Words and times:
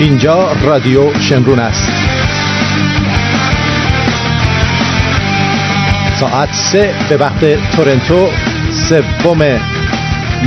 اینجا 0.00 0.52
رادیو 0.52 1.20
شمرون 1.20 1.58
است. 1.58 1.92
ساعت 6.20 6.52
سه 6.52 6.94
به 7.08 7.16
وقت 7.16 7.70
تورنتو 7.76 8.28
سوم 8.88 9.60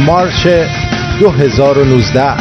مارچ 0.05 0.47
2019 1.19 2.31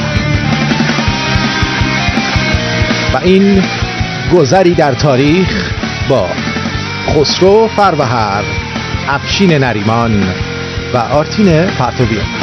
و 3.15 3.19
این 3.23 3.63
گذری 4.33 4.75
در 4.75 4.95
تاریخ 4.95 5.73
با 6.09 6.29
خسرو 7.09 7.69
فروهر 7.77 8.43
افشین 9.09 9.53
نریمان 9.53 10.25
و 10.95 10.97
آرتین 10.97 11.63
پرتویان 11.63 12.42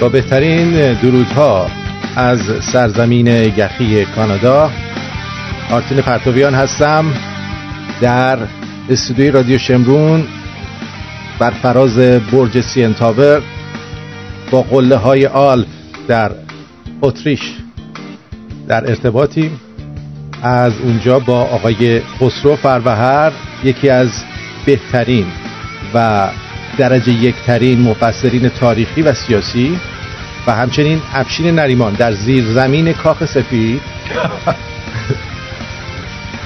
با 0.00 0.08
بهترین 0.08 0.92
درودها 0.92 1.70
از 2.16 2.40
سرزمین 2.72 3.26
یخی 3.26 4.04
کانادا. 4.04 4.70
آرتین 5.70 6.00
پرتویان 6.00 6.54
هستم 6.54 7.04
در 8.00 8.38
استودیوی 8.90 9.30
رادیو 9.30 9.58
شمرون 9.58 10.24
بر 11.38 11.50
فراز 11.50 11.98
برج 12.32 12.60
سین 12.60 12.94
تاور 12.94 13.42
با 14.50 14.62
قله 14.62 14.96
های 14.96 15.26
آل 15.26 15.64
در 16.08 16.30
اتریش 17.02 17.40
در 18.68 18.88
ارتباطیم 18.88 19.60
از 20.42 20.72
اونجا 20.84 21.18
با 21.18 21.40
آقای 21.40 22.00
خسرو 22.00 22.56
فروهر 22.56 23.32
یکی 23.64 23.88
از 23.90 24.10
بهترین 24.66 25.26
و 25.94 26.28
درجه 26.78 27.12
یکترین 27.12 27.80
مفسرین 27.80 28.48
تاریخی 28.48 29.02
و 29.02 29.14
سیاسی 29.14 29.78
و 30.46 30.54
همچنین 30.54 31.02
افشین 31.12 31.46
نریمان 31.46 31.92
در 31.92 32.12
زیر 32.12 32.44
زمین 32.44 32.92
کاخ 32.92 33.24
سفید. 33.24 33.80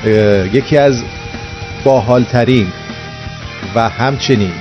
یکی 0.53 0.79
از 0.79 1.03
باحالترین 1.85 2.67
و 3.75 3.89
همچنین 3.89 4.53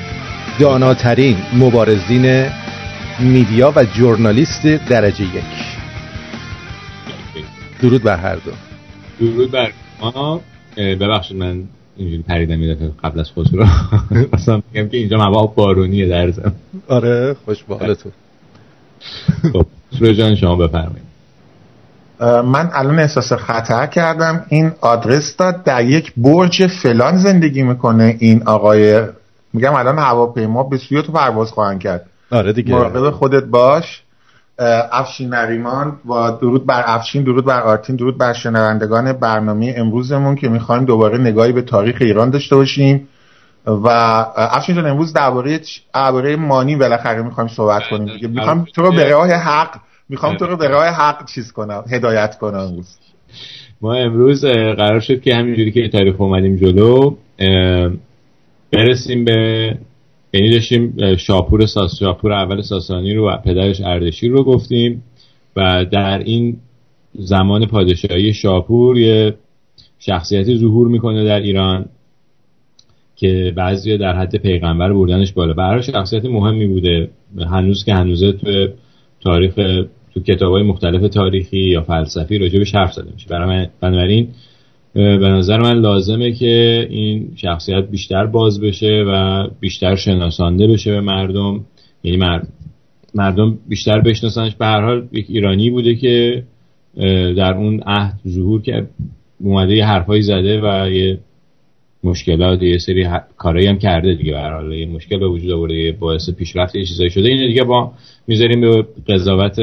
داناترین 0.59 1.37
مبارزین 1.53 2.49
میدیا 3.19 3.73
و 3.75 3.83
جورنالیست 3.83 4.61
درجه 4.65 5.23
یک. 5.23 5.43
درود 7.81 8.03
بر 8.03 8.17
هر 8.17 8.35
دو. 8.35 8.51
درود 9.19 9.51
بر 9.51 9.71
ما 10.01 10.41
ببخشید 10.77 11.37
من 11.37 11.63
اینجوری 11.97 12.23
پریدم 12.23 12.61
یه 12.61 12.77
قبل 13.03 13.19
از 13.19 13.31
خسرو 13.31 13.65
اصلا 14.33 14.61
میگم 14.73 14.89
که 14.89 14.97
اینجا 14.97 15.17
مبا 15.17 15.47
بارونیه 15.47 16.07
در 16.07 16.31
زم 16.31 16.53
آره 16.87 17.35
خوش 17.45 17.63
به 17.63 17.75
حالتون 17.75 18.11
خب 19.53 19.65
جان 20.11 20.35
شما 20.35 20.55
بفرمایید. 20.55 21.13
من 22.19 22.69
الان 22.73 22.99
احساس 22.99 23.33
خطر 23.33 23.87
کردم. 23.87 24.45
این 24.49 24.71
آدرس 24.81 25.37
داد 25.37 25.63
در 25.63 25.83
یک 25.83 26.13
برج 26.17 26.67
فلان 26.67 27.17
زندگی 27.17 27.63
می‌کنه 27.63 28.15
این 28.19 28.43
آقای. 28.43 29.01
میگم 29.53 29.73
الان 29.73 29.99
هواپیما 29.99 30.63
به 30.63 30.77
سوی 30.77 31.01
تو 31.01 31.11
پرواز 31.11 31.51
خواهند 31.51 31.79
کرد. 31.79 32.05
آره 32.31 32.53
دیگه. 32.53 32.75
مراقب 32.75 33.09
خودت 33.09 33.43
باش. 33.43 34.01
افشین 34.91 35.29
نریمان 35.29 35.99
و 36.05 36.31
درود 36.41 36.65
بر 36.65 36.83
افشین 36.85 37.23
درود 37.23 37.45
بر 37.45 37.61
آرتین 37.61 37.95
درود 37.95 38.17
بر 38.17 38.33
شنوندگان 38.33 39.13
برنامه 39.13 39.73
امروزمون 39.77 40.35
که 40.35 40.49
می‌خوایم 40.49 40.85
دوباره 40.85 41.17
نگاهی 41.17 41.51
به 41.51 41.61
تاریخ 41.61 41.97
ایران 42.01 42.29
داشته 42.29 42.55
باشیم. 42.55 43.07
و 43.65 43.87
افشین 44.35 44.75
جان 44.75 44.85
امروز 44.85 45.13
درباره 45.13 45.59
درباره 45.93 46.35
مانی 46.35 46.75
بالاخره 46.75 47.21
می‌خوایم 47.21 47.49
صحبت 47.49 47.81
کنیم. 47.91 48.13
دیگه 48.13 48.27
می‌خوام 48.27 48.65
تو 48.75 48.81
رو 48.81 48.91
به 48.91 49.09
راه 49.09 49.31
حق 49.31 49.75
می‌خوام 50.09 50.37
تو 50.37 50.45
رو 50.45 50.57
به 50.57 50.67
راه 50.67 50.87
حق 50.87 51.25
چیز 51.25 51.51
کنم 51.51 51.83
هدایت 51.91 52.37
کنم 52.37 52.59
امروز. 52.59 52.97
ما 53.81 53.93
امروز 53.93 54.45
قرار 54.45 54.99
شد 54.99 55.21
که 55.21 55.35
همینجوری 55.35 55.71
که 55.71 55.87
تاریخ 55.87 56.21
اومدیم 56.21 56.55
جلو 56.55 57.15
برسیم 58.71 59.25
به 59.25 59.77
یعنی 60.33 60.51
داشتیم 60.51 61.15
شاپور 61.15 61.65
ساس 61.65 61.99
شاپور 61.99 62.33
اول 62.33 62.61
ساسانی 62.61 63.13
رو 63.13 63.29
و 63.29 63.37
پدرش 63.37 63.81
اردشیر 63.81 64.31
رو 64.31 64.43
گفتیم 64.43 65.03
و 65.55 65.85
در 65.91 66.19
این 66.19 66.57
زمان 67.13 67.65
پادشاهی 67.65 68.33
شاپور 68.33 68.97
یه 68.97 69.35
شخصیتی 69.99 70.57
ظهور 70.57 70.87
می‌کنه 70.87 71.25
در 71.25 71.39
ایران. 71.39 71.85
که 73.23 73.53
بعضی 73.55 73.97
در 73.97 74.15
حد 74.15 74.35
پیغمبر 74.35 74.93
بردنش 74.93 75.33
بالا. 75.33 75.53
برای 75.53 75.83
شخصیت 75.83 76.25
مهمی 76.25 76.67
بوده. 76.67 77.09
هنوز 77.51 77.83
که 77.85 77.93
هنوزه 77.93 78.31
تو 78.31 78.67
تاریخ 79.21 79.55
تو 80.13 80.19
کتاب 80.19 80.51
های 80.51 80.63
مختلف 80.63 81.13
تاریخی 81.13 81.59
یا 81.59 81.81
فلسفی 81.81 82.37
راجبش 82.37 82.75
حرف 82.75 82.93
زده 82.93 83.11
میشه. 83.13 83.27
برای 83.29 83.67
بنابراین 83.81 84.27
به 84.93 85.27
نظر 85.27 85.57
من 85.57 85.79
لازمه 85.79 86.31
که 86.31 86.87
این 86.89 87.31
شخصیت 87.35 87.89
بیشتر 87.89 88.25
باز 88.25 88.61
بشه 88.61 89.03
و 89.07 89.47
بیشتر 89.59 89.95
شناسانده 89.95 90.67
بشه 90.67 90.91
به 90.91 91.01
مردم. 91.01 91.65
یعنی 92.03 92.41
مردم 93.15 93.57
بیشتر 93.69 94.01
بشناسنش. 94.01 94.55
به 94.55 94.65
هر 94.65 94.81
حال 94.81 95.07
یک 95.11 95.25
ایرانی 95.29 95.69
بوده 95.69 95.95
که 95.95 96.43
در 97.37 97.53
اون 97.53 97.83
عهد 97.85 98.19
ظهور 98.27 98.61
که 98.61 98.87
اومده 99.39 99.75
یه 99.75 99.85
حرفایی 99.85 100.21
زده 100.21 100.61
و 100.63 100.89
یه 100.91 101.19
مشکلات 102.03 102.61
یه 102.61 102.77
سری 102.77 103.09
کارایی 103.37 103.67
هم 103.67 103.77
کرده 103.77 104.13
دیگه 104.15 104.31
به 104.31 104.39
حال. 104.39 104.85
مشکل 104.85 105.19
به 105.19 105.27
وجود 105.27 105.51
آورده 105.51 105.91
باعث 105.91 106.29
پیشرفت 106.29 106.75
یه 106.75 106.85
چیزایی 106.85 107.09
شده. 107.09 107.29
اینو 107.29 107.47
دیگه 107.47 107.63
با 107.63 107.93
می‌ذاریم 108.27 108.61
به 108.61 108.87
قضاوت 109.07 109.59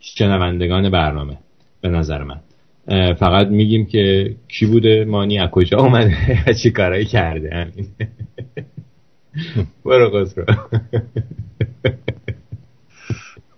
شنوندگان 0.00 0.90
برنامه 0.90 1.38
به 1.80 1.88
نظر 1.88 2.22
من. 2.22 2.40
فقط 3.14 3.46
میگیم 3.46 3.86
که 3.86 4.34
کی 4.48 4.66
بوده 4.66 5.04
مانی 5.04 5.38
از 5.38 5.50
کجا 5.50 5.78
اومده 5.78 6.16
چی 6.62 6.70
کارایی 6.70 7.04
کرده. 7.04 7.50
همین. 7.54 7.88
برو 9.84 10.10
قصرو 10.10 10.44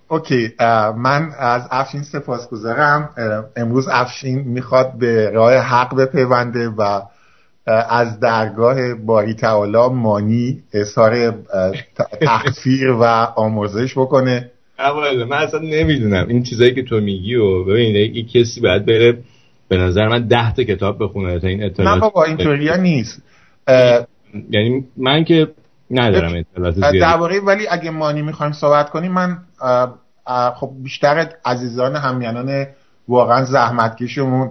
اوکی. 0.09 0.51
من 0.97 1.31
از 1.39 1.63
افشین 1.71 2.03
سپاس 2.03 2.49
گذارم 2.49 3.11
امروز 3.57 3.89
افشین 3.91 4.41
می‌خواد 4.41 4.99
به 4.99 5.31
راه 5.31 5.55
حق 5.55 5.97
بپیونده 5.97 6.69
و 6.69 7.01
از 7.67 8.21
درگاه 8.21 8.95
باری 8.95 9.35
تعالی 9.35 9.95
مانی 9.95 10.63
اظهار 10.73 11.35
تخفیر 12.21 12.91
و 12.91 13.05
آمرزش 13.37 13.99
بکنه. 13.99 14.51
من 15.29 15.37
اصلا 15.37 15.61
نمی‌دونم 15.61 16.29
این 16.29 16.43
چیزایی 16.43 16.75
که 16.75 16.83
تو 16.83 17.01
میگی 17.01 17.35
و 17.35 17.65
ببین 17.65 17.97
یک 17.97 18.33
کسی 18.33 18.61
باید 18.61 18.87
بره 18.87 19.19
به 19.69 19.77
نظر 19.77 20.09
من 20.09 20.27
ده 20.27 20.55
تا 20.55 20.63
کتاب 20.63 21.05
بخونه 21.05 21.41
تا 21.41 21.49
این 21.49 21.63
اطلاعات 21.65 21.95
نه 21.95 22.01
بابا 22.01 22.25
اینطوریا 22.25 22.77
نیست. 22.77 23.23
یعنی 24.51 24.85
من 24.97 25.25
که 25.25 25.49
ندارم 25.91 26.35
اطلاعات 26.35 26.75
زیادی. 26.75 26.99
درباره 26.99 27.41
ولی 27.41 27.67
اگه 27.71 27.91
مانی 27.91 28.23
می‌خوایم 28.23 28.53
صحبت 28.53 28.91
کنیم 28.91 29.13
من 29.13 29.39
خب 30.55 30.71
بیشتر 30.83 31.29
عزیزان 31.45 31.97
همیانان 31.97 32.67
واقعا 33.09 33.45
زحمتکشمون 33.45 34.51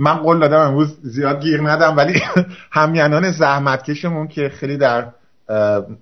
من 0.00 0.14
قول 0.14 0.38
دادم 0.38 0.60
امروز 0.60 0.98
زیاد 1.02 1.42
گیر 1.42 1.60
ندم 1.60 1.96
ولی 1.96 2.22
همیانان 2.70 3.30
زحمتکشمون 3.30 4.28
که 4.28 4.48
خیلی 4.48 4.76
در 4.76 5.06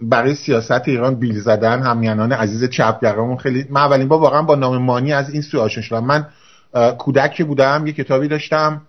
برای 0.02 0.34
سیاست 0.34 0.88
ایران 0.88 1.14
بیل 1.14 1.40
زدن 1.40 1.82
همیانان 1.82 2.32
عزیز 2.32 2.70
چپگرامون 2.70 3.36
خیلی 3.36 3.66
من 3.70 3.80
اولین 3.80 4.08
بار 4.08 4.20
واقعا 4.20 4.42
با 4.42 4.54
نام 4.54 4.78
مانی 4.78 5.12
از 5.12 5.30
این 5.30 5.42
سو 5.42 5.60
آشنا 5.60 5.82
شدم. 5.82 6.04
من 6.04 6.26
کودک 6.98 7.42
بودم 7.42 7.86
یه 7.86 7.92
کتابی 7.92 8.28
داشتم 8.28 8.82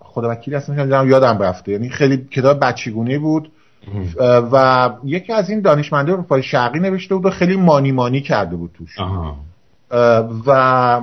خدا 0.00 0.30
وکیلی 0.30 0.56
اصلا 0.56 1.04
یادم 1.04 1.38
رفته. 1.38 1.72
یعنی 1.72 1.88
خیلی 1.88 2.16
کتاب 2.30 2.60
بچگونه 2.60 3.18
بود. 3.18 3.52
و 4.52 4.90
یکی 5.04 5.32
از 5.32 5.50
این 5.50 5.60
دانشمنده 5.60 6.12
اروپای 6.12 6.42
شرقی 6.42 6.78
نوشته 6.78 7.14
بود 7.14 7.26
و 7.26 7.30
خیلی 7.30 7.56
مانی 7.56 7.92
مانی 7.92 8.20
کرده 8.20 8.56
بود 8.56 8.70
توش. 8.78 8.98
و 10.46 11.00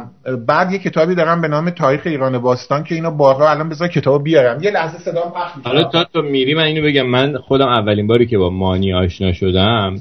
بعد 0.47 0.71
یه 0.71 0.79
کتابی 0.79 1.15
دارم 1.15 1.41
به 1.41 1.47
نام 1.47 1.69
تاریخ 1.69 2.01
ایران 2.05 2.37
باستان 2.37 2.83
که 2.83 2.95
اینو 2.95 3.11
بارها 3.11 3.49
الان 3.49 3.69
بذار 3.69 3.87
کتاب 3.87 4.23
بیارم. 4.23 4.63
یه 4.63 4.71
لحظه 4.71 4.97
صدا 4.97 5.21
پخش 5.21 5.51
حالا 5.63 5.83
تا 5.83 6.03
تو 6.03 6.21
میری 6.21 6.53
من 6.53 6.63
اینو 6.63 6.85
بگم. 6.85 7.07
من 7.07 7.37
خودم 7.37 7.67
اولین 7.67 8.07
باری 8.07 8.25
که 8.25 8.37
با 8.37 8.49
مانی 8.49 8.93
آشنا 8.93 9.33
شدم 9.33 9.95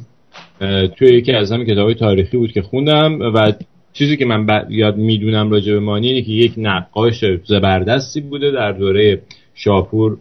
توی 0.98 1.08
یکی 1.08 1.32
از 1.32 1.52
همین 1.52 1.66
کتاب 1.66 1.92
تاریخی 1.92 2.36
بود 2.36 2.52
که 2.52 2.62
خوندم 2.62 3.18
و 3.20 3.52
چیزی 3.92 4.16
که 4.16 4.24
من 4.24 4.66
یاد 4.68 4.96
می‌دونم 4.96 5.50
راجع 5.50 5.72
به 5.72 5.80
مانی 5.80 6.08
اینه 6.08 6.22
که 6.22 6.32
یک 6.32 6.52
نقاش 6.56 7.24
زبردستی 7.44 8.20
بوده 8.20 8.50
در 8.50 8.72
دوره 8.72 9.22
شاپور 9.54 10.16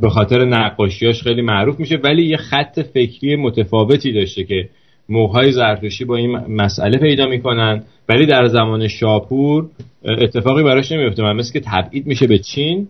به 0.00 0.10
خاطر 0.10 0.44
نقاشیاش 0.44 1.22
خیلی 1.22 1.42
معروف 1.42 1.80
میشه 1.80 1.96
ولی 1.96 2.24
یه 2.24 2.36
خط 2.36 2.80
فکری 2.80 3.36
متفاوتی 3.36 4.12
داشته 4.12 4.44
که 4.44 4.68
موهای 5.08 5.52
زرتشتی 5.52 6.04
با 6.04 6.16
این 6.16 6.30
مسئله 6.36 6.98
پیدا 6.98 7.26
می‌کنن. 7.26 7.82
ولی 8.08 8.26
در 8.26 8.48
زمان 8.48 8.88
شاپور 8.88 9.66
اتفاقی 10.04 10.62
براش 10.62 10.92
نمیفته 10.92 11.22
من 11.22 11.36
مثل 11.36 11.52
که 11.52 11.60
تبعید 11.60 12.06
میشه 12.06 12.26
به 12.26 12.38
چین 12.38 12.88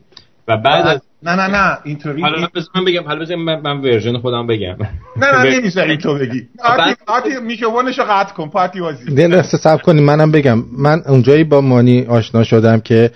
و 0.49 0.56
بعد 0.56 0.87
از 0.87 1.00
نه 1.23 1.37
نه 1.37 1.47
نه 1.47 1.79
اینطوری 1.85 2.23
حالا 2.23 2.49
من 2.75 2.85
بگم 2.85 3.03
حالا 3.05 3.20
بزن 3.20 3.35
من, 3.35 3.61
من 3.61 3.81
ورژن 3.81 4.19
خودم 4.19 4.47
بگم. 4.47 4.76
نه 5.17 5.32
نه 5.32 5.50
نمی‌ذاری 5.59 5.97
تو 5.97 6.14
بگی. 6.14 6.49
آتی 6.64 6.94
آتی 7.06 7.29
میکروفونشو 7.47 8.03
قطع 8.09 8.35
کن 8.35 8.49
پاتی 8.49 8.81
بازی. 8.81 9.14
نه 9.14 9.26
نه 9.26 9.43
صبر 9.43 9.82
کنیم 9.82 10.05
منم 10.05 10.32
بگم. 10.32 10.64
من 10.79 11.03
اونجایی 11.09 11.44
با 11.44 11.61
مانی 11.61 12.05
آشنا 12.05 12.44
شدم 12.44 12.81
که 12.81 13.11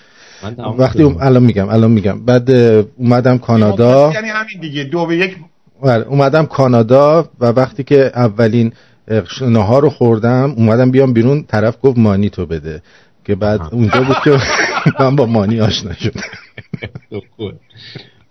وقتی. 0.79 1.03
الان 1.21 1.43
میگم 1.43 1.69
الان 1.69 1.91
میگم. 1.91 2.25
بعد 2.25 2.51
اومدم 2.97 3.39
کانادا. 3.39 4.13
یعنی 4.15 4.29
همین 4.29 4.61
دیگه. 4.61 4.85
دو 4.85 5.07
به 5.07 5.17
یک 5.17 5.37
اومدم 5.83 6.47
کانادا 6.47 7.29
و 7.41 7.47
وقتی 7.47 7.85
که 7.85 8.11
اولین 8.15 8.73
نهار 9.41 9.83
رو 9.83 9.91
خوردم 9.91 10.55
اومدم 10.57 10.91
بیام 10.91 11.13
بیرون 11.13 11.43
طرف 11.43 11.77
گفت 11.83 11.99
مانی 11.99 12.31
تو 12.31 12.47
بده. 12.47 12.83
که 13.25 13.35
بعد 13.35 13.61
اونجا 13.73 14.01
بود 14.03 14.17
که 14.25 14.31
من 15.01 15.17
با 15.17 15.27
مانی 15.27 15.61
آشنا 15.61 15.93
شدم. 15.93 16.21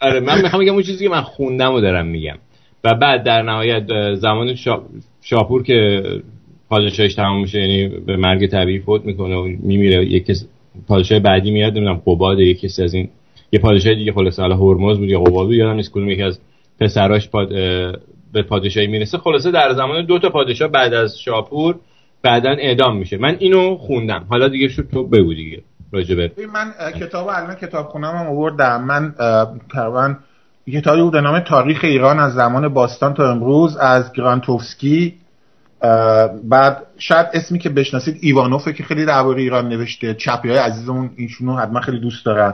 آره 0.02 0.20
من 0.20 0.42
می‌خوام 0.42 0.62
بگم 0.62 0.74
اون 0.74 0.84
چیزی 0.84 1.04
که 1.04 1.10
من 1.10 1.22
خوندم 1.22 1.74
و 1.74 1.82
دارم 1.82 2.08
میگم. 2.08 2.38
و 2.84 2.94
بعد 2.94 3.24
در 3.24 3.42
نهایت 3.42 3.84
زمان 4.14 4.56
شاپور 5.22 5.64
که 5.64 6.04
پادشاهش 6.70 7.16
تمام 7.16 7.42
میشه 7.42 7.60
یعنی 7.60 7.88
به 7.88 8.18
مرگ 8.18 8.48
طبیعی 8.48 8.80
فوت 8.80 9.06
می‌کنه 9.06 9.36
و 9.36 9.44
میمیره 9.44 10.06
یک 10.06 10.32
پادشاه 10.88 11.20
بعدی 11.20 11.52
میاد 11.52 11.74
نمی‌دونم 11.74 12.02
قباد 12.06 12.40
یک 12.40 12.60
کسی 12.60 12.84
از 12.84 12.94
این 12.94 13.10
یه 13.52 13.60
پادشاه 13.60 13.94
دیگه 13.94 14.12
خلاص 14.12 14.40
حالا 14.40 14.58
هرمز 14.58 14.98
بود 14.98 15.10
یا 15.10 15.20
قباد 15.20 15.46
بود 15.46 15.56
یادم 15.56 15.76
نیست 15.76 15.92
کدوم 15.92 16.10
یکی 16.10 16.24
از 16.24 16.40
پسراش 16.80 17.30
پاد... 17.30 17.50
به 18.34 18.44
پادشاهی 18.44 18.88
می‌رسه. 18.88 19.18
خلاصه 19.18 19.52
در 19.52 19.74
زمان 19.74 20.06
دو 20.06 20.20
تا 20.20 20.30
پادشاه 20.30 20.68
بعد 20.68 20.94
از 20.94 21.20
شاپور 21.20 21.76
بعدا 22.22 22.50
اعدام 22.50 22.98
میشه. 22.98 23.18
من 23.18 23.36
اینو 23.40 23.78
خوندم. 23.78 24.26
حالا 24.30 24.48
دیگه 24.48 24.68
شد 24.68 24.88
تو 24.94 25.08
بگو 25.08 25.34
دیگه. 25.34 25.62
راجبه. 25.92 26.32
من 26.54 26.74
کتاب 27.00 27.28
الان 27.28 27.56
کتاب 27.56 27.86
خونم 27.86 28.16
هم 28.16 28.28
آوردم. 28.28 28.84
من 28.84 29.14
تقریبا 29.74 30.16
کتابی 30.74 31.02
بود 31.02 31.16
نام 31.16 31.40
تاریخ 31.40 31.80
ایران 31.84 32.20
از 32.20 32.34
زمان 32.34 32.68
باستان 32.68 33.14
تا 33.14 33.32
امروز 33.32 33.78
از 33.78 34.14
گرانتوفسکی. 34.14 35.14
بعد 36.44 36.84
شاید 36.98 37.28
اسمی 37.34 37.60
که 37.60 37.70
بشناسید 37.70 38.18
ایوانوفه 38.22 38.74
که 38.74 38.84
خیلی 38.84 39.06
درباره 39.06 39.42
ایران 39.42 39.70
نوشته. 39.70 40.14
چپی 40.14 40.50
های 40.50 40.58
عزیزمون 40.58 41.10
اینشونو 41.18 41.56
حتما 41.56 41.82
خیلی 41.82 42.00
دوست 42.00 42.26
دارن. 42.26 42.54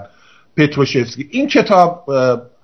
پتروشفسکی 0.58 1.28
این 1.32 1.48
کتاب 1.48 2.06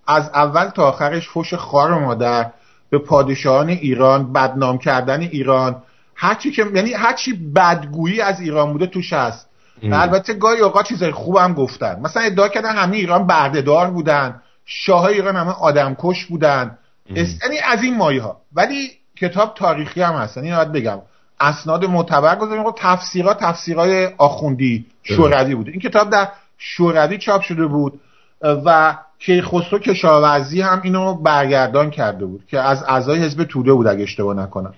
از 0.08 0.30
اول 0.34 0.70
تا 0.70 0.88
آخرش 0.88 1.30
فوش 1.30 1.54
خار 1.54 2.00
مادر 2.00 2.52
به 2.90 2.98
پادشاهان 2.98 3.70
ایران 3.70 4.34
بدنام 4.34 4.78
کردن 4.78 5.22
ایران. 5.22 5.84
هرچی 6.16 6.52
که 6.52 6.66
یعنی 6.74 6.94
هرچی 6.94 7.34
بدگویی 7.34 8.22
از 8.22 8.40
ایران 8.40 8.72
بوده 8.72 8.88
توش 8.88 9.14
هست. 9.14 9.50
و 9.84 9.96
البته 9.96 10.34
گاهی 10.34 10.60
اوقات 10.60 10.88
چیزای 10.88 11.12
خوب 11.12 11.38
هم 11.38 11.54
گفتن. 11.54 12.00
مثلا 12.00 12.24
ادعا 12.24 12.48
کردن 12.48 12.76
همه 12.76 12.98
ایران 12.98 13.28
بردهدار 13.28 13.90
بودن. 13.90 14.42
شاه 14.66 15.06
ایران 15.06 15.36
همه 15.36 15.52
آدمکش 15.52 16.26
بودن. 16.26 16.78
یعنی 17.10 17.60
از 17.64 17.84
این 17.84 17.98
مایه 17.98 18.22
ها 18.22 18.42
ولی 18.54 18.90
کتاب 19.18 19.54
تاریخی 19.54 20.02
هم 20.02 20.14
هست. 20.14 20.38
یعنی 20.38 20.52
باید 20.52 20.72
بگم. 20.72 21.00
اسناد 21.40 21.86
معتبر 21.86 22.36
گذاریم. 22.36 22.64
خب 22.64 22.76
تفسیرات 22.78 23.40
تفسیرهای 23.40 24.10
آخوندی 24.18 24.86
شوروی 25.04 25.56
بوده. 25.56 25.72
این 25.72 25.82
کتاب 25.82 26.10
در 26.10 26.28
شوروی 26.58 27.18
چاپ 27.18 27.42
شده 27.42 27.66
بود. 27.66 28.00
و 28.42 28.98
کیخسرو 29.20 29.80
کشاورزی 29.80 30.62
هم 30.62 30.82
اینو 30.84 31.14
برگردان 31.14 31.90
کرده 31.90 32.26
بود 32.26 32.46
که 32.48 32.60
از 32.60 32.84
اعضای 32.88 33.20
حزب 33.20 33.44
توده 33.44 33.74
بود 33.74 33.88
اگه 33.88 34.04
اشتباه 34.04 34.36
نکنم. 34.36 34.74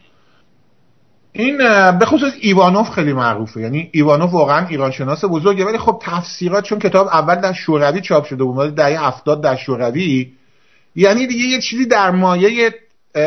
این 1.31 1.57
به 1.99 2.05
خصوص 2.05 2.33
ایوانوف 2.39 2.89
خیلی 2.89 3.13
معروفه. 3.13 3.61
یعنی 3.61 3.89
ایوانوف 3.93 4.33
واقعا 4.33 4.67
ایران 4.67 4.91
شناس 4.91 5.25
بزرگه 5.25 5.65
ولی 5.65 5.77
خب 5.77 6.01
تفسیرات 6.01 6.63
چون 6.63 6.79
کتاب 6.79 7.07
اول 7.07 7.35
در 7.35 7.53
شوروی 7.53 8.01
چاپ 8.01 8.25
شده 8.25 8.43
بود 8.43 8.75
دهه 8.75 9.05
هفتاد 9.05 9.43
در 9.43 9.55
شوروی 9.55 10.31
یعنی 10.95 11.27
دیگه 11.27 11.45
یه 11.45 11.61
چیزی 11.61 11.85
در 11.85 12.11
مایه 12.11 12.73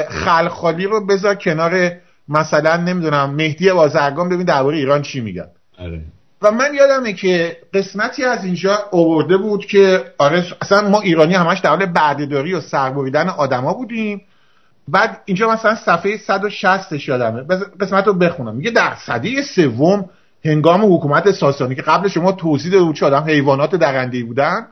خلخالی 0.09 0.85
رو 0.85 1.07
بذار 1.07 1.35
کنار 1.35 1.91
مثلا 2.29 2.77
نمی‌دونم 2.77 3.35
مهدی 3.35 3.73
بازرگان 3.73 4.29
ببین 4.29 4.45
درباره 4.45 4.77
ایران 4.77 5.03
چی 5.03 5.21
میگن. 5.21 5.49
آره. 5.79 6.03
و 6.43 6.51
من 6.51 6.75
یادمه 6.75 7.13
که 7.13 7.57
قسمتی 7.75 8.25
از 8.25 8.45
اینجا 8.45 8.79
اوورده 8.91 9.37
بود 9.37 9.67
که 9.67 10.05
آره 10.19 10.45
اصلا 10.61 10.89
ما 10.89 11.01
ایرانی 11.01 11.35
همش 11.35 11.59
در 11.59 11.71
حال 11.71 11.87
بردهداری 11.87 12.55
و 12.55 12.61
سربریدن 12.61 13.29
آدما 13.29 13.75
بودیم. 13.75 14.21
بعد 14.89 15.21
اینجا 15.25 15.51
مثلا 15.51 15.75
صفحه 15.75 16.17
160 16.17 17.09
یادمه. 17.09 17.43
قسمت 17.81 18.07
رو 18.07 18.13
بخونم. 18.13 18.57
میگه 18.57 18.71
در 18.71 18.95
صده 19.07 19.43
سوم 19.43 20.11
هنگام 20.45 20.95
حکومت 20.95 21.31
ساسانی 21.31 21.75
که 21.75 21.83
قبل 21.83 22.09
شما 22.09 22.33
توضیح 22.33 22.73
داده 22.73 22.85
بود 22.85 22.97
چه 22.97 23.07
آدم 23.07 23.25
حیوانات 23.27 23.75
درنده 23.75 24.25
بودن. 24.25 24.67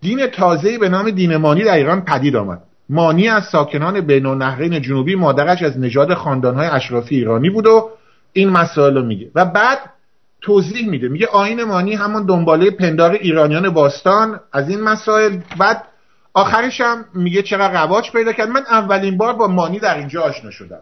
دین 0.00 0.26
تازه 0.26 0.78
به 0.78 0.88
نام 0.88 1.10
دین 1.10 1.36
مانی 1.36 1.64
در 1.64 1.74
ایران 1.74 2.04
پدید 2.04 2.36
آمد. 2.36 2.62
مانی 2.88 3.28
از 3.28 3.44
ساکنان 3.44 4.00
بین 4.00 4.26
النهرین 4.26 4.82
جنوبی 4.82 5.14
مادرش 5.14 5.62
از 5.62 5.78
نژاد 5.78 6.14
خاندانهای 6.14 6.66
اشرافی 6.66 7.14
ایرانی 7.16 7.50
بود 7.50 7.66
و 7.66 7.90
این 8.32 8.48
مسائل 8.48 8.94
رو 8.94 9.02
میگه. 9.02 9.30
و 9.34 9.44
بعد 9.44 9.78
توضیح 10.44 10.88
میده. 10.88 11.08
میگه 11.08 11.26
آین 11.26 11.64
مانی 11.64 11.94
همون 11.94 12.26
دنباله 12.26 12.70
پندار 12.70 13.12
ایرانیان 13.12 13.70
باستان 13.70 14.40
از 14.52 14.68
این 14.68 14.80
مسائل. 14.80 15.38
بعد 15.58 15.84
آخرش 16.34 16.80
هم 16.80 17.04
میگه 17.14 17.42
چقدر 17.42 17.82
رواج 17.82 18.10
پیدا 18.12 18.32
کرد. 18.32 18.48
من 18.48 18.62
اولین 18.70 19.16
بار 19.16 19.32
با 19.32 19.46
مانی 19.46 19.78
در 19.78 19.98
اینجا 19.98 20.22
آشنا 20.22 20.50
شدم. 20.50 20.80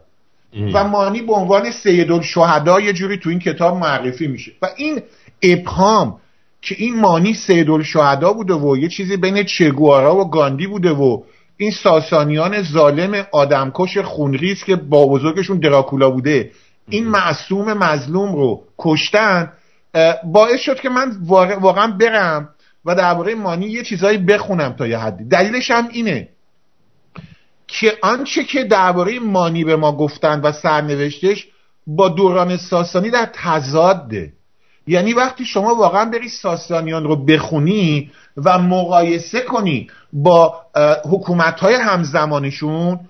و 0.74 0.84
مانی 0.84 1.22
به 1.22 1.32
عنوان 1.32 1.70
سید 1.70 2.12
الشهدا 2.12 2.80
یه 2.80 2.92
جوری 2.92 3.18
تو 3.18 3.30
این 3.30 3.38
کتاب 3.38 3.76
معرفی 3.76 4.26
میشه. 4.26 4.52
و 4.62 4.68
این 4.76 5.02
ابهام 5.42 6.18
که 6.62 6.74
این 6.78 7.00
مانی 7.00 7.34
سید 7.34 7.70
الشهدا 7.70 8.32
بوده 8.32 8.54
و 8.54 8.76
یه 8.76 8.88
چیزی 8.88 9.16
بین 9.16 9.42
چگوارا 9.42 10.16
و 10.16 10.30
گاندی 10.30 10.66
بوده 10.66 10.90
و 10.90 11.22
این 11.56 11.70
ساسانیان 11.70 12.62
ظالم 12.62 13.26
آدمکش 13.32 13.98
خونریز 13.98 14.64
که 14.64 14.76
با 14.76 15.06
بزرگشون 15.06 15.58
دراکولا 15.58 16.10
بوده 16.10 16.50
این 16.88 17.08
معصوم 17.08 17.72
مظلوم 17.72 18.36
رو 18.36 18.64
کشتن 18.78 19.52
باعث 20.24 20.60
شد 20.60 20.80
که 20.80 20.88
من 20.88 21.16
واقعا 21.60 21.86
برم 21.86 22.48
و 22.84 22.94
درباره 22.94 23.34
مانی 23.34 23.66
یه 23.66 23.82
چیزایی 23.82 24.18
بخونم 24.18 24.72
تا 24.72 24.86
یه 24.86 24.98
حدی. 24.98 25.24
دلیلش 25.24 25.70
هم 25.70 25.88
اینه 25.92 26.28
که 27.66 27.92
آنچه 28.02 28.44
که 28.44 28.64
درباره 28.64 29.18
مانی 29.18 29.64
به 29.64 29.76
ما 29.76 29.92
گفتن 29.92 30.40
و 30.40 30.52
سرنوشتش 30.52 31.48
با 31.86 32.08
دوران 32.08 32.56
ساسانی 32.56 33.10
در 33.10 33.28
تضاده. 33.32 34.32
یعنی 34.86 35.12
وقتی 35.12 35.44
شما 35.44 35.74
واقعا 35.74 36.04
بری 36.04 36.28
ساسانیان 36.28 37.04
رو 37.04 37.24
بخونی 37.24 38.10
و 38.36 38.58
مقایسه 38.58 39.40
کنی 39.40 39.86
با 40.12 40.60
حکومت 41.10 41.60
های 41.60 41.74
همزمانشون 41.74 43.00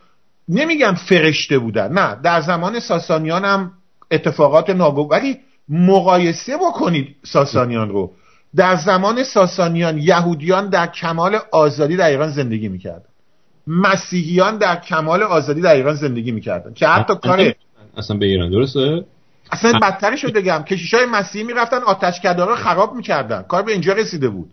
نمیگم 0.53 0.95
فرشته 0.95 1.59
بودن 1.59 1.93
نه 1.93 2.17
در 2.23 2.41
زمان 2.41 2.81
ساسانیان 2.81 3.45
هم 3.45 3.73
اتفاقات 4.11 4.71
ناگو 4.71 5.09
ولی 5.09 5.41
مقایسه 5.69 6.57
بکنید 6.57 7.17
ساسانیان 7.25 7.89
رو. 7.89 8.13
در 8.57 8.77
زمان 8.77 9.25
ساسانیان 9.25 9.99
یهودیان 9.99 10.69
در 10.69 10.87
کمال 10.87 11.39
آزادی 11.53 11.97
در 11.97 12.11
ایران 12.11 12.31
زندگی 12.31 12.69
می‌کردن. 12.69 13.09
مسیحیان 13.67 14.59
در 14.59 14.77
کمال 14.77 15.23
آزادی 15.23 15.61
در 15.61 15.75
ایران 15.75 15.95
زندگی 15.95 16.33
می‌کردن. 16.33 16.75
که 16.75 16.87
حتی 16.87 17.15
کار 17.15 17.55
اصلا 17.97 18.17
به 18.17 18.27
ایران 18.27 18.51
درسته؟ 18.51 19.05
اصلا 19.51 19.79
بدترش 19.79 20.25
رو 20.25 20.31
بگم. 20.31 20.63
کشیش 20.63 20.95
های 20.95 21.07
مسیحی 21.07 21.45
می‌رفتن 21.45 21.77
آتش 21.77 22.25
رو 22.25 22.57
خراب 22.57 22.95
می‌کردن. 22.95 23.43
کار 23.43 23.63
به 23.63 23.73
اینجا 23.73 23.93
رسیده 23.93 24.29
بود. 24.29 24.51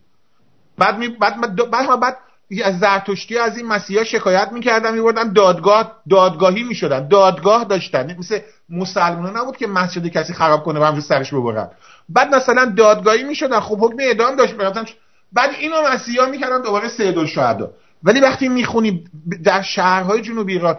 بعد 0.77 0.97
می... 0.97 1.07
بعد 1.07 1.41
بعد, 1.71 1.99
بعد 1.99 2.17
از 2.63 2.79
زرتشتی 2.79 3.37
از 3.37 3.57
این 3.57 3.67
مسیحا 3.67 4.03
شکایت 4.03 4.49
می‌کردن 4.51 4.93
میبردن 4.93 5.33
دادگاه 5.33 5.95
دادگاهی 6.09 6.63
می‌شدن. 6.63 7.07
دادگاه 7.07 7.63
داشتن. 7.63 8.15
مثل 8.19 8.39
مسلمان 8.69 9.37
نبود 9.37 9.57
که 9.57 9.67
مسجد 9.67 10.07
کسی 10.07 10.33
خراب 10.33 10.63
کنه 10.63 10.79
و 10.79 10.83
همجور 10.83 11.01
سرش 11.01 11.33
ببرن. 11.33 11.69
بعد 12.09 12.35
مثلا 12.35 12.73
دادگاهی 12.77 13.23
می‌شدن. 13.23 13.59
خب 13.59 13.77
حکم 13.81 13.97
اعدام 13.99 14.35
داشت 14.35 14.55
بعد 15.33 15.49
اینو 15.59 15.75
مسیحا 15.93 16.25
می‌کردن 16.25 16.61
دوباره 16.61 16.89
سید 16.89 17.17
الشهدا. 17.17 17.71
ولی 18.03 18.19
وقتی 18.19 18.47
می‌خونی 18.47 19.03
در 19.43 19.61
شهرهای 19.61 20.21
جنوبی 20.21 20.53
ایران 20.53 20.77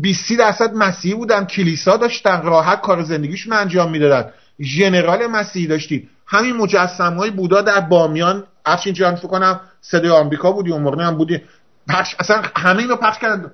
20 0.00 0.32
درصد 0.32 0.74
مسیحی 0.74 1.14
بودن 1.14 1.44
کلیسا 1.44 1.96
داشتن 1.96 2.42
راحت 2.42 2.80
کار 2.80 3.02
زندگیشون 3.02 3.52
انجام 3.52 3.90
می‌دادن. 3.90 4.30
ژنرال 4.60 5.26
مسیحی 5.26 5.66
داشتیم 5.66 6.10
همین 6.26 6.56
مجسم 6.56 7.14
های 7.14 7.30
بودا 7.30 7.62
در 7.62 7.80
بامیان 7.80 8.44
افشین 8.68 8.92
جان 8.92 9.14
فکر 9.14 9.28
کنم 9.28 9.60
صدای 9.80 10.10
آمریکا 10.10 10.52
بودی 10.52 10.72
اون 10.72 10.82
موقع 10.82 11.04
هم 11.04 11.16
بودی. 11.16 11.40
پخش 11.88 12.14
اصلا 12.18 12.42
همه 12.56 12.78
اینو 12.78 12.96
پخش 12.96 13.18
کردن. 13.18 13.50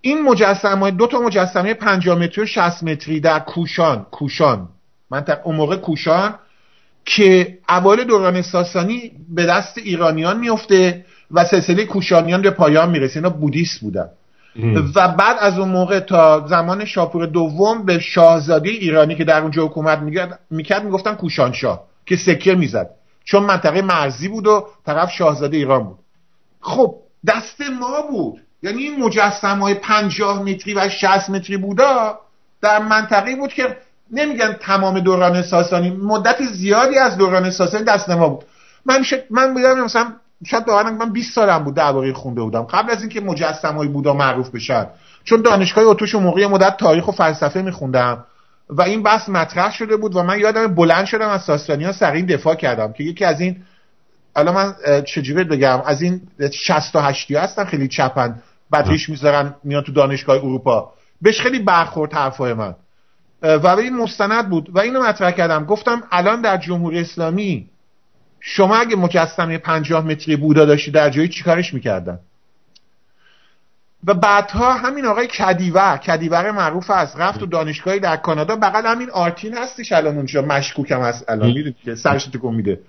این 0.00 0.22
مجسمه 0.22 0.90
دو 0.90 1.06
تا 1.06 1.20
مجسمه 1.20 1.74
50 1.74 2.18
متری 2.18 2.42
و 2.44 2.46
60 2.46 2.82
متری 2.82 3.20
در 3.20 3.38
کوشان 3.38 4.06
کوشان. 4.10 4.68
من 5.10 5.24
اون 5.44 5.56
موقع 5.56 5.76
کوشان 5.76 6.34
که 7.04 7.58
اول 7.68 8.04
دوران 8.04 8.42
ساسانی 8.42 9.12
به 9.28 9.46
دست 9.46 9.78
ایرانیان 9.78 10.38
میفته 10.38 11.04
و 11.30 11.44
سلسله 11.44 11.84
کوشانیان 11.84 12.42
به 12.42 12.50
پایان 12.50 12.90
می‌رسه. 12.90 13.16
اینا 13.16 13.30
بودیست 13.30 13.80
بودن. 13.80 14.08
و 14.94 15.08
بعد 15.08 15.36
از 15.40 15.58
اون 15.58 15.68
موقع 15.68 16.00
تا 16.00 16.46
زمان 16.46 16.84
شاپور 16.84 17.26
دوم 17.26 17.84
به 17.84 17.98
شاهزاده 17.98 18.70
ایرانی 18.70 19.14
که 19.14 19.24
در 19.24 19.40
اونجا 19.40 19.64
حکومت 19.64 19.98
می‌کرد 20.50 20.84
می‌گفتن 20.84 21.14
کوشانشاه 21.14 21.84
که 22.06 22.16
سکه 22.16 22.54
می‌زد. 22.54 22.90
چون 23.24 23.42
منطقه 23.42 23.82
مرزی 23.82 24.28
بود 24.28 24.46
و 24.46 24.68
طرف 24.86 25.10
شاهزاده 25.10 25.56
ایران 25.56 25.84
بود. 25.84 25.98
خب 26.60 26.94
دست 27.26 27.60
ما 27.80 28.02
بود. 28.10 28.40
یعنی 28.62 28.82
این 28.82 29.04
مجسم 29.04 29.58
های 29.58 29.74
پنجاه 29.74 30.42
متری 30.42 30.74
و 30.74 30.88
60 30.88 31.30
متری 31.30 31.56
بودا 31.56 32.18
در 32.60 32.78
منطقه 32.78 33.36
بود 33.36 33.52
که 33.52 33.76
نمیگن 34.10 34.52
تمام 34.52 35.00
دوران 35.00 35.42
ساسانی 35.42 35.90
مدت 35.90 36.44
زیادی 36.52 36.98
از 36.98 37.16
دوران 37.16 37.50
ساسانی 37.50 37.84
دست 37.84 38.10
ما 38.10 38.28
بود. 38.28 38.44
من 38.86 39.02
شد 39.02 39.24
من 39.30 39.54
بودم 39.54 39.84
مثلا 39.84 40.12
شاید 40.46 40.68
واقعا 40.68 40.90
من 40.90 41.12
20 41.12 41.34
سالم 41.34 41.64
بود 41.64 41.74
درباره 41.74 42.12
خونده 42.12 42.42
بودم. 42.42 42.62
قبل 42.62 42.90
از 42.90 43.00
اینکه 43.00 43.20
مجسم 43.20 43.76
های 43.76 43.88
بودا 43.88 44.14
معروف 44.14 44.50
بشن. 44.50 44.86
چون 45.24 45.42
دانشگاه 45.42 45.84
اتوش 45.84 46.14
و 46.14 46.20
مدت 46.20 46.76
تاریخ 46.76 47.08
و 47.08 47.12
فلسفه 47.12 47.62
میخوندم. 47.62 48.24
و 48.68 48.82
این 48.82 49.02
بحث 49.02 49.28
مطرح 49.28 49.72
شده 49.72 49.96
بود 49.96 50.16
و 50.16 50.22
من 50.22 50.38
یادم 50.38 50.74
بلند 50.74 51.04
شدم 51.04 51.28
از 51.28 51.42
ساسانی 51.42 51.84
ها 51.84 51.92
سرین 51.92 52.26
دفاع 52.26 52.54
کردم 52.54 52.92
که 52.92 53.04
یکی 53.04 53.24
از 53.24 53.40
این 53.40 53.62
حالا 54.36 54.52
من 54.52 54.74
چجوری 55.06 55.44
بگم؟ 55.44 55.82
از 55.86 56.02
این 56.02 56.20
60 56.52 56.92
تا 56.92 57.02
80 57.02 57.42
هستن 57.42 57.64
خیلی 57.64 57.88
چپن 57.88 58.42
بعدش 58.70 59.08
می‌ذارن 59.08 59.54
میان 59.64 59.82
تو 59.82 59.92
دانشگاه 59.92 60.36
اروپا. 60.36 60.92
بهش 61.22 61.40
خیلی 61.40 61.58
برخورد 61.58 62.12
حرفای 62.12 62.54
من. 62.54 62.74
و 63.42 63.66
این 63.66 63.96
مستند 63.96 64.50
بود. 64.50 64.68
و 64.72 64.78
اینو 64.78 65.02
مطرح 65.02 65.30
کردم. 65.30 65.64
گفتم 65.64 66.02
الان 66.12 66.40
در 66.40 66.56
جمهوری 66.56 67.00
اسلامی 67.00 67.70
شما 68.40 68.76
اگه 68.76 68.96
مجسمه 68.96 69.58
50 69.58 70.04
متری 70.04 70.36
بودا 70.36 70.64
داشتی 70.64 70.90
در 70.90 71.10
جایی 71.10 71.28
چیکارش 71.28 71.74
می‌کردن؟ 71.74 72.18
و 74.06 74.14
بعدها 74.14 74.72
همین 74.72 75.06
آقای 75.06 75.26
کدیور 75.26 75.96
کدیور 75.96 76.50
معروف 76.50 76.90
از 76.90 77.16
رفت 77.16 77.42
و 77.42 77.46
دانشگاهی 77.46 77.98
در 77.98 78.16
کانادا. 78.16 78.56
بغل 78.56 78.86
همین 78.86 79.10
آرتین 79.10 79.54
هستش 79.54 79.92
الان 79.92 80.16
اونجا. 80.16 80.42
مشکوکم 80.42 81.00
هست 81.00 81.30
الان. 81.30 81.46
می‌دونی 81.46 81.74
که 81.84 81.94
سرش 81.94 82.26
تکون 82.26 82.54
میده. 82.54 82.80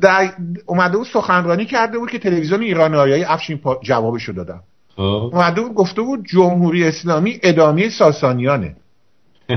در 0.00 0.32
اومده 0.66 0.96
بود 0.96 1.06
سخنرانی 1.06 1.64
کرده 1.64 1.98
بود 1.98 2.10
که 2.10 2.18
تلویزیون 2.18 2.62
ایران 2.62 2.94
آریایی 2.94 3.24
افشین 3.24 3.60
جوابشو 3.82 4.32
دادم. 4.32 4.62
خب. 4.96 5.02
اومده 5.02 5.60
بود 5.60 5.74
گفته 5.74 6.02
بود 6.02 6.26
جمهوری 6.26 6.84
اسلامی 6.84 7.40
ادامه 7.42 7.88
ساسانیانه. 7.88 8.76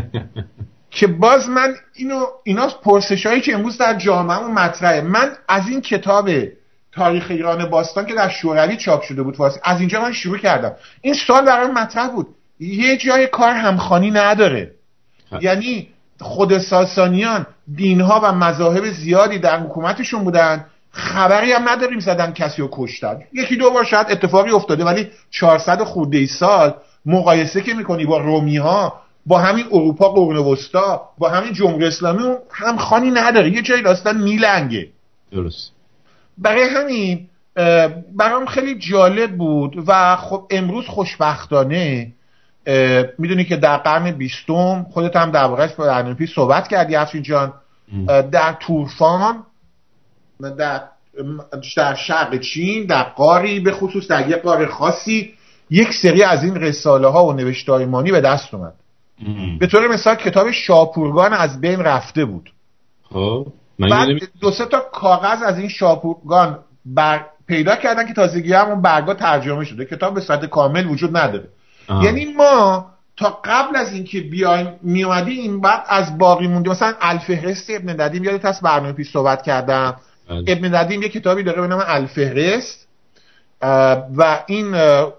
که 0.92 1.08
باز 1.08 1.50
من 1.50 1.74
اینو 1.96 2.26
اینا 2.44 2.68
پرسش 2.84 3.26
هایی 3.26 3.42
که 3.42 3.54
امروز 3.54 3.78
در 3.78 3.98
جامعه 3.98 4.48
مطرحه. 4.48 5.02
من 5.02 5.30
از 5.48 5.68
این 5.68 5.82
کتاب 5.82 6.30
تاریخ 6.92 7.28
ایران 7.30 7.70
باستان 7.70 8.06
که 8.06 8.14
در 8.14 8.30
شوروی 8.30 8.78
چاپ 8.78 9.02
شده 9.02 9.24
بود 9.24 9.36
واسه 9.36 9.62
از 9.64 9.80
اینجا 9.80 10.02
من 10.02 10.14
شروع 10.14 10.38
کردم. 10.38 10.72
این 11.02 11.14
سوال 11.14 11.46
برای 11.46 11.68
مطرح 11.68 12.08
بود. 12.08 12.28
یه 12.60 12.98
جای 12.98 13.28
کار 13.28 13.54
همخانی 13.54 14.12
نداره. 14.12 14.72
یعنی 15.42 15.88
خود 16.22 16.58
ساسانیان 16.58 17.46
دینها 17.76 18.20
و 18.24 18.32
مذاهب 18.32 18.92
زیادی 18.92 19.40
در 19.40 19.60
حکومتشون 19.60 20.24
بودن. 20.24 20.66
خبری 20.92 21.52
هم 21.52 21.70
نداریم 21.70 22.00
زدن 22.00 22.34
کسی 22.34 22.62
رو 22.62 22.70
کشتن. 22.72 23.20
یکی 23.34 23.56
دو 23.56 23.72
بار 23.72 23.84
شاید 23.84 24.08
اتفاقی 24.10 24.52
افتاده 24.52 24.86
ولی 24.86 25.10
400 25.32 25.84
خورده 25.84 26.18
ای 26.18 26.26
سال 26.26 26.74
مقایسه 27.06 27.62
که 27.62 27.74
می‌کنی 27.74 28.06
با 28.06 28.18
رومی 28.18 28.58
ها 28.58 29.02
با 29.26 29.40
همین 29.40 29.66
اروپا 29.72 30.10
قرون 30.10 30.38
وسطا 30.38 31.10
با 31.18 31.30
همین 31.30 31.54
جمهوری 31.54 31.86
اسلامی 31.86 32.24
هم 32.52 32.78
خانی 32.78 33.12
نداره. 33.12 33.50
یه 33.50 33.62
جایی 33.62 33.82
داستان 33.82 34.18
میلنگه. 34.18 34.90
درست. 35.32 35.79
برای 36.42 36.64
همین 36.64 37.28
برام 38.16 38.46
خیلی 38.46 38.80
جالب 38.80 39.38
بود 39.38 39.84
و 39.88 40.16
خب 40.16 40.48
امروز 40.50 40.86
خوشبختانه 40.86 42.12
می‌دونی 43.18 43.46
که 43.46 43.56
در 43.56 43.78
قرن 43.78 44.12
بیستم 44.12 44.86
خودت 44.92 45.16
هم 45.16 45.32
در 45.32 45.44
واقعش 45.44 45.74
با 45.74 46.14
پیش 46.14 46.36
صحبت 46.36 46.68
کردی 46.68 46.96
افشین 46.96 47.22
جان. 47.22 47.54
در 48.08 48.58
تورفان 48.60 49.44
در, 50.58 50.82
در 51.78 51.96
شرق 51.96 52.40
چین 52.40 52.86
در 52.86 53.04
قاری 53.04 53.60
به 53.60 53.72
خصوص 53.72 54.08
در 54.08 54.30
یک 54.30 54.36
قار 54.36 54.68
خاصی 54.68 55.34
یک 55.70 55.94
سری 55.94 56.24
از 56.24 56.44
این 56.44 56.56
رساله 56.56 57.08
ها 57.08 57.26
و 57.26 57.34
نوشته 57.34 57.86
مانی 57.86 58.12
به 58.12 58.22
دست 58.22 58.54
اومد. 58.54 58.74
به 59.60 59.68
طور 59.68 59.88
مثال 59.88 60.16
کتاب 60.16 60.52
شاپورگان 60.52 61.34
از 61.34 61.62
بین 61.62 61.80
رفته 61.80 62.26
بود. 62.26 62.52
خب. 63.10 63.48
بعد 63.80 64.08
دو 64.42 64.52
سه 64.52 64.66
تا 64.66 64.80
کاغذ 64.80 65.44
از 65.44 65.60
این 65.60 65.70
شاپورگان 65.70 66.60
بر... 66.86 67.26
پیدا 67.48 67.76
کردن 67.76 68.08
که 68.08 68.14
تازگی 68.14 68.54
هم 68.54 68.70
اون 68.70 68.82
برگا 68.82 69.14
ترجمه 69.14 69.66
شده. 69.66 69.86
کتاب 69.86 70.14
به 70.14 70.22
صورت 70.22 70.46
کامل 70.46 70.88
وجود 70.88 71.18
نداره. 71.18 71.50
یعنی 72.04 72.26
ما 72.26 72.92
تا 73.18 73.40
قبل 73.46 73.76
از 73.76 73.94
اینکه 73.94 74.22
بیایم 74.22 74.80
میومدی 74.82 75.32
این 75.32 75.62
بعد 75.62 75.84
از 75.88 76.18
باقی 76.18 76.48
مونده 76.48 76.70
مثلا 76.70 76.94
الفهرست 77.02 77.70
ابن 77.70 78.02
ندیم 78.02 78.24
یادت 78.24 78.46
هست 78.46 78.62
برنامه 78.62 78.94
پیش 78.94 79.12
صحبت 79.12 79.42
کردم. 79.42 79.96
بله. 80.30 80.44
ابن 80.48 80.76
ندیم 80.76 81.02
یه 81.02 81.10
کتابی 81.10 81.44
داره 81.44 81.62
به 81.62 81.68
نام 81.68 81.84
الفهرست. 81.88 82.88
و 84.18 84.44
این 84.48 84.76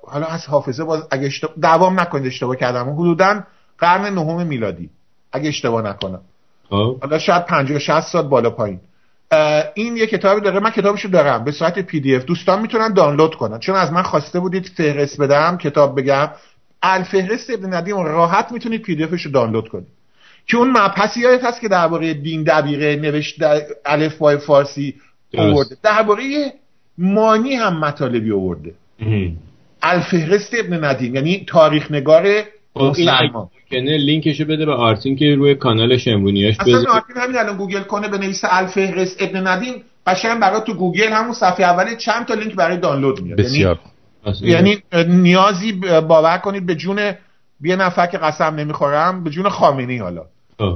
حالا 0.06 0.26
از 0.26 0.46
حافظه 0.46 0.84
باز 0.84 1.02
اگه 1.10 1.26
اشتباه 1.26 1.54
دعوام 1.62 2.00
نکنید 2.00 2.26
اشتباه 2.26 2.56
کردم. 2.56 2.92
حدودا 2.92 3.42
قرن 3.78 4.14
نهم 4.14 4.46
میلادی 4.46 4.90
اگه 5.32 5.48
اشتباه 5.48 5.82
نکنم. 5.82 6.20
حالا 6.70 7.18
شاید 7.18 7.44
50 7.44 7.78
60 7.78 8.00
سال 8.00 8.28
بالا 8.28 8.50
پایین. 8.50 8.80
این 9.74 9.96
یه 9.96 10.06
کتابی 10.06 10.40
داره 10.40 10.60
من 10.60 10.70
کتابشو 10.70 11.08
دارم. 11.08 11.44
به 11.44 11.52
صورت 11.52 11.78
PDF. 11.78 12.24
دوستان 12.24 12.62
می‌تونن 12.62 12.92
دانلود 12.92 13.34
کنن. 13.34 13.58
چون 13.58 13.74
از 13.74 13.92
من 13.92 14.02
خواسته 14.02 14.40
بودید 14.40 14.66
فهرست 14.76 15.20
بدم 15.20 15.58
کتاب 15.58 16.00
بگم. 16.00 16.28
الفهرست 16.82 17.50
ابن 17.50 17.74
ندیم 17.74 17.96
راحت 17.96 18.52
می‌تونید 18.52 18.82
PDF 18.82 19.04
شو 19.04 19.30
دانلود 19.30 19.68
کنید. 19.68 19.88
که 20.46 20.56
اون 20.56 20.70
مبحثی 20.70 21.20
یادت 21.20 21.44
هست 21.44 21.60
که 21.60 21.68
درباره 21.68 22.14
دین 22.14 22.42
دبیره 22.42 22.96
نوشت 22.96 23.36
الف 23.84 24.18
بای 24.18 24.36
فارسی 24.36 24.94
آورده. 25.38 25.76
درباره 25.82 26.52
مانی 26.98 27.54
هم 27.54 27.80
مطالبی 27.80 28.32
آورده. 28.32 28.74
الفهرست 29.82 30.54
ابن 30.58 30.84
ندیم 30.84 31.14
یعنی 31.14 31.44
تاریخ 31.48 31.90
نگار 31.90 32.24
خب، 32.74 32.82
مسلمان 32.82 33.48
کنه 33.70 33.96
لینکشو 33.98 34.44
بده 34.44 34.66
به 34.66 34.72
آرتین 34.72 35.16
که 35.16 35.34
روی 35.34 35.54
کانال 35.54 35.96
شمرونیاش 35.96 36.56
بذاره. 36.56 36.78
اصلا 36.78 36.92
آرتین 36.92 37.16
همین 37.16 37.36
الان 37.36 37.56
گوگل 37.56 37.82
کنه 37.82 38.08
بنویس 38.08 38.40
الفهرست 38.44 39.22
ابن 39.22 39.46
ندیم 39.46 39.84
قشنگ 40.06 40.40
برای 40.40 40.60
تو 40.66 40.74
گوگل 40.74 41.12
همون 41.12 41.32
صفحه 41.32 41.66
اول 41.66 41.96
چند 41.96 42.26
تا 42.26 42.34
لینک 42.34 42.54
برای 42.54 42.76
دانلود 42.76 43.22
میاد. 43.22 43.38
بسیار 43.38 43.78
یعنی, 44.40 44.82
یعنی 44.92 45.12
نیازی 45.16 45.72
باور 46.08 46.38
کنید 46.38 46.66
به 46.66 46.74
جون 46.74 46.98
یه 47.60 47.76
نفر 47.76 48.06
که 48.06 48.18
قسم 48.18 48.54
نمی‌خورم 48.54 49.24
به 49.24 49.30
جون 49.30 49.48
خامنه‌ای 49.48 49.98
حالا. 49.98 50.24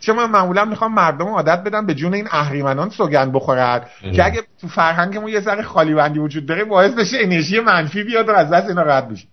چون 0.00 0.16
من 0.16 0.30
معمولا 0.30 0.64
می‌خوام 0.64 0.94
مردم 0.94 1.26
عادت 1.26 1.64
بدم 1.64 1.86
به 1.86 1.94
جون 1.94 2.14
این 2.14 2.28
اهریمنان 2.30 2.90
سوگند 2.90 3.32
بخورد 3.32 3.90
که 4.14 4.24
اگه 4.24 4.42
تو 4.60 4.68
فرهنگمون 4.68 5.28
یه 5.28 5.40
ذره 5.40 5.62
خالی 5.62 5.94
بندی 5.94 6.18
وجود 6.18 6.46
داره 6.46 6.64
باعث 6.64 6.92
بشه 6.92 7.16
انرژی 7.20 7.60
منفی 7.60 8.02
بیاد 8.04 8.28
و 8.28 8.32
از 8.32 8.50
دست 8.50 8.68
اینا 8.68 8.82
رد 8.82 9.08
بشه. 9.08 9.26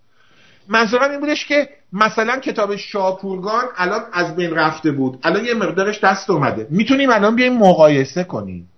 منظورم 0.67 1.11
این 1.11 1.19
بودش 1.19 1.45
که 1.45 1.69
مثلا 1.93 2.39
کتاب 2.39 2.75
شاپورگان 2.75 3.63
الان 3.77 4.01
از 4.13 4.35
بین 4.35 4.55
رفته 4.55 4.91
بود. 4.91 5.19
الان 5.23 5.45
یه 5.45 5.53
مقدارش 5.53 6.03
دست 6.03 6.29
اومده. 6.29 6.67
می‌تونیم 6.69 7.09
الان 7.09 7.35
بیایم 7.35 7.57
مقایسه 7.57 8.23
کنیم. 8.23 8.69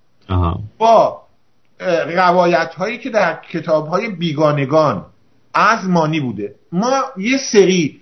با 0.78 1.22
روایت 2.08 2.74
هایی 2.78 2.98
که 2.98 3.10
در 3.10 3.40
کتاب 3.52 3.88
های 3.88 4.10
بیگانگان 4.10 5.06
از 5.54 5.90
مانی 5.90 6.20
بوده. 6.20 6.56
ما 6.72 6.92
یه 7.18 7.38
سری 7.38 8.02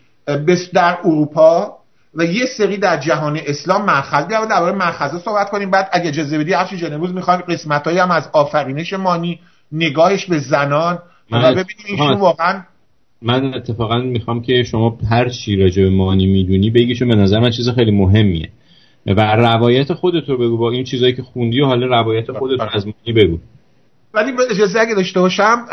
در 0.73 0.97
اروپا 1.03 1.77
و 2.15 2.25
یه 2.25 2.45
سری 2.45 2.77
در 2.77 2.97
جهان 2.97 3.39
اسلام 3.45 3.85
مأخذ 3.85 4.27
در 4.27 4.45
درباره 4.45 4.71
مأخذ 4.71 5.21
صحبت 5.21 5.49
کنیم. 5.49 5.71
بعد 5.71 5.89
اگه 5.91 6.07
اجازه 6.07 6.37
بدی 6.37 6.77
جان 6.77 6.93
امروز 6.93 7.13
می‌خوایم 7.13 7.41
قسمت 7.41 7.87
هم 7.87 8.11
از 8.11 8.29
آفرینش 8.33 8.93
مانی 8.93 9.39
نگاهش 9.71 10.25
به 10.25 10.39
زنان 10.39 10.99
و 11.31 11.39
ببینیم 11.39 11.85
ایشون 11.87 12.13
واقعا 12.13 12.61
من 13.23 13.53
اتفاقا 13.53 13.97
می‌خوام 13.97 14.41
که 14.41 14.63
شما 14.63 14.97
هر 15.09 15.29
چی 15.29 15.55
راجع 15.55 15.83
به 15.83 15.89
مانی 15.89 16.27
می‌دونی 16.27 16.69
بگیشون 16.69 17.07
به 17.07 17.15
نظر 17.15 17.39
من 17.39 17.49
چیز 17.49 17.69
خیلی 17.69 17.91
مهمیه. 17.91 18.49
و 19.05 19.35
روایت 19.35 19.93
خودت 19.93 20.29
رو 20.29 20.37
بگو 20.37 20.57
با 20.57 20.71
این 20.71 20.83
چیزایی 20.83 21.13
که 21.13 21.23
خوندی 21.23 21.61
و 21.61 21.65
حالا 21.65 21.87
روایت 21.87 22.31
خودت 22.31 22.61
رو 22.61 22.69
از 22.73 22.87
مانی 22.87 23.21
بگو. 23.21 23.37
ولی 24.13 24.31
اجازه 24.51 24.79
اگه 24.79 24.95
داشته 24.95 25.19
باشم 25.19 25.65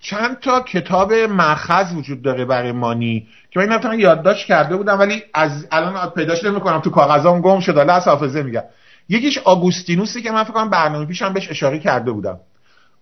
چند 0.00 0.40
تا 0.40 0.60
کتاب 0.60 1.12
مخز 1.12 1.96
وجود 1.96 2.22
داره 2.22 2.44
برای 2.44 2.72
مانی 2.72 3.26
که 3.50 3.60
من 3.60 3.68
نمی‌تونم 3.68 4.00
یادداشت 4.00 4.46
کرده 4.46 4.76
بودم 4.76 4.98
ولی 4.98 5.22
از 5.34 5.66
الان 5.72 6.10
پیداش 6.10 6.44
نمی‌کنم. 6.44 6.80
تو 6.80 6.90
کاغذام 6.90 7.40
گم 7.40 7.60
شده 7.60 7.78
حالا 7.78 7.92
از 7.92 8.08
حافظه 8.08 8.42
میگم. 8.42 8.62
یکیش 9.08 9.38
آگوستینوسی 9.38 10.22
که 10.22 10.30
من 10.30 10.44
فکر 10.44 10.52
کنم 10.52 10.70
برنامه 10.70 11.06
پیشم 11.06 11.32
بهش 11.32 11.50
اشاره 11.50 11.78
کرده 11.78 12.12
بودم. 12.12 12.40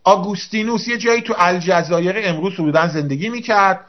آگوستینوس 0.04 0.88
یه 0.88 0.98
جایی 0.98 1.22
تو 1.22 1.34
الجزایر 1.38 2.14
امروز 2.16 2.52
حدودا 2.54 2.88
زندگی 2.88 3.28
می‌کرد 3.28 3.80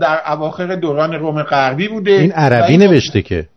در 0.00 0.32
اواخر 0.32 0.76
دوران 0.76 1.12
روم 1.12 1.42
غربی 1.42 1.88
بوده. 1.88 2.12
این 2.12 2.32
عربی 2.32 2.76
نوشته 2.76 3.22
که. 3.22 3.48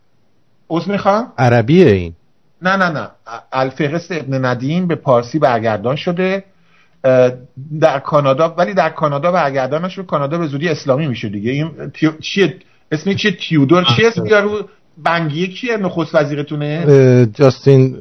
از 0.72 0.89
می‌خوام؟ 0.89 1.31
عربیه 1.38 1.88
این. 1.91 2.13
نه 2.62 2.75
نه 2.75 2.89
نه. 2.89 3.10
الفهرست 3.51 4.12
ابن 4.12 4.45
ندیم 4.45 4.88
به 4.88 4.95
پارسی 4.95 5.39
برگردان 5.39 5.95
شده. 5.95 6.43
در 7.79 8.00
کانادا 8.00 8.50
ولی 8.50 8.74
در 8.74 8.89
کانادا 8.89 9.31
برگردانش 9.31 9.98
رو 9.98 10.03
کانادا 10.03 10.38
به 10.38 10.48
زودی 10.48 10.69
اسلامی 10.69 11.07
میشه 11.07 11.29
دیگه. 11.29 11.51
این 11.51 11.72
تیو... 11.93 12.12
چیه؟ 12.22 12.55
اسمی 12.91 13.15
چیه؟ 13.15 13.31
تیودور 13.31 13.84
چی 13.95 14.05
اسم 14.05 14.25
یارو 14.25 14.69
بنگیه 14.98 15.48
کیه؟ 15.48 15.77
نخست 15.77 16.15
وزیرتونه؟ 16.15 16.86
جاستین 17.34 17.98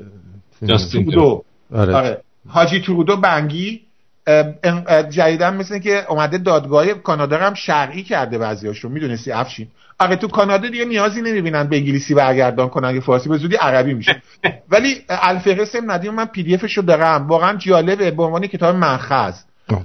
جاستین 0.64 1.04
ترودو. 1.04 1.44
آره. 1.74 1.94
آره. 1.94 2.20
حاجی 2.48 2.80
ترودو 2.80 3.16
بنگی. 3.16 3.80
جدیدا 5.10 5.50
مثل 5.50 5.78
که 5.78 6.04
اومده 6.08 6.38
دادگاه 6.38 6.86
کانادا 6.86 7.38
هم 7.38 7.54
شرعی 7.54 8.02
کرده 8.02 8.38
بعضیاشو 8.38 8.88
می‌دونستی؟ 8.88 9.32
افشین. 9.32 9.68
آره 9.98 10.16
تو 10.16 10.28
کانادا 10.28 10.68
دیگه 10.68 10.84
نیازی 10.84 11.22
نمی‌بینن 11.22 11.64
به 11.64 11.76
انگلیسی 11.76 12.14
برگردان 12.14 12.68
کنن 12.68 12.88
اگه 12.88 13.00
فارسی 13.00 13.28
به 13.28 13.36
زودی 13.36 13.56
عربی 13.56 13.94
میشه. 13.94 14.22
ولی 14.72 14.96
الفهرست 15.08 15.78
ندیم 15.86 16.14
من 16.14 16.24
پی 16.24 16.42
دی 16.42 16.54
افشو 16.54 16.82
دارم. 16.82 17.28
واقعا 17.28 17.56
جالبه 17.56 18.10
به 18.10 18.22
عنوان 18.22 18.46
کتاب 18.46 18.76
مأخذ 18.76 19.34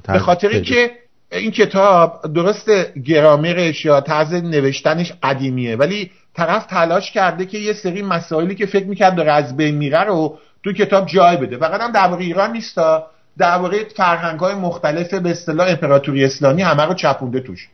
به 0.07 0.19
خاطر 0.19 0.47
اینکه 0.47 0.91
این 1.31 1.51
کتاب 1.51 2.33
درست 2.33 2.69
گرامرش 2.93 3.85
یا 3.85 4.01
طرز 4.01 4.33
نوشتنش 4.33 5.13
قدیمیه 5.23 5.75
ولی 5.75 6.11
طرف 6.33 6.65
تلاش 6.65 7.11
کرده 7.11 7.45
که 7.45 7.57
یه 7.57 7.73
سری 7.73 8.01
مسائلی 8.01 8.55
که 8.55 8.65
فکر 8.65 8.85
می‌کرد 8.85 9.15
داره 9.15 9.31
از 9.31 9.57
بین 9.57 9.75
میره 9.75 10.03
رو 10.03 10.37
تو 10.63 10.73
کتاب 10.73 11.05
جای 11.05 11.37
بده. 11.37 11.57
فقط 11.57 11.81
هم 11.81 11.91
در 11.91 12.13
ایران 12.13 12.51
نیستا 12.51 13.07
درباره 13.39 13.83
فرهنگ 13.95 14.39
های 14.39 14.55
مختلف 14.55 15.13
به 15.13 15.29
اصطلاح 15.29 15.69
امپراتوری 15.69 16.25
اسلامی 16.25 16.61
همه 16.61 16.83
رو 16.83 16.93
چپونده 16.93 17.39
توش. 17.39 17.67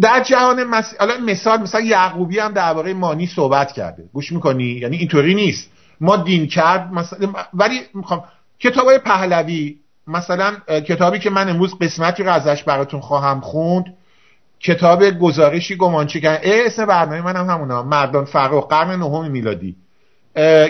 در 0.00 0.22
جهان 0.22 0.64
مس... 0.64 0.94
مثال 1.26 1.62
مثلا 1.62 1.80
یعقوبی 1.80 2.38
هم 2.38 2.52
درباره 2.52 2.94
مانی 2.94 3.26
صحبت 3.26 3.72
کرده. 3.72 4.04
گوش 4.12 4.32
می‌کنی؟ 4.32 4.64
یعنی 4.64 4.96
اینطوری 4.96 5.34
نیست. 5.34 5.70
ما 6.00 6.16
دین 6.16 6.46
کرد 6.46 6.92
مثلا 6.92 7.18
ولی 7.54 7.80
می‌خوام 7.94 8.24
کتاب 8.58 8.86
های 8.86 8.98
پهلوی 8.98 9.76
مثلا 10.06 10.56
کتابی 10.66 11.18
که 11.18 11.30
من 11.30 11.48
امروز 11.48 11.78
قسمتی 11.80 12.22
رو 12.22 12.32
ازش 12.32 12.62
براتون 12.62 13.00
خواهم 13.00 13.40
خوند 13.40 13.84
کتاب 14.60 15.10
گزارشی 15.10 15.76
گمانچه 15.76 16.20
کردن 16.20 16.40
اسم 16.42 16.86
برنامه 16.86 17.20
من 17.20 17.36
هم 17.36 17.50
همونا. 17.50 17.82
مردان 17.82 18.24
فروخ 18.24 18.68
قرن 18.68 18.98
نهم 18.98 19.30
میلادی. 19.30 19.76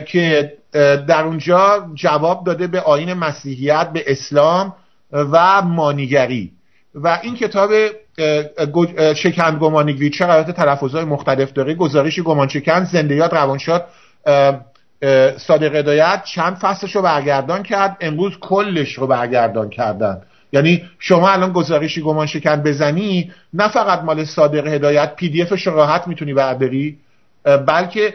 که 0.07 0.53
در 0.73 1.23
اونجا 1.25 1.91
جواب 1.95 2.45
داده 2.47 2.67
به 2.67 2.81
آین 2.81 3.15
مسیحیت 3.15 3.91
به 3.93 4.05
اسلام 4.07 4.75
و 5.13 5.63
مانیگری. 5.63 6.53
و 6.95 7.21
این 7.23 7.35
کتاب 7.35 7.71
شکند 9.17 9.59
گمانیگری 9.59 10.11
چه 10.11 10.29
البته 10.29 10.53
تلفظهای 10.53 11.05
مختلف 11.05 11.53
داره؟ 11.53 11.75
گزارشی 11.75 12.23
گمان 12.23 12.49
شکند 12.49 12.87
زندیات 12.87 13.33
روانشاد 13.35 13.87
صادق 15.37 15.75
هدایت 15.75 16.23
چند 16.25 16.57
فصلش 16.57 16.97
رو 16.97 17.03
برگردان 17.03 17.63
کرد 17.63 17.97
امروز 18.01 18.33
کلش 18.41 18.93
رو 18.93 19.07
برگردان 19.07 19.71
کردن. 19.71 20.23
یعنی 20.53 20.83
شما 20.99 21.31
الان 21.31 21.53
گزارشی 21.53 22.03
گمان 22.03 22.27
شکن 22.27 22.57
بزنی 22.57 23.33
نه 23.55 23.69
فقط 23.69 24.03
مال 24.03 24.25
صادق 24.25 24.67
هدایت 24.67 25.15
پی 25.17 25.29
دی 25.29 25.43
افش 25.43 25.67
راحت 25.67 26.09
می‌تونی 26.09 26.35
برداری 26.35 26.99
بلکه 27.67 28.15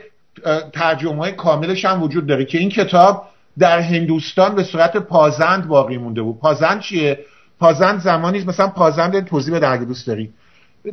ترجمه 0.74 1.18
های 1.18 1.32
کاملش 1.32 1.86
هم 1.86 2.04
وجود 2.04 2.27
داره 2.27 2.46
که 2.46 2.58
این 2.58 2.70
کتاب 2.70 3.27
در 3.60 3.80
هندوستان 3.80 4.56
به 4.56 4.63
صورت 4.63 4.98
پازند 4.98 5.68
باقی 5.68 5.98
مونده 5.98 6.22
بود. 6.22 6.39
پازند 6.39 6.80
چیه؟ 6.80 7.20
پازند 7.60 8.00
زمانی 8.00 8.44
مثلا 8.44 8.68
پازند 8.68 9.25
توضیح 9.25 9.54
به 9.54 9.60
درگه 9.60 9.86
دوست 9.86 10.08
داری. 10.08 10.34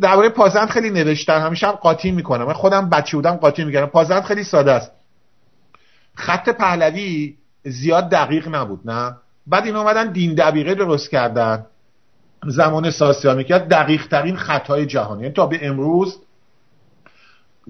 درباره 0.00 0.28
پازند 0.28 0.68
خیلی 0.68 0.90
نوشتن 0.90 1.40
همیشه 1.40 1.66
هم 1.66 1.72
قاطی 1.72 2.10
می‌کنم. 2.10 2.44
من 2.44 2.52
خودم 2.52 2.90
بچه 2.90 3.16
بودم 3.16 3.36
قاطی 3.36 3.64
می‌کردم. 3.64 3.86
پازند 3.86 4.22
خیلی 4.22 4.44
ساده 4.44 4.72
است. 4.72 4.92
خط 6.14 6.48
پهلوی 6.48 7.34
زیاد 7.64 8.10
دقیق 8.10 8.48
نبود 8.48 8.80
نه؟ 8.84 9.16
بعد 9.46 9.64
این 9.64 9.76
اومدن 9.76 10.12
دین 10.12 10.34
دبیقه 10.34 10.74
درست 10.74 11.10
کردن. 11.10 11.66
زمان 12.46 12.90
ساسیانی 12.90 13.44
که 13.44 13.54
دقیق 13.54 14.06
ترین 14.06 14.36
خطای 14.36 14.86
جهانی. 14.86 15.22
یعنی 15.22 15.34
تا 15.34 15.46
به 15.46 15.66
امروز 15.66 16.18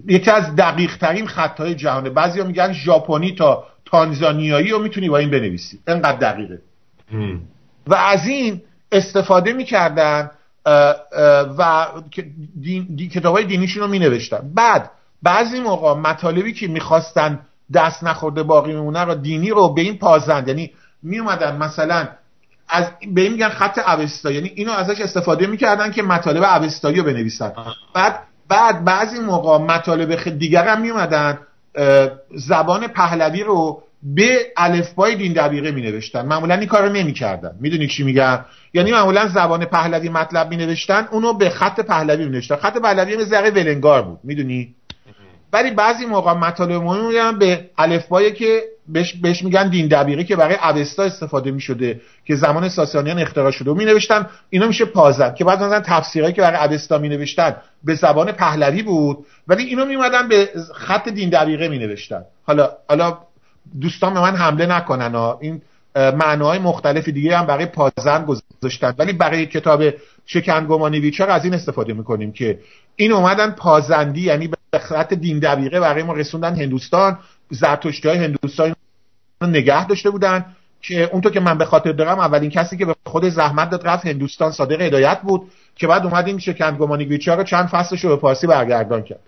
یکی 0.09 0.31
از 0.31 0.57
دقیق 0.57 0.97
ترین 0.97 1.27
خطای 1.27 1.75
جهانه 1.75 2.11
بعضی 2.11 2.43
میگن 2.43 2.73
ژاپنی 2.73 3.35
تا 3.35 3.65
تانزانیایی 3.85 4.71
رو 4.71 4.79
می‌تونی 4.79 5.09
با 5.09 5.19
این 5.19 5.31
بنویسی. 5.31 5.79
انقدر 5.87 6.33
دقیقه. 6.33 6.59
و 7.87 7.95
از 7.95 8.27
این 8.27 8.63
استفاده 8.93 9.53
می‌کردن 9.53 10.31
و 11.59 11.87
دین، 12.61 13.09
کتاب 13.15 13.35
های 13.35 13.45
دینیشون 13.45 13.83
رو 13.83 13.89
مینوشتن. 13.89 14.53
بعد 14.55 14.91
بعضی 15.23 15.61
موقع 15.61 15.95
مطالبی 15.95 16.53
که 16.53 16.69
می‌خواستن 16.69 17.41
دست 17.75 18.05
نخورده 18.05 18.43
باقی 18.43 18.73
میمونه 18.73 19.05
رو 19.05 19.15
دینی 19.15 19.51
رو 19.51 19.75
به 19.75 19.83
این 19.83 19.99
پازند. 19.99 20.49
یعنی 20.49 20.71
می 21.03 21.19
اومدن 21.19 21.57
مثلا 21.57 22.09
از 22.69 22.91
به 23.15 23.21
این 23.21 23.33
میگن 23.33 23.49
خط 23.49 23.79
اوستا. 23.89 24.31
یعنی 24.31 24.53
اینو 24.55 24.73
ازش 24.73 25.01
استفاده 25.01 25.47
می‌کردن 25.47 25.93
که 25.93 26.03
مطالب 26.03 26.43
اوستایی 26.43 26.97
رو 26.97 27.05
بنویسن. 27.05 27.53
بعد 27.95 28.21
بعد 28.53 28.85
بعضی 28.85 29.19
موقع 29.19 29.59
مطالب 29.59 30.39
دیگر 30.39 30.65
هم 30.65 30.81
می 30.81 30.91
اومدن 30.91 31.39
زبان 32.35 32.87
پهلوی 32.87 33.43
رو 33.43 33.83
به 34.03 34.47
الفبای 34.57 35.17
دین 35.17 35.33
دبیقه 35.33 35.71
می 35.71 35.83
نوشتن 35.83 36.27
معمولا 36.27 36.55
این 36.55 36.67
کار 36.67 36.83
رو 36.83 36.93
نمی 36.93 37.13
کردن 37.13 37.57
می‌دونی 37.61 37.87
چی 37.87 38.03
میگم؟ 38.05 38.45
یعنی 38.75 38.93
معمولا 38.93 39.29
زبان 39.29 39.65
پهلوی 39.65 40.09
مطلب 40.09 40.51
می 40.51 40.57
نوشتن 40.57 41.09
اونو 41.11 41.33
به 41.33 41.51
خط 41.51 41.81
پهلوی 41.81 42.25
می 42.25 42.31
نوشتن 42.31 42.57
خط 42.57 42.77
پهلوی 42.79 43.17
به 43.17 43.25
ذره 43.25 43.51
ولنگار 43.51 44.03
بود. 44.03 44.19
می‌دونی؟ 44.25 44.75
ولی 45.53 45.71
بعضی 45.71 46.07
موقع 46.07 46.33
مطالب 46.33 46.83
مهمی 46.83 47.39
به 47.39 47.71
الفبایی 47.79 48.33
که 48.33 48.63
بهش, 48.89 49.15
بهش 49.15 49.43
میگن 49.43 49.69
دین 49.69 49.87
دبیقه 49.87 50.25
که 50.25 50.37
برای 50.37 50.55
اوستا 50.55 51.03
استفاده 51.03 51.51
می‌شده 51.51 52.01
که 52.25 52.37
زمان 52.37 52.69
ساسانیان 52.69 53.19
اختراع 53.19 53.51
شده. 53.51 53.71
و 53.71 53.75
می 53.75 53.85
نوشتن 53.85 54.27
اینا 54.51 54.67
میشه 54.67 54.85
پازن 54.85 55.35
که 55.35 55.45
بعد 55.45 55.63
مثلا 55.63 55.81
تفسیرهایی 55.81 56.35
که 56.35 56.43
برای 56.43 56.73
اوستا 56.73 56.99
می 56.99 57.09
نوشتن 57.09 57.57
به 57.85 57.95
زبان 57.95 58.33
پهلوی 58.33 58.83
بود 58.83 59.27
ولی 59.49 59.65
اینو 59.65 59.85
می 59.85 59.97
به 60.29 60.49
خط 60.75 61.09
دین 61.09 61.31
دبیقه 61.31 61.69
می 61.69 61.79
نوشتن 61.79 62.25
حالا 62.45 62.71
حالا 62.89 63.19
دوستان 63.81 64.15
به 64.15 64.21
من 64.21 64.37
حمله 64.37 64.67
نکنن 64.67 65.15
ها. 65.15 65.39
این 65.43 65.63
معناهای 65.97 66.59
مختلف 66.59 67.09
دیگه 67.09 67.39
هم 67.39 67.47
برای 67.47 67.67
پازن 67.67 68.25
گذاشتن. 68.25 68.95
ولی 68.99 69.13
برای 69.13 69.47
کتاب 69.47 69.83
شکنگمانی 70.27 71.01
ویچار 71.01 71.31
از 71.31 71.45
این 71.45 71.55
استفاده 71.55 71.93
می‌کنیم 71.93 72.33
که 72.33 72.59
این 72.97 73.13
اومدن 73.13 73.51
پازندی 73.51 74.21
یعنی 74.21 74.49
به 74.71 74.79
خط 74.79 75.15
دین 75.15 75.39
دبیقه 75.39 75.81
برای 75.81 76.03
ما 76.03 76.13
رسوندن 76.13 76.57
هندوستان. 76.57 77.19
زرتشتی 77.53 78.09
های 78.09 78.19
هندوستان 78.19 78.75
نگه 79.43 79.87
داشته 79.87 80.11
بودن 80.11 80.45
که 80.81 81.11
اونطور 81.13 81.33
که 81.33 81.41
من 81.41 81.59
به 81.59 81.65
خاطر 81.65 81.93
دارم 81.93 82.19
اولین 82.19 82.51
کسی 82.51 82.77
که 82.77 82.85
به 82.85 82.95
خود 83.07 83.29
زحمت 83.29 83.71
داد 83.71 83.89
رفت 83.89 84.07
هندوستان 84.07 84.51
صادق 84.51 84.81
هدایت 84.81 85.21
بود 85.21 85.51
که 85.77 85.87
بعد 85.87 86.07
اومد 86.07 86.27
این 86.27 86.39
شکندگمانیگویچا 86.39 87.35
رو 87.35 87.43
چند 87.43 87.67
فصلش 87.67 88.05
رو 88.05 88.11
به 88.11 88.17
پارسی 88.17 88.47
برگردان 88.47 89.03
کرد. 89.03 89.21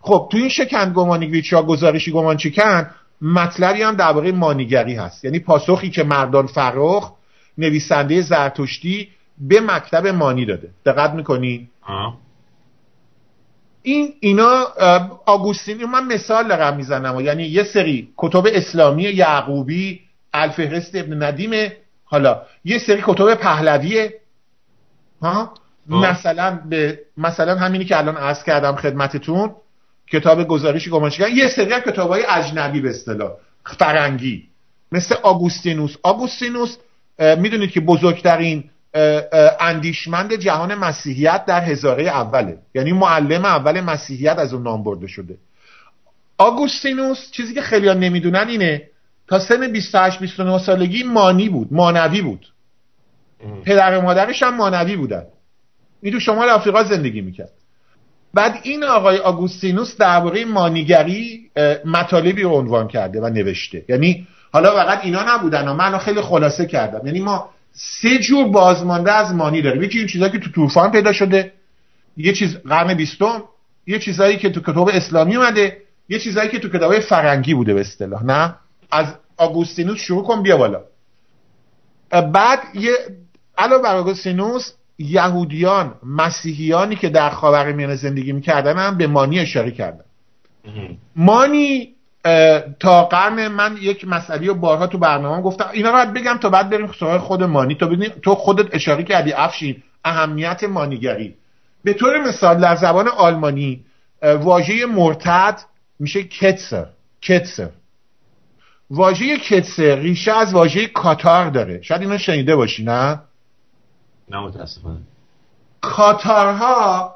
خب 0.00 0.28
تو 0.32 0.38
این 0.38 0.48
شکندگمانیگویچا 0.48 1.62
گزارشی 1.62 2.12
گمان 2.12 2.36
چیکن؟ 2.36 2.90
مطلبی 3.22 3.82
هم 3.82 3.94
درباره 3.94 4.32
مانیگری 4.32 4.94
هست. 4.94 5.24
یعنی 5.24 5.38
پاسخی 5.38 5.90
که 5.90 6.04
مردان 6.04 6.46
فرخ 6.46 7.12
نویسنده 7.58 8.20
زرتشتی 8.20 9.08
به 9.38 9.60
مکتب 9.60 10.06
مانی 10.06 10.44
داده. 10.44 10.70
دقت 10.86 11.10
می‌کنی؟ 11.10 11.68
این 13.82 14.14
اینا 14.20 14.66
آگوستینی 15.26 15.84
من 15.84 16.06
مثال 16.06 16.48
دارم 16.48 16.76
می‌زنم. 16.76 17.20
یعنی 17.20 17.44
یه 17.44 17.64
سری 17.64 18.08
کتب 18.16 18.46
اسلامی 18.46 19.02
یعقوبی 19.02 20.00
الفهرست 20.32 20.94
ابن 20.94 21.22
ندیمه 21.22 21.76
حالا 22.04 22.42
یه 22.64 22.78
سری 22.78 23.02
کتب 23.06 23.34
پهلویه. 23.34 24.14
ها؟ 25.22 25.54
مثلا 25.88 26.60
به 26.68 26.98
مثلا 27.16 27.54
همینی 27.54 27.84
که 27.84 27.98
الان 27.98 28.16
عرض 28.16 28.44
کردم 28.44 28.76
خدمتتون 28.76 29.54
کتاب 30.12 30.48
گزارشی 30.48 30.90
گمانشگر 30.90 31.28
یه 31.28 31.48
سری 31.48 31.80
کتاب 31.86 32.10
های 32.10 32.24
اجنبی 32.28 32.80
به 32.80 32.90
اصطلاح. 32.90 33.30
فرنگی. 33.78 34.48
مثل 34.92 35.14
آگوستینوس. 35.22 35.96
آگوستینوس 36.02 36.76
می‌دونید 37.18 37.70
که 37.70 37.80
بزرگترین 37.80 38.70
اندیشمند 39.60 40.34
جهان 40.34 40.74
مسیحیت 40.74 41.44
در 41.44 41.60
هزاره 41.60 42.04
اوله. 42.04 42.58
یعنی 42.74 42.92
معلم 42.92 43.44
اول 43.44 43.80
مسیحیت 43.80 44.38
از 44.38 44.54
اون 44.54 44.62
نام 44.62 44.84
برده 44.84 45.06
شده. 45.06 45.38
آگوستینوس 46.38 47.30
چیزی 47.30 47.54
که 47.54 47.62
خیلی 47.62 47.94
نمی‌دونن 47.94 48.48
اینه 48.48 48.82
تا 49.28 49.38
سن 49.38 49.80
28-29 49.80 50.58
سالگی 50.58 51.02
مانی 51.02 51.48
بود 51.48 51.68
مانوی 51.70 52.22
بود. 52.22 52.46
پدر 53.64 53.98
و 53.98 54.00
مادرش 54.00 54.42
هم 54.42 54.56
مانوی 54.56 54.96
بودن. 54.96 55.24
این 56.02 56.12
تو 56.12 56.20
شمال 56.20 56.48
آفریقا 56.48 56.84
زندگی 56.84 57.20
می‌کرد. 57.20 57.52
بعد 58.34 58.60
این 58.62 58.84
آقای 58.84 59.18
آگوستینوس 59.18 59.96
درباره 59.96 60.44
مانیگری 60.44 61.50
مطالبی 61.84 62.42
رو 62.42 62.50
عنوان 62.50 62.88
کرده 62.88 63.20
و 63.20 63.28
نوشته. 63.28 63.84
یعنی 63.88 64.26
حالا 64.52 64.70
فقط 64.74 65.04
اینا 65.04 65.34
نبودن 65.34 65.68
و 65.68 65.74
من 65.74 65.98
خیلی 65.98 66.20
خلاصه 66.20 66.66
کردم. 66.66 67.06
یعنی 67.06 67.20
ما 67.20 67.50
سه 67.72 68.18
جور 68.18 68.48
بازمانده 68.48 69.12
از 69.12 69.34
مانی 69.34 69.62
داریم. 69.62 69.82
یکی 69.82 69.98
این 69.98 70.06
چیزایی 70.06 70.32
که 70.32 70.38
تو 70.38 70.50
طوفان 70.50 70.90
پیدا 70.90 71.12
شده 71.12 71.52
یه 72.16 72.32
چیز 72.32 72.56
قرن 72.56 72.94
بیستم 72.94 73.42
یه 73.86 73.98
چیزایی 73.98 74.36
که 74.36 74.50
تو 74.50 74.60
کتاب 74.60 74.90
اسلامی 74.92 75.36
اومده 75.36 75.82
یه 76.08 76.18
چیزایی 76.18 76.48
که 76.48 76.58
تو 76.58 76.68
کتاب 76.68 76.98
فرنگی 76.98 77.54
بوده 77.54 77.74
به 77.74 77.80
اصطلاح 77.80 78.24
نه؟ 78.24 78.54
از 78.90 79.06
آگوستینوس 79.36 79.98
شروع 79.98 80.24
کن 80.24 80.42
بیا 80.42 80.56
بالا. 80.56 80.80
بعد 82.32 82.58
یه 82.74 82.92
علاوه 83.58 83.82
بر 83.82 83.96
آگوستینوس 83.96 84.72
یهودیان 84.98 85.94
مسیحیانی 86.02 86.96
که 86.96 87.08
در 87.08 87.30
خاورمیانه 87.30 87.96
زندگی 87.96 88.32
می‌کردن 88.32 88.76
هم 88.76 88.98
به 88.98 89.06
مانی 89.06 89.40
اشاره 89.40 89.70
کردن. 89.70 90.04
مانی 91.16 91.91
تا 92.80 93.04
قرن 93.04 93.48
من 93.48 93.76
یک 93.80 94.08
مسئله 94.08 94.50
و 94.50 94.54
بارها 94.54 94.86
تو 94.86 94.98
برنامه 94.98 95.42
گفتم. 95.42 95.68
اینا 95.72 95.88
رو 95.88 95.94
باید 95.94 96.12
بگم 96.12 96.38
تا 96.38 96.50
بعد 96.50 96.70
بریم 96.70 96.92
سراغ 96.92 97.20
خود 97.20 97.42
مانی. 97.42 97.74
تو 97.74 97.96
تو 98.22 98.34
خودت 98.34 98.74
اشاره 98.74 99.02
کردی 99.02 99.32
افشین 99.32 99.82
اهمیت 100.04 100.64
مانیگری. 100.64 101.34
به 101.84 101.92
طور 101.92 102.20
مثال 102.28 102.60
در 102.60 102.76
زبان 102.76 103.08
آلمانی 103.08 103.84
واژه 104.22 104.86
مرتد 104.86 105.60
میشه 105.98 106.24
کتسر 106.24 106.86
کتسر. 107.22 107.70
واژه 108.90 109.38
کتسر 109.38 109.94
ریشه 109.94 110.32
از 110.32 110.54
واژه 110.54 110.86
کاتار 110.86 111.50
داره. 111.50 111.82
شاید 111.82 112.00
اینو 112.02 112.18
شنیده 112.18 112.56
باشی 112.56 112.84
نه؟ 112.84 113.20
نه 114.28 114.40
متاسفانه. 114.40 114.98
کاتارها 115.80 117.14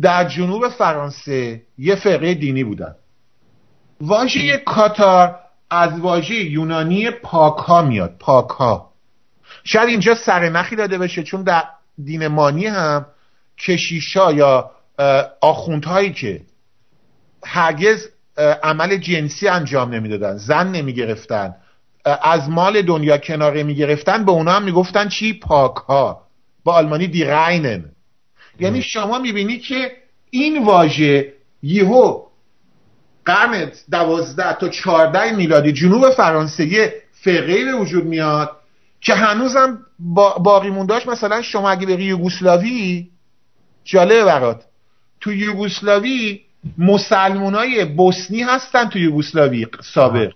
در 0.00 0.24
جنوب 0.28 0.68
فرانسه 0.68 1.62
یه 1.78 1.94
فرقه 1.94 2.34
دینی 2.34 2.64
بودن. 2.64 2.94
واژه 4.00 4.56
کاتار 4.56 5.38
از 5.70 6.00
واژه 6.00 6.34
یونانی 6.34 7.10
پاکا 7.10 7.82
میاد 7.82 8.16
پاکا. 8.20 8.90
شاید 9.64 9.88
اینجا 9.88 10.14
سرنخی 10.14 10.76
داده 10.76 10.98
بشه 10.98 11.22
چون 11.22 11.42
در 11.42 11.64
دین 12.04 12.26
مانی 12.26 12.66
هم 12.66 13.06
کشیشا 13.58 14.32
یا 14.32 14.70
آخوندهایی 15.40 16.12
که 16.12 16.40
هرگز 17.44 18.08
عمل 18.62 18.96
جنسی 18.96 19.48
انجام 19.48 19.94
نمی‌دادن 19.94 20.36
زن 20.36 20.70
نمی‌گرفتن 20.70 21.54
از 22.04 22.50
مال 22.50 22.82
دنیا 22.82 23.18
کناره 23.18 23.62
می‌گرفتن 23.62 24.24
به 24.24 24.32
اونا 24.32 24.52
هم 24.52 24.62
می‌گفتن 24.62 25.08
چی؟ 25.08 25.32
پاک 25.32 25.76
ها 25.76 26.22
با 26.64 26.74
آلمانی 26.74 27.06
دی 27.06 27.24
راینن 27.24 27.84
یعنی 28.60 28.82
شما 28.82 29.18
می‌بینی 29.18 29.58
که 29.58 29.92
این 30.30 30.64
واژه 30.64 31.32
یهو 31.62 32.27
قرن 33.28 33.72
دوازده 33.90 34.52
تا 34.52 34.68
چهارده 34.68 35.32
میلادی 35.32 35.72
جنوب 35.72 36.10
فرانسه 36.10 36.66
یه 36.66 36.94
فرقه 37.12 37.64
به 37.64 37.72
وجود 37.72 38.04
میاد 38.04 38.56
که 39.00 39.14
هنوزم 39.14 39.78
با 39.98 40.30
باقی 40.30 40.70
مونداش 40.70 41.06
مثلا 41.06 41.42
شما 41.42 41.70
اگه 41.70 41.86
بری 41.86 42.04
یوگوسلاوی 42.04 43.08
جالبه 43.84 44.24
برات. 44.24 44.64
تو 45.20 45.32
یوگوسلاوی 45.32 46.40
مسلمونای 46.78 47.84
بوسنی 47.84 48.42
هستن 48.42 48.88
تو 48.88 48.98
یوگوسلاوی 48.98 49.66
سابق. 49.94 50.32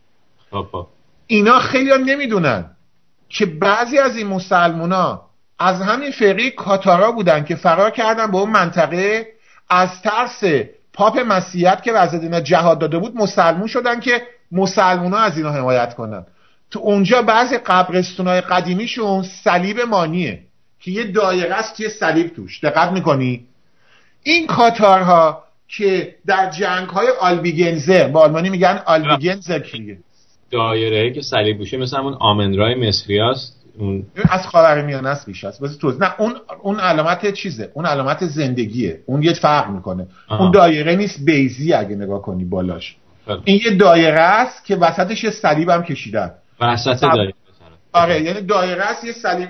اینا 1.26 1.58
خیلی 1.58 1.90
نمی‌دونن 1.98 2.70
که 3.28 3.46
بعضی 3.46 3.98
از 3.98 4.16
این 4.16 4.26
مسلمونا 4.26 5.22
از 5.58 5.80
همین 5.80 6.10
فرقه 6.10 6.50
کاتارا 6.50 7.12
بودن 7.12 7.44
که 7.44 7.56
فرار 7.56 7.90
کردن 7.90 8.30
به 8.30 8.36
اون 8.36 8.50
منطقه 8.50 9.26
از 9.70 10.02
ترس 10.02 10.44
پاپ 10.92 11.18
مسیحیت 11.18 11.82
که 11.82 11.92
وزد 11.92 12.22
اینا 12.22 12.40
جهاد 12.40 12.78
داده 12.78 12.98
بود 12.98 13.16
مسلمون 13.16 13.66
شدن 13.66 14.00
که 14.00 14.22
مسلمونا 14.52 15.16
از 15.16 15.36
اینا 15.36 15.50
حمایت 15.50 15.94
کنن. 15.94 16.26
تو 16.70 16.78
اونجا 16.78 17.22
بعضی 17.22 17.58
قبرستونای 17.58 18.40
قدیمیشون 18.40 19.22
صلیب 19.22 19.80
مانیه 19.80 20.40
که 20.80 20.90
یه 20.90 21.04
دایره 21.04 21.54
است 21.54 21.80
یه 21.80 21.88
صلیب 21.88 22.34
توش. 22.34 22.64
دقت 22.64 22.92
می‌کنی؟ 22.92 23.46
این 24.22 24.46
کاتارها 24.46 25.44
که 25.68 26.14
در 26.26 26.50
جنگ 26.50 26.88
های 26.88 27.08
آلبیگنزر 27.20 28.08
با 28.08 28.20
آلمانی 28.20 28.50
میگن 28.50 28.82
آلبیگنزر 28.86 29.58
کیه 29.58 29.98
دایره 30.50 31.12
که 31.12 31.22
صلیب 31.22 31.58
بوشه 31.58 31.76
مثل 31.76 31.96
همون 31.96 32.14
آمنرای 32.20 32.74
مصری 32.74 33.20
است 33.20 33.61
اون... 33.78 34.06
از 34.30 34.46
خاورمیانه 34.46 35.08
است 35.08 35.26
بیش 35.26 35.44
است. 35.44 35.62
بس 35.62 35.76
توز 35.76 36.02
نه 36.02 36.14
اون 36.18 36.34
اون 36.62 36.80
علامت 36.80 37.32
چیزه؟ 37.32 37.70
اون 37.74 37.86
علامت 37.86 38.26
زندگیه. 38.26 39.00
اون 39.06 39.22
یه 39.22 39.32
فرق 39.32 39.70
می‌کنه. 39.70 40.06
اون 40.30 40.50
دایره 40.50 40.96
نیست 40.96 41.24
بیزی 41.24 41.72
اگه 41.72 41.96
نگاه 41.96 42.22
کنی 42.22 42.44
بالاش. 42.44 42.96
این 43.44 43.60
یه 43.64 43.70
دایره 43.70 44.20
است 44.20 44.64
که 44.64 44.76
وسطش 44.76 45.24
یه 45.24 45.30
صلیب 45.30 45.68
هم 45.68 45.82
کشیدن. 45.82 46.32
وسط 46.60 47.00
دایره. 47.00 47.32
آره 47.92 48.22
یعنی 48.22 48.40
دایره 48.40 48.82
است 48.82 49.04
یه 49.04 49.12
صلیب. 49.12 49.48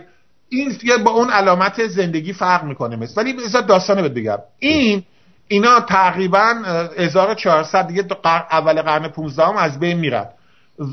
این 0.49 0.73
با 1.05 1.11
اون 1.11 1.31
علامت 1.31 1.87
زندگی 1.87 2.33
فرق 2.33 2.65
می‌کنه 2.65 2.97
مثل 2.97 3.21
ولی 3.21 3.33
بذار 3.33 3.63
داستانه 3.63 4.03
بهت 4.03 4.13
بگم. 4.13 4.39
این 4.59 5.03
اینا 5.49 5.81
تقریبا 5.81 6.55
1400 6.99 7.87
دیگه 7.87 8.05
اول 8.25 8.83
قرن 8.83 9.09
15 9.09 9.45
هم 9.45 9.57
از 9.57 9.81
بین 9.81 9.99
میرن. 9.99 10.27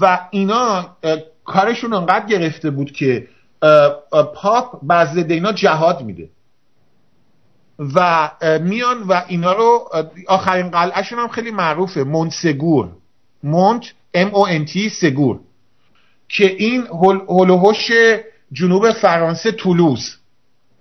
و 0.01 0.19
اینا 0.31 0.95
کارشون 1.49 1.93
انقدر 1.93 2.25
گرفته 2.25 2.69
بود 2.69 2.91
که 2.91 3.27
پاپ 4.35 4.79
بعض 4.83 5.17
اینا 5.17 5.51
جهاد 5.51 6.03
میده. 6.03 6.29
و 7.95 8.29
میان 8.61 9.03
و 9.03 9.21
اینا 9.27 9.53
رو 9.53 9.89
آخرین 10.27 10.69
قلعهشون 10.69 11.19
هم 11.19 11.27
خیلی 11.27 11.51
معروفه. 11.51 12.03
مونسگور 12.03 12.89
مونت 13.43 13.83
ام 14.13 14.35
او 14.35 14.47
ان 14.47 14.65
تی 14.65 14.89
سگور. 14.89 15.39
که 16.29 16.45
این 16.45 16.87
هلوهوش 17.29 17.91
جنوب 18.51 18.91
فرانسه 18.91 19.51
تولوز. 19.51 20.15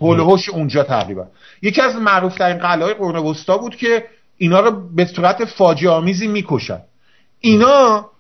هلوهوش 0.00 0.48
اونجا 0.48 0.82
تقریبا. 0.82 1.26
یکی 1.62 1.80
از 1.80 1.96
معروف 1.96 2.38
ترین 2.38 2.58
قلعه 2.58 2.94
قرون 2.94 3.16
وسطا 3.16 3.58
بود 3.58 3.76
که 3.76 4.04
اینا 4.36 4.60
رو 4.60 4.70
به 4.70 5.04
صورت 5.04 5.44
فاجعه 5.44 5.90
آمیزی 5.90 6.28
می‌کشن. 6.28 6.80
اینا 7.40 8.10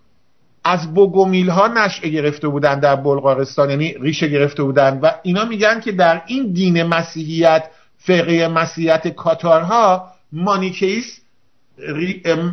از 0.68 0.94
بوگومیل 0.94 1.48
ها 1.48 1.66
نشعه 1.66 2.08
گرفته 2.10 2.48
بودن 2.48 2.80
در 2.80 2.96
بلغارستان 2.96 3.70
یعنی 3.70 3.94
ریشه 4.00 4.28
گرفته 4.28 4.62
بودن 4.62 4.98
و 5.02 5.10
اینا 5.22 5.44
میگن 5.44 5.80
که 5.80 5.92
در 5.92 6.22
این 6.26 6.52
دین 6.52 6.82
مسیحیت 6.82 7.70
فرقه 7.98 8.48
مسیحیت 8.48 9.08
کاتارها 9.08 10.12
مانیکیس 10.32 11.20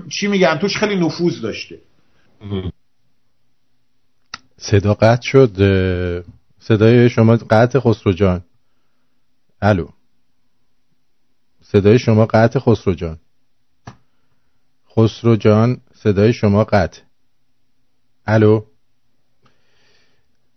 چی 0.09 0.27
میگن؟ 0.27 0.57
توش 0.57 0.77
خیلی 0.77 0.95
نفوذ 0.95 1.41
داشته. 1.41 1.79
صدا 4.57 4.93
قطع 4.93 5.21
شد 5.21 5.51
صدای 6.59 7.09
شما 7.09 7.37
قطع 7.49 7.79
خسرو 7.79 8.13
جان. 8.13 8.41
الو. 9.61 9.87
صدای 11.61 11.99
شما 11.99 12.25
قطع 12.25 12.59
خسرو 12.59 12.93
جان. 12.93 13.17
خسرو 14.95 15.35
جان 15.35 15.81
صدای 15.93 16.33
شما 16.33 16.63
قطع. 16.63 17.01
الو؟ 18.27 18.65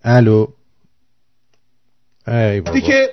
الو؟ 0.03 0.47
ای 2.27 2.61
بابا. 2.61 2.81
که 2.81 3.11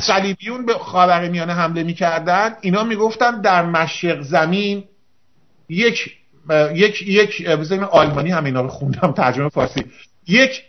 صلیبیون 0.00 0.66
به 0.66 0.74
خاور 0.74 1.28
میانه 1.28 1.52
حمله 1.52 1.82
می‌کردن. 1.82 2.56
اینا 2.60 2.84
می‌گفتن 2.84 3.40
در 3.40 3.62
مشرق 3.62 4.22
زمین 4.22 4.84
یک 5.68 6.16
یک 6.74 7.02
یک 7.02 7.46
آلمانی 7.90 8.30
هم 8.30 8.44
اینا 8.44 8.60
رو 8.60 8.68
خوندم 8.68 9.12
ترجمه 9.12 9.48
فارسی. 9.48 9.84
یک 10.28 10.62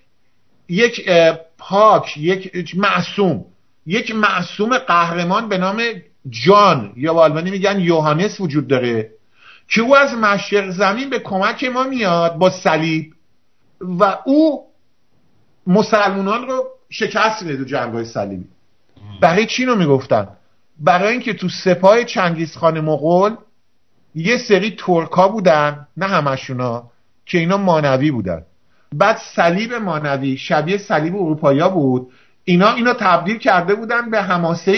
یک 0.70 1.10
پاک 1.58 2.18
یک 2.18 2.78
معصوم. 2.78 3.46
یک 3.86 4.16
معصوم 4.16 4.78
قهرمان 4.78 5.50
به 5.50 5.58
نام 5.58 5.84
جان 6.30 6.94
یا 6.98 7.14
آلمانی 7.14 7.52
میگن 7.52 7.80
یوهانس 7.80 8.42
وجود 8.42 8.68
داره. 8.68 9.12
که 9.68 9.82
او 9.82 9.98
از 9.98 10.14
مشرق 10.14 10.70
زمین 10.70 11.10
به 11.10 11.20
کمک 11.20 11.64
ما 11.64 11.84
میاد 11.84 12.36
با 12.38 12.50
صلیب 12.50 13.14
و 13.82 14.18
او 14.26 14.66
مسلمانان 15.68 16.48
رو 16.48 16.64
شکست 16.90 17.44
میده 17.44 17.58
تو 17.58 17.64
جنگ 17.64 17.94
های 17.94 18.06
صلیبی. 18.06 18.46
برای 19.22 19.46
چی 19.46 19.66
رو 19.66 19.76
می‌گفتن؟ 19.76 20.28
برای 20.80 21.12
اینکه 21.12 21.34
تو 21.34 21.50
سپاه 21.50 22.04
چنگیزخان 22.04 22.80
مغول 22.80 23.36
یه 24.16 24.38
سری 24.38 24.76
ترکا 24.80 25.28
بودن 25.28 25.88
نه 25.98 26.06
همشونا 26.06 26.92
که 27.26 27.38
اینا 27.38 27.58
مانوی 27.58 28.12
بودن. 28.12 28.42
بعد 28.94 29.18
صلیب 29.18 29.74
مانوی 29.74 30.38
شبیه 30.38 30.78
صلیب 30.78 31.16
اروپایی 31.16 31.70
بود. 31.70 32.12
اینا 32.44 32.74
اینا 32.74 32.94
تبدیل 32.94 33.38
کرده 33.38 33.76
بودن 33.76 34.10
به 34.10 34.22
هماسه 34.22 34.78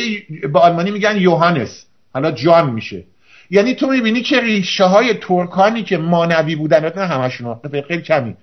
به 0.53 0.59
آلمانی 0.59 0.91
میگن 0.91 1.17
یوهانس. 1.17 1.85
حالا 2.13 2.31
جان 2.31 2.71
میشه. 2.71 3.03
یعنی 3.49 3.75
تو 3.75 3.87
می‌بینی 3.87 4.21
که 4.21 4.41
ریشه 4.41 4.83
های 4.83 5.13
ترکانی 5.13 5.83
که 5.83 5.97
مانوی 5.97 6.55
بودن 6.55 6.93
نه 6.95 7.05
همشون 7.05 7.59
خیلی 7.87 8.01
کمی. 8.01 8.35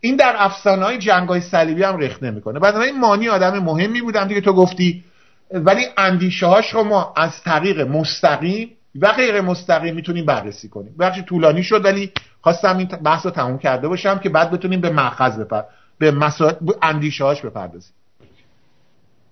این 0.00 0.16
در 0.16 0.34
افسانه 0.38 0.84
های 0.84 0.98
جنگ 0.98 1.28
های 1.28 1.40
صلیبی 1.40 1.82
هم 1.82 1.96
رخ 1.96 2.22
نمی‌کنه. 2.22 2.64
این 2.64 3.00
مانی 3.00 3.28
آدم 3.28 3.58
مهمی 3.58 4.00
بودن 4.00 4.26
دیگه 4.26 4.40
تو 4.40 4.52
گفتی. 4.52 5.04
ولی 5.50 5.82
اندیشه 5.96 6.46
هاش 6.46 6.74
رو 6.74 6.84
ما 6.84 7.14
از 7.16 7.42
طریق 7.42 7.80
مستقیم 7.80 8.70
و 9.00 9.12
غیر 9.12 9.40
مستقیم 9.40 9.94
می‌تونیم 9.94 10.26
بررسی 10.26 10.68
کنیم. 10.68 10.94
بخشی 10.98 11.22
طولانی 11.22 11.62
شد 11.62 11.84
ولی 11.84 12.12
خواستم 12.40 12.78
این 12.78 12.86
بحث 12.86 13.26
رو 13.26 13.30
تموم 13.30 13.58
کرده 13.58 13.88
باشم 13.88 14.18
که 14.18 14.28
بعد 14.28 14.50
بتونیم 14.50 14.80
به 14.80 14.90
مأخذ 14.90 15.38
بپر 15.38 15.62
به 15.98 16.10
مسائل 16.10 16.54
اندیشه 16.82 17.24
هاش 17.24 17.40
بپردازیم. 17.40 17.92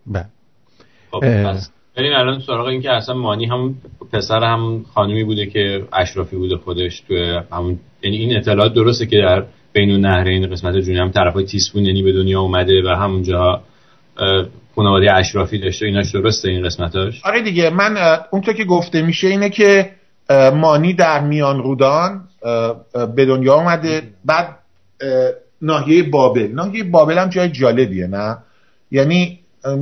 بله. 0.06 0.26
بریم 1.96 2.12
الان 2.16 2.40
سراغ 2.40 2.66
این 2.66 2.82
که 2.82 2.90
اصلا 2.90 3.14
مانی 3.14 3.46
هم 3.46 3.74
پسر 4.12 4.44
هم 4.44 4.84
خانمی 4.94 5.24
بوده 5.24 5.46
که 5.46 5.84
اشرافی 5.92 6.36
بوده 6.36 6.56
خودش 6.56 7.00
تو 7.00 7.14
همون 7.52 7.78
یعنی 8.02 8.16
این 8.16 8.36
اطلاعات 8.36 8.74
درسته 8.74 9.06
که 9.06 9.16
در 9.16 9.44
بین 9.72 10.06
این 10.06 10.50
قسمت 10.50 10.76
جونی 10.76 10.98
هم 10.98 11.10
طرفای 11.10 11.44
تیسپون 11.44 11.84
یعنی 11.84 12.02
به 12.02 12.12
دنیا 12.12 12.40
اومده 12.40 12.82
و 12.84 12.88
همونجا 12.88 13.62
خانواده 14.76 15.14
اشرافی 15.14 15.58
داشته 15.58 15.86
ایناش 15.86 16.10
درسته 16.10 16.50
این 16.50 16.64
قسمتاش؟ 16.64 17.20
آره 17.24 17.42
دیگه 17.42 17.70
من 17.70 17.96
اونطور 18.30 18.54
که 18.54 18.64
گفته 18.64 19.02
میشه 19.02 19.26
اینه 19.26 19.50
که 19.50 19.90
مانی 20.54 20.94
در 20.94 21.20
میان 21.20 21.62
رودان 21.62 22.20
به 23.16 23.26
دنیا 23.26 23.54
آمده 23.54 24.02
بعد 24.24 24.58
ناحیه 25.62 26.02
بابل. 26.02 26.48
ناحیه 26.52 26.84
بابل 26.84 27.18
هم 27.18 27.28
جای 27.28 27.48
جالبیه 27.48 28.06
نه؟ 28.06 28.38
یعنی 28.90 29.38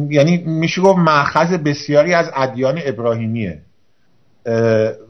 یعنی 0.09 0.37
میشه 0.37 0.83
گفت 0.83 0.99
مأخذ 0.99 1.53
بسیاری 1.53 2.15
از 2.15 2.31
ادیان 2.35 2.81
ابراهیمیه. 2.85 3.63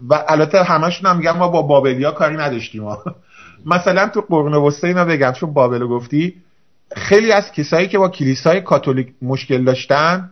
و 0.09 0.25
البته 0.29 0.63
همشون 0.63 1.11
هم 1.11 1.17
میگن 1.17 1.31
ما 1.31 1.49
با 1.49 1.63
بابلیا 1.63 2.11
کاری 2.11 2.37
نداشتیم. 2.37 2.85
مثلا 3.67 4.09
تو 4.09 4.21
قرون 4.21 4.55
وسطا 4.55 4.87
اینا 4.87 5.05
بگم 5.05 5.33
چون 5.33 5.53
بابل 5.53 5.87
گفتی 5.87 6.35
خیلی 6.97 7.33
از 7.33 7.53
کسایی 7.53 7.89
که 7.89 7.99
با 7.99 8.09
کلیسای 8.09 8.61
کاتولیک 8.61 9.09
مشکل 9.23 9.65
داشتن 9.65 10.31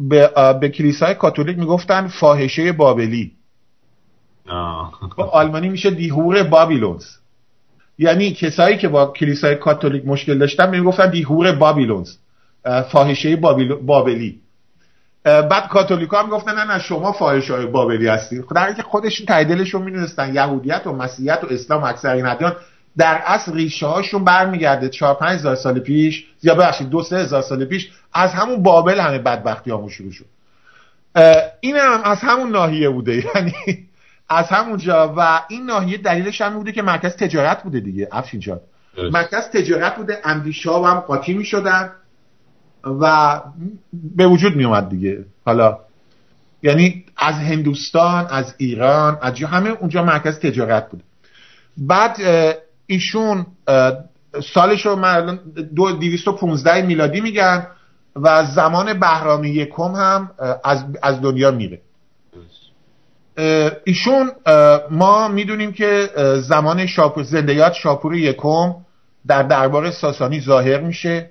به, 0.00 0.30
به 0.60 0.68
کلیسای 0.68 1.14
کاتولیک 1.14 1.58
می‌گفتن 1.58 2.06
فاحشه 2.06 2.72
بابلی. 2.72 3.32
با 5.16 5.24
آلمانی 5.24 5.68
میشه 5.68 5.90
دیهور 5.90 6.42
بابیلونز. 6.42 7.04
یعنی 7.98 8.32
کسایی 8.32 8.78
که 8.78 8.88
با 8.88 9.06
کلیسای 9.06 9.54
کاتولیک 9.54 10.06
مشکل 10.06 10.38
داشتن 10.38 10.70
می‌گفتن 10.70 11.10
دیهور 11.10 11.52
بابیلونز. 11.52 12.16
فاحشه 12.92 13.36
بابلی. 13.86 14.40
بعد 15.24 15.68
کاتولیکا 15.68 16.22
هم 16.22 16.28
گفتن 16.28 16.54
نه 16.54 16.64
نه 16.64 16.78
شما 16.78 17.12
فاحشه 17.12 17.54
های 17.54 17.66
بابلی 17.66 18.08
هستید. 18.08 18.44
در 18.54 18.72
که 18.72 18.82
خودشون 18.82 19.26
تایدلشون 19.26 19.82
می‌دونستن 19.82 20.34
یهودیت 20.34 20.86
و 20.86 20.92
مسیحیت 20.92 21.38
و 21.42 21.46
اسلام 21.50 21.84
اکثر 21.84 22.14
این 22.14 22.26
ادیان 22.26 22.56
در 22.96 23.22
اصل 23.26 23.54
ریشه 23.54 23.86
هاشون 23.86 24.24
برمیگرده. 24.24 24.88
4 24.88 25.14
5 25.14 25.38
هزار 25.38 25.56
سال 25.56 25.78
پیش 25.78 26.26
یا 26.42 26.54
ببخشید 26.54 26.88
2 26.88 27.02
3 27.02 27.16
هزار 27.16 27.42
سال 27.42 27.64
پیش 27.64 27.90
از 28.12 28.32
همون 28.32 28.62
بابل 28.62 29.00
همه 29.00 29.18
بدبختی 29.18 29.70
همون 29.70 29.88
شروع 29.88 30.12
شد. 30.12 30.24
این 31.60 31.76
هم 31.76 32.00
از 32.04 32.18
همون 32.20 32.50
ناحیه 32.50 32.88
بوده. 32.88 33.24
یعنی 33.34 33.52
از 34.28 34.48
همونجا 34.48 35.14
و 35.16 35.42
این 35.48 35.66
ناحیه 35.66 35.98
دلیلش 35.98 36.40
هم 36.40 36.54
بوده 36.54 36.72
که 36.72 36.82
مرکز 36.82 37.16
تجارت 37.16 37.62
بوده 37.62 37.80
دیگه. 37.80 38.08
افشین 38.12 38.40
جان. 38.40 38.60
مرکز 39.12 39.50
تجارت 39.50 39.96
بوده. 39.96 40.20
اندیشه 40.24 40.70
ها 40.70 40.90
هم 40.90 41.00
قاطی 41.00 41.34
می 41.34 41.44
شدن 41.44 41.92
و 43.00 43.40
به 43.92 44.26
وجود 44.26 44.56
می 44.56 44.64
اومد 44.64 44.88
دیگه. 44.88 45.24
حالا 45.44 45.78
یعنی 46.62 47.04
از 47.16 47.34
هندوستان 47.34 48.26
از 48.26 48.54
ایران 48.58 49.18
از 49.22 49.42
همه 49.42 49.70
اونجا 49.70 50.04
مرکز 50.04 50.38
تجارت 50.38 50.90
بوده 50.90 51.04
بعد 51.76 52.16
ایشون 52.86 53.46
سالش 54.54 54.86
رو 54.86 54.96
دو 55.76 55.92
دیویست 55.92 56.28
میلادی 56.84 57.20
میگن 57.20 57.66
و 58.16 58.44
زمان 58.44 59.00
بهرامی 59.00 59.48
یکم 59.48 59.82
هم 59.94 60.30
از, 60.64 60.84
از 61.02 61.20
دنیا 61.20 61.50
میره. 61.50 61.80
ایشون 63.84 64.30
ما 64.90 65.28
می‌دونیم 65.28 65.72
که 65.72 66.08
زمان 66.40 66.86
شاپور 66.86 67.22
زندیات 67.22 67.72
شاپور 67.72 68.14
یکم 68.14 68.74
در 69.26 69.42
دربار 69.42 69.90
ساسانی 69.90 70.40
ظاهر 70.40 70.80
میشه. 70.80 71.30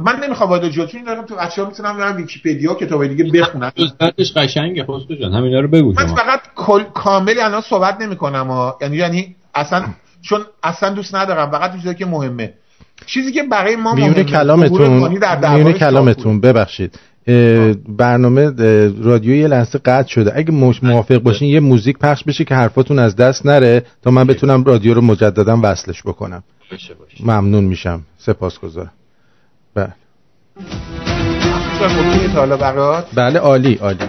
من 0.00 0.20
نمی‌خوام 0.24 0.50
وارد 0.50 0.68
جزئی 0.68 1.02
دارم 1.02 1.26
تو 1.26 1.34
بچه‌ها 1.36 1.68
می‌تونم 1.68 1.96
برم 1.96 2.16
ویکی‌پدیا 2.16 2.74
کتاب 2.74 3.06
دیگه 3.06 3.24
بخونم 3.24 3.72
جزئیاتش 3.76 4.32
قشنگه 4.36 4.84
خسرو 4.84 5.16
جان. 5.20 5.32
همینا 5.32 5.60
رو 5.60 5.68
بگو 5.68 5.92
من 5.92 6.06
فقط 6.06 6.40
کل 6.56 6.82
کامل 6.82 7.34
الان 7.40 7.60
صحبت 7.60 8.00
نمی‌کنم 8.00 8.46
ها. 8.46 8.78
یعنی 8.82 8.96
یعنی 8.96 9.36
اصلا 9.54 9.84
چون 10.22 10.40
اصلا 10.62 10.90
دوست 10.90 11.14
ندارم. 11.14 11.50
فقط 11.50 11.72
چیزی 11.72 11.94
که 11.94 12.06
مهمه. 12.06 12.52
چیزی 13.06 13.32
که 13.32 13.42
برای 13.42 13.76
ما 13.76 13.94
مهمه 13.94 14.24
کلامتون 14.24 14.90
میونه 14.90 15.72
کلامتون. 15.72 16.40
ببخشید. 16.40 16.98
برنامه 17.88 18.52
رادیو 19.02 19.34
یه 19.34 19.48
لحظه 19.48 19.78
قطع 19.78 20.08
شده. 20.08 20.32
اگه 20.34 20.50
موافق 20.82 21.18
باشین 21.18 21.48
یه 21.48 21.60
موزیک 21.60 21.98
پخش 21.98 22.24
بشه 22.24 22.44
که 22.44 22.54
حرفاتون 22.54 22.98
از 22.98 23.16
دست 23.16 23.46
نره 23.46 23.82
تا 24.02 24.10
من 24.10 24.26
بتونم 24.26 24.64
رادیو 24.64 24.94
رو 24.94 25.00
مجددا 25.00 25.60
وصلش 25.62 26.02
بکنم. 26.02 26.42
ممنون 27.20 27.64
میشم. 27.64 28.02
سپاسگزارم. 28.18 28.92
بله. 29.74 29.92
بله 33.16 33.38
عالی 33.40 33.74
عالی. 33.82 34.08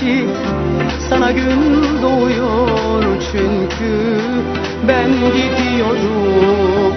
ki 0.00 0.24
sana 1.08 1.30
gün 1.30 2.02
doğuyor 2.02 3.04
çünkü 3.32 4.20
ben 4.88 5.10
gidiyorum. 5.10 6.93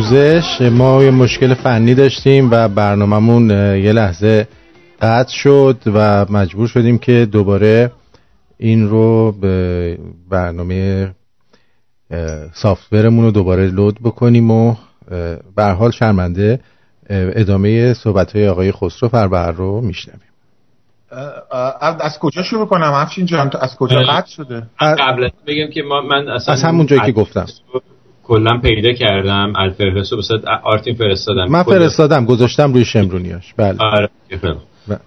پوزش 0.00 0.60
ما 0.60 1.04
یه 1.04 1.10
مشکل 1.10 1.54
فنی 1.54 1.94
داشتیم 1.94 2.50
و 2.50 2.68
برنامهمون 2.68 3.50
یه 3.50 3.92
لحظه 3.92 4.48
قطع 5.02 5.32
شد 5.32 5.76
و 5.86 6.26
مجبور 6.30 6.68
شدیم 6.68 6.98
که 6.98 7.28
دوباره 7.32 7.92
این 8.58 8.88
رو 8.88 9.32
به 9.32 9.98
برنامه 10.30 11.10
سافتورمون 12.54 13.24
رو 13.24 13.30
دوباره 13.30 13.66
لود 13.66 14.00
بکنیم 14.02 14.50
و 14.50 14.74
به 15.56 15.64
حال 15.64 15.90
شرمنده 15.90 16.60
ادامه 17.10 17.94
صحبت 17.94 18.36
های 18.36 18.48
آقای 18.48 18.72
خسرو 18.72 19.08
فربر 19.08 19.50
رو 19.50 19.80
میشنویم. 19.80 20.30
از 22.00 22.18
کجا 22.18 22.42
شروع 22.42 22.66
کنم؟ 22.66 22.92
افشین 22.92 23.26
جان 23.26 23.50
از 23.60 23.76
کجا 23.76 23.96
قطع 23.96 24.30
شده؟ 24.30 24.62
قبل 24.80 25.28
بگم 25.46 25.70
که 25.74 25.82
ما 25.82 26.00
من 26.00 26.28
اصلا 26.28 26.54
از 26.54 26.62
همون 26.62 26.86
جایی 26.86 27.02
که 27.02 27.12
گفتم. 27.12 27.46
کلا 28.24 28.58
پیدا 28.58 28.92
کردم 28.92 29.52
رو 29.80 29.92
به 29.92 30.02
آرتین 30.64 30.94
فرستادم. 30.94 31.44
من 31.48 31.62
فرستادم 31.62 32.24
گذاشتم 32.24 32.72
روی 32.72 32.84
شمرونیاش. 32.84 33.54
بله. 33.56 33.76
آره 33.80 34.08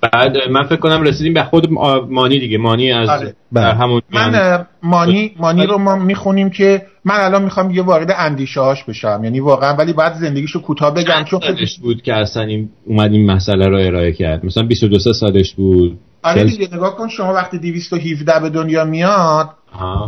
بعد 0.02 0.38
من 0.52 0.64
فکر 0.64 0.76
کنم 0.80 1.02
رسیدیم 1.02 1.34
به 1.34 1.44
خود 1.44 1.72
مانی 2.10 2.40
دیگه. 2.40 2.58
مانی 2.58 2.92
از 2.92 3.10
آره. 3.10 3.34
در 3.54 3.72
همون 3.72 4.02
من 4.14 4.66
مانی 4.84 5.36
مانی 5.40 5.66
رو 5.66 5.78
ما 5.78 5.96
می‌خونیم 5.96 6.50
که 6.50 6.82
من 7.06 7.16
الان 7.16 7.44
می‌خوام 7.44 7.72
یه 7.72 7.84
وارد 7.84 8.14
اندیشه 8.18 8.62
هاش 8.62 8.84
بشم. 8.84 9.22
یعنی 9.24 9.40
واقعا 9.40 9.76
ولی 9.76 9.94
بعد 9.94 10.14
زندگیشو 10.14 10.62
کوتاه 10.62 10.94
بگم 10.94 11.24
چون 11.24 11.40
سالش 11.40 11.80
بود 11.80 12.02
که 12.02 12.14
اصلا 12.14 12.44
این 12.44 12.70
اومد 12.86 13.12
این 13.12 13.32
مسئله 13.32 13.66
رو 13.66 13.78
ارائه 13.78 14.12
کرد. 14.12 14.46
مثلا 14.46 14.64
22 14.64 15.00
سالش 15.00 15.54
بود. 15.54 16.00
آره 16.24 16.44
دیگه 16.44 16.70
نگاه 16.74 16.96
کن 16.96 17.08
شما 17.08 17.34
وقتی 17.34 17.58
217 17.60 18.40
به 18.40 18.50
دنیا 18.50 18.86
میاد. 18.86 19.50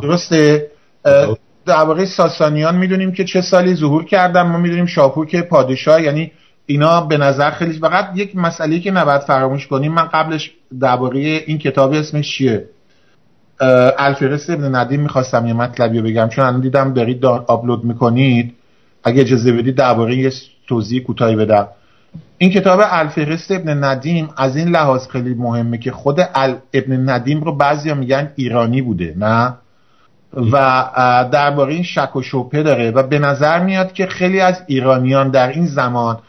درسته؟ 0.01 0.67
واقع 1.71 2.05
ساسانیان 2.05 2.77
می‌دونیم 2.77 3.11
که 3.11 3.23
چه 3.23 3.41
سالی 3.41 3.75
ظهور 3.75 4.05
کردن 4.05 4.41
ما 4.41 4.57
می‌دونیم 4.57 4.85
شاپور 4.85 5.25
که 5.25 5.41
پادشاه 5.41 6.01
یعنی 6.01 6.31
اینا 6.65 7.01
به 7.01 7.17
نظر 7.17 7.51
خیلی 7.51 7.79
فقط 7.79 8.09
یک 8.15 8.35
مسئله 8.35 8.79
که 8.79 8.91
نباید 8.91 9.21
فراموش 9.21 9.67
کنیم. 9.67 9.93
من 9.93 10.05
قبلش 10.05 10.51
درباره 10.79 11.19
این 11.19 11.57
کتاب 11.57 11.93
اسمش 11.93 12.37
چیه؟ 12.37 12.65
الفرست 13.97 14.49
ابن 14.49 14.75
ندیم 14.75 15.01
می‌خواستم 15.01 15.47
یه 15.47 15.53
مطلبی 15.53 16.01
بگم 16.01 16.29
چون 16.29 16.45
الان 16.45 16.61
دیدم 16.61 16.93
دارید 16.93 17.25
آپلود 17.25 17.83
می‌کنید. 17.83 18.53
اگه 19.03 19.21
اجازه 19.21 19.51
بدید 19.51 19.75
درباره 19.75 20.15
یه 20.15 20.31
توضیح 20.67 21.03
کوتاهی 21.03 21.35
بدم. 21.35 21.67
این 22.37 22.49
کتاب 22.49 22.79
الفرست 22.83 23.51
ابن 23.51 23.83
ندیم 23.83 24.29
از 24.37 24.55
این 24.55 24.67
لحاظ 24.67 25.07
خیلی 25.07 25.33
مهمه 25.33 25.77
که 25.77 25.91
خود 25.91 26.19
ابن 26.73 27.09
ندیم 27.09 27.43
رو 27.43 27.55
بعضیا 27.55 27.95
میگن 27.95 28.31
ایرانی 28.35 28.81
بوده 28.81 29.13
نه؟ 29.17 29.53
و 30.51 30.85
درباره 31.31 31.73
این 31.73 31.83
شک 31.83 32.15
و 32.15 32.21
شبهه 32.21 32.63
داره 32.63 32.91
و 32.91 33.03
به 33.03 33.19
نظر 33.19 33.63
میاد 33.63 33.93
که 33.93 34.05
خیلی 34.05 34.39
از 34.39 34.63
ایرانیان 34.67 35.29
در 35.29 35.47
این 35.47 35.65
زمان 35.65 36.19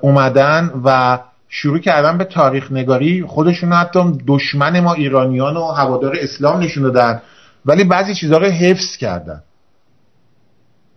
اومدن 0.00 0.70
و 0.84 1.18
شروع 1.48 1.78
کردن 1.78 2.18
به 2.18 2.24
تاریخ 2.24 2.72
نگاری 2.72 3.22
خودشون 3.22 3.72
حتی 3.72 4.00
دشمن 4.26 4.80
ما 4.80 4.94
ایرانیان 4.94 5.56
و 5.56 5.64
هوادار 5.64 6.16
اسلام 6.20 6.60
نشون 6.60 6.82
دادن 6.82 7.22
ولی 7.66 7.84
بعضی 7.84 8.14
چیزها 8.14 8.38
رو 8.38 8.46
حفظ 8.46 8.96
کردن. 8.96 9.42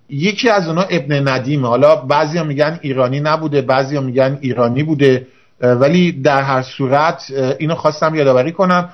یکی 0.10 0.50
از 0.50 0.68
اونا 0.68 0.82
ابن 0.82 1.28
ندیمه 1.28 1.68
حالا 1.68 1.96
بعضی 1.96 2.44
میگن 2.44 2.80
ایرانی 2.82 3.20
نبوده 3.20 3.62
بعضی 3.62 4.00
میگن 4.00 4.38
ایرانی 4.42 4.84
بوده 4.84 5.28
ولی 5.62 6.12
در 6.12 6.42
هر 6.42 6.62
صورت 6.62 7.32
اینو 7.60 7.76
خواستم 7.76 8.16
یادآوری 8.16 8.52
کنم. 8.52 8.90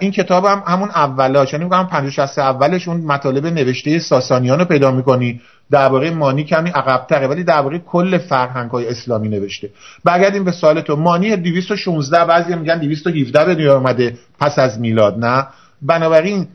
این 0.00 0.10
کتاب 0.10 0.44
هم 0.44 0.62
همون 0.66 0.88
اولاش 0.88 1.52
یعنی 1.52 1.64
میگم 1.64 1.86
50 1.86 2.10
60 2.10 2.38
اولش 2.38 2.88
اون 2.88 3.00
مطالب 3.00 3.46
نوشته 3.46 3.98
ساسانیان 3.98 4.58
رو 4.58 4.64
پیدا 4.64 4.90
می‌کنی. 4.90 5.40
درباره 5.70 6.10
مانی 6.10 6.44
کمی 6.44 6.70
عقبتره 6.70 7.26
ولی 7.26 7.44
درباره 7.44 7.78
کل 7.78 8.18
فرهنگ 8.18 8.70
های 8.70 8.88
اسلامی 8.88 9.28
نوشته. 9.28 9.70
برگردیم 10.04 10.44
به 10.44 10.52
سوال 10.52 10.80
تو. 10.80 10.96
مانی 10.96 11.36
216 11.36 12.24
بعضی 12.24 12.54
میگن 12.54 12.78
217 12.78 13.44
به 13.44 13.54
دنیا 13.54 13.76
اومده 13.76 14.18
پس 14.40 14.58
از 14.58 14.80
میلاد 14.80 15.24
نه؟ 15.24 15.46
بنابراین 15.82 16.48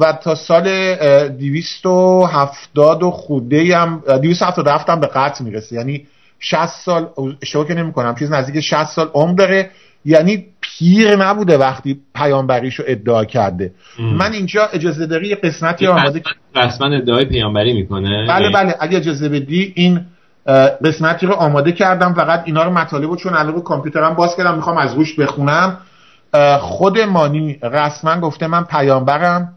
و 0.00 0.18
تا 0.22 0.34
سال 0.34 0.94
270 1.28 3.02
و 3.02 3.10
خوده 3.10 3.76
هم 3.76 4.02
277 4.22 4.90
هم 4.90 5.00
به 5.00 5.06
قطع 5.06 5.44
می‌رسه. 5.44 5.76
یعنی 5.76 6.06
60 6.40 6.66
سال 6.66 7.08
اشتباه 7.42 7.66
که 7.66 7.74
نمی 7.74 7.92
کنم 7.92 8.14
چیز 8.14 8.32
نزدیک 8.32 8.60
60 8.60 8.84
سال 8.84 9.10
عمر 9.14 9.34
داره 9.34 9.70
یعنی 10.04 10.44
پیر 10.60 11.16
نبوده 11.16 11.58
وقتی 11.58 12.00
پیامبریشو 12.14 12.82
ادعا 12.86 13.24
کرده. 13.24 13.72
من 13.98 14.32
اینجا 14.32 14.66
اجازه 14.72 15.06
داری 15.06 15.28
یه 15.28 15.36
قسمتی 15.36 15.86
آماده 15.86 16.22
رسما 16.56 16.86
ادعای 16.86 17.24
پیامبری 17.24 17.72
می‌کنه. 17.72 18.26
بله 18.28 18.50
بله. 18.50 18.74
اگه 18.80 18.96
اجازه 18.96 19.28
بدی 19.28 19.72
این 19.76 20.00
قسمتی 20.84 21.26
رو 21.26 21.32
آماده 21.32 21.72
کردم. 21.72 22.14
فقط 22.14 22.42
اینا 22.44 22.64
رو 22.64 22.70
مطالب 22.70 23.16
چون 23.16 23.34
الان 23.34 23.60
کامپیوترم 23.60 24.14
باز 24.14 24.36
کردم 24.36 24.54
می‌خوام 24.54 24.76
از 24.76 24.94
روش 24.94 25.14
بخونم. 25.18 25.76
خود 26.60 26.98
مانی 26.98 27.58
رسما 27.62 28.20
گفته 28.20 28.46
من 28.46 28.64
پیامبرم 28.64 29.52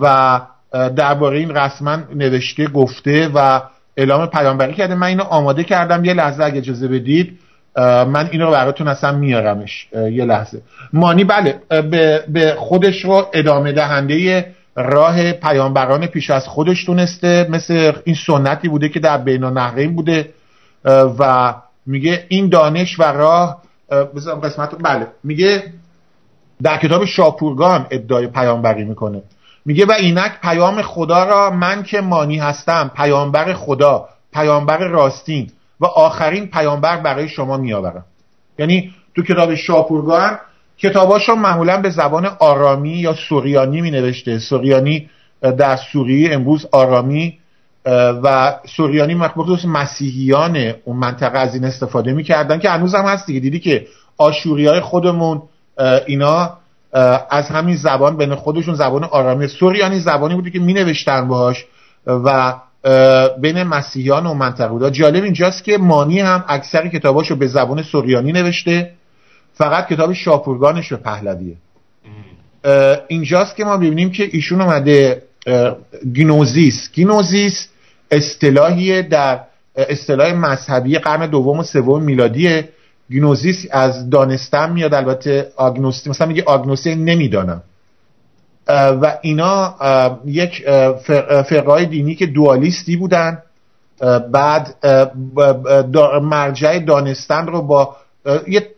و 0.00 0.40
درباره 0.72 1.38
این 1.38 1.56
رسما 1.56 1.98
نوشته 2.14 2.66
گفته 2.66 3.30
و 3.34 3.60
اعلام 3.96 4.26
پیامبری 4.26 4.74
کرده. 4.74 4.94
من 4.94 5.06
اینو 5.06 5.22
آماده 5.22 5.64
کردم. 5.64 6.04
یه 6.04 6.14
لحظه 6.14 6.44
اگه 6.44 6.58
اجازه 6.58 6.88
بدید. 6.88 7.38
من 7.84 8.28
این 8.32 8.40
رو 8.40 8.50
براتون 8.50 8.88
اصلا 8.88 9.12
میارمش 9.12 9.88
یه 9.92 10.24
لحظه. 10.24 10.62
مانی 10.92 11.24
بله 11.24 11.60
به 12.28 12.54
خودش 12.58 13.04
رو 13.04 13.26
ادامه 13.32 13.72
دهنده 13.72 14.46
راه 14.76 15.32
پیامبران 15.32 16.06
پیش 16.06 16.30
از 16.30 16.46
خودش 16.48 16.84
تونسته 16.84 17.46
مثل 17.50 17.92
این 18.04 18.16
سنتی 18.26 18.68
بوده 18.68 18.88
که 18.88 19.00
در 19.00 19.18
بین 19.18 19.44
نهرین 19.44 19.96
بوده 19.96 20.30
و 21.18 21.54
میگه 21.86 22.24
این 22.28 22.48
دانش 22.48 23.00
و 23.00 23.02
راه 23.02 23.62
قسمت 24.42 24.70
بله 24.82 25.06
میگه 25.24 25.62
در 26.62 26.76
کتاب 26.78 27.04
شاپورگان 27.04 27.86
ادعای 27.90 28.26
پیامبری 28.26 28.84
می‌کنه. 28.84 29.22
میگه 29.64 29.86
و 29.86 29.92
اینک 29.92 30.32
پیام 30.42 30.82
خدا 30.82 31.24
را 31.24 31.50
من 31.50 31.82
که 31.82 32.00
مانی 32.00 32.38
هستم 32.38 32.90
پیامبر 32.96 33.52
خدا 33.52 34.08
پیامبر 34.32 34.78
راستین. 34.78 35.50
و 35.80 35.86
آخرین 35.86 36.46
پیامبر 36.46 36.96
برای 36.96 37.28
شما 37.28 37.56
میآورم. 37.56 38.04
یعنی 38.58 38.94
تو 39.14 39.22
کتاب 39.22 39.54
شاپورگان 39.54 40.38
کتاباشو 40.78 41.34
معمولا 41.34 41.80
به 41.80 41.90
زبان 41.90 42.26
آرامی 42.38 42.90
یا 42.90 43.14
سوریانی 43.14 43.80
می 43.80 43.90
نوشته 43.90 44.38
سوریانی 44.38 45.10
در 45.40 45.76
سوریه 45.76 46.34
امروز 46.34 46.66
آرامی 46.72 47.38
و 48.22 48.54
سوریانی 48.76 49.14
مخصوص 49.14 49.64
مسیحیان 49.64 50.72
اون 50.84 50.96
منطقه 50.96 51.38
از 51.38 51.54
این 51.54 51.64
استفاده 51.64 52.12
می‌کردن 52.12 52.58
که 52.58 52.70
هنوز 52.70 52.94
هم 52.94 53.04
هست 53.04 53.26
دیگه. 53.26 53.40
دیدی 53.40 53.60
که 53.60 53.86
آشوری 54.18 54.66
های 54.66 54.80
خودمون 54.80 55.42
اینا 56.06 56.58
از 57.30 57.48
همین 57.48 57.76
زبان 57.76 58.16
بین 58.16 58.34
خودشون 58.34 58.74
زبان 58.74 59.04
آرامی. 59.04 59.48
سوریانی 59.48 60.00
زبانی 60.00 60.34
بودی 60.34 60.50
که 60.50 60.58
می 60.58 60.72
نوشتن 60.72 61.28
باش 61.28 61.64
و 62.06 62.54
بین 63.40 63.62
مسیحیان 63.62 64.26
و 64.26 64.34
منطقه 64.34 64.90
جالب 64.90 65.24
اینجاست 65.24 65.64
که 65.64 65.78
مانی 65.78 66.20
هم 66.20 66.44
اکثر 66.48 66.88
کتاباشو 66.88 67.36
به 67.36 67.46
زبان 67.46 67.82
سوریانی 67.82 68.32
نوشته. 68.32 68.90
فقط 69.54 69.88
کتاب 69.88 70.12
شاپورگانش 70.12 70.88
به 70.88 70.96
پهلویه. 70.96 71.56
اینجاست 73.08 73.56
که 73.56 73.64
ما 73.64 73.76
ببینیم 73.76 74.10
که 74.10 74.28
ایشون 74.32 74.60
اومده 74.60 75.22
گینوزیس. 76.12 76.90
گینوزیس 76.92 77.68
اصطلاحی 78.10 79.02
در 79.02 79.40
اصطلاح 79.76 80.32
مذهبی 80.32 80.98
قرن 80.98 81.26
دوم 81.26 81.58
و 81.58 81.62
سوم 81.62 82.02
میلادیه. 82.02 82.68
گینوزیس 83.10 83.66
از 83.70 84.10
دانستن 84.10 84.72
میاد. 84.72 84.94
البته 84.94 85.52
آگنوستی 85.56 86.10
مثلا 86.10 86.26
میگه 86.26 86.42
آگنوستی 86.46 86.94
نمی‌دانم. 86.94 87.62
و 88.68 89.18
اینا 89.22 89.74
یک 90.26 90.64
فرقای 91.48 91.86
دینی 91.86 92.14
که 92.14 92.26
دوالیستی 92.26 92.96
بودن. 92.96 93.42
بعد 94.32 94.74
مرجع 96.22 96.78
دانستن 96.78 97.46
رو 97.46 97.62
با 97.62 97.96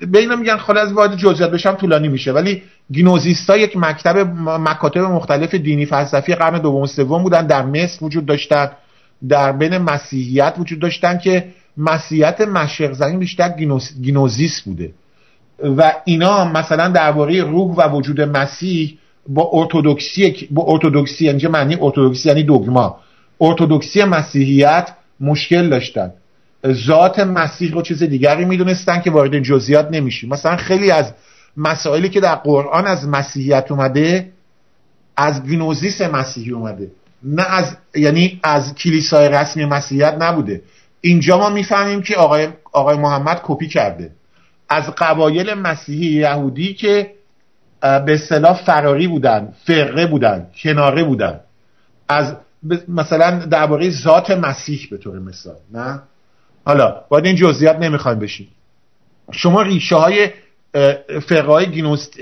به 0.01 0.19
اینا 0.19 0.37
میگن 0.37 0.57
خاله 0.57 0.81
از 0.81 0.93
وارد 0.93 1.17
جزئیات 1.17 1.51
بشم 1.51 1.75
طولانی 1.75 2.09
میشه. 2.09 2.33
ولی 2.33 2.63
گینوزیستا 2.93 3.57
یک 3.57 3.77
مکتب 3.77 4.19
مکاتب 4.47 5.01
مختلف 5.01 5.55
دینی 5.55 5.87
فلسفی 5.87 6.35
قرن 6.35 6.59
دوم 6.59 6.83
و 6.83 6.87
سوم 6.87 7.23
بودن. 7.23 7.47
در 7.47 7.63
مصر 7.63 8.05
وجود 8.05 8.27
داشتن. 8.27 8.71
در 9.29 9.53
بین 9.53 9.79
مسیحیت 9.79 10.55
وجود 10.59 10.79
داشتن 10.79 11.19
که 11.19 11.49
مسیحیت 11.77 12.41
مشرق 12.41 12.93
زمین 12.93 13.19
بیشتر 13.19 13.49
گینوزیس 14.03 14.61
بوده. 14.61 14.91
و 15.77 15.93
اینا 16.05 16.45
مثلا 16.45 16.89
درباره 16.89 17.43
روح 17.43 17.75
و 17.75 17.89
وجود 17.89 18.21
مسیح 18.21 18.99
با 19.29 19.51
ارتودکسی 19.53 20.49
با 20.51 20.65
ارتودکسی 20.69 21.25
یعنی 21.25 21.47
معنی؟ 21.47 21.77
ارتودکسی 21.81 22.29
یعنی 22.29 22.43
دوگما 22.43 23.01
ارتودکسی 23.41 24.05
مسیحیت 24.05 24.89
مشکل 25.21 25.69
داشتن. 25.69 26.13
ذات 26.67 27.19
مسیح 27.21 27.73
رو 27.73 27.83
چیز 27.83 28.03
دیگری 28.03 28.45
می‌دونستن 28.45 29.01
که 29.01 29.11
وارد 29.11 29.39
جزئیات 29.39 29.89
نمیشیم. 29.91 30.31
مثلا 30.31 30.57
خیلی 30.57 30.91
از 30.91 31.13
مسائلی 31.57 32.09
که 32.09 32.21
در 32.21 32.35
قرآن 32.35 32.87
از 32.87 33.09
مسیحیت 33.09 33.71
اومده 33.71 34.33
از 35.17 35.43
گنوزیس 35.43 36.01
مسیحی 36.01 36.51
اومده. 36.51 36.91
نه 37.23 37.43
از 37.43 37.77
یعنی 37.95 38.41
از 38.43 38.75
کلیسای 38.75 39.29
رسمی 39.29 39.65
مسیحیت 39.65 40.17
نبوده. 40.21 40.63
اینجا 41.01 41.39
ما 41.39 41.51
می‌فهمیم 41.51 42.03
که 42.03 42.17
آقای, 42.17 42.49
آقای 42.73 42.97
محمد 42.97 43.41
کپی 43.43 43.69
کرده. 43.69 44.11
از 44.69 44.85
قبایل 44.99 45.55
مسیحی 45.55 46.07
یهودی 46.07 46.75
که 46.75 47.18
به 47.81 48.15
اصطلاح 48.15 48.63
فراری 48.65 49.09
بودن 49.09 49.53
فرقه 49.65 50.07
بودن 50.07 50.47
کناره 50.63 51.05
بودن. 51.05 51.41
از 52.09 52.35
مثلا 52.89 53.39
درباره 53.39 53.91
ذات 53.91 54.31
مسیح 54.31 54.89
به 54.91 54.97
طور 54.97 55.19
مثال 55.19 55.57
نه؟ 55.73 56.03
حالا 56.65 56.95
وارد 57.09 57.27
این 57.27 57.37
جزئیات 57.37 57.77
نمی‌خوایم 57.77 58.19
بشیم. 58.19 58.49
شما 59.33 59.63
ریشه 59.63 59.97
های 59.97 60.31
فرقه 61.27 61.53
های 61.53 61.67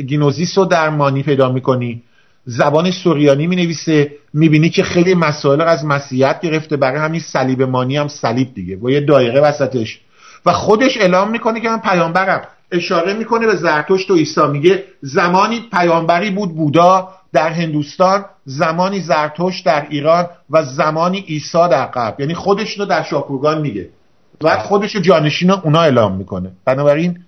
گینوزیس 0.07 0.59
رو 0.59 0.65
در 0.65 0.89
مانی 0.89 1.23
پیدا 1.23 1.53
می‌کنی. 1.53 2.03
زبان 2.45 2.91
سوریانی 2.91 3.47
می 3.47 3.57
نویسه 3.57 4.13
می‌بینی 4.35 4.71
که 4.71 4.83
خیلی 4.83 5.15
مسائل 5.15 5.61
از 5.61 5.85
مسیحیت 5.85 6.41
گرفته. 6.41 6.77
برای 6.77 6.99
همین 6.99 7.21
صلیب 7.21 7.63
مانی 7.63 7.97
هم 7.97 8.09
صلیب 8.09 8.55
دیگه. 8.55 8.77
با 8.77 8.91
یه 8.91 9.01
دایره 9.01 9.41
وسطش. 9.41 10.01
و 10.47 10.53
خودش 10.53 10.97
اعلام 10.97 11.31
می‌کنه 11.31 11.61
که 11.61 11.69
من 11.69 11.81
پیامبرم. 11.81 12.43
اشاره 12.73 13.15
می‌کنه 13.15 13.47
به 13.47 13.57
زرتشت 13.57 14.11
و 14.11 14.15
عیسی. 14.15 14.47
میگه 14.53 14.85
زمانی 15.01 15.61
پیامبری 15.73 16.31
بود 16.31 16.55
بودا 16.55 17.09
در 17.33 17.49
هندوستان 17.49 18.25
زمانی 18.45 19.01
زرتشت 19.01 19.65
در 19.67 19.87
ایران 19.91 20.27
و 20.51 20.63
زمانی 20.63 21.21
عیسی 21.29 21.69
در 21.71 21.87
غرب. 21.87 22.21
یعنی 22.21 22.35
خودش 22.35 22.79
رو 22.79 22.85
در 22.85 23.03
شاپورگان 23.03 23.61
میگه 23.61 23.89
بعد 24.41 24.59
خودش 24.59 24.95
رو 24.95 25.01
جانشین 25.01 25.51
اونا 25.51 25.81
اعلام 25.81 26.17
می‌کنه. 26.17 26.51
بنابراین 26.65 27.19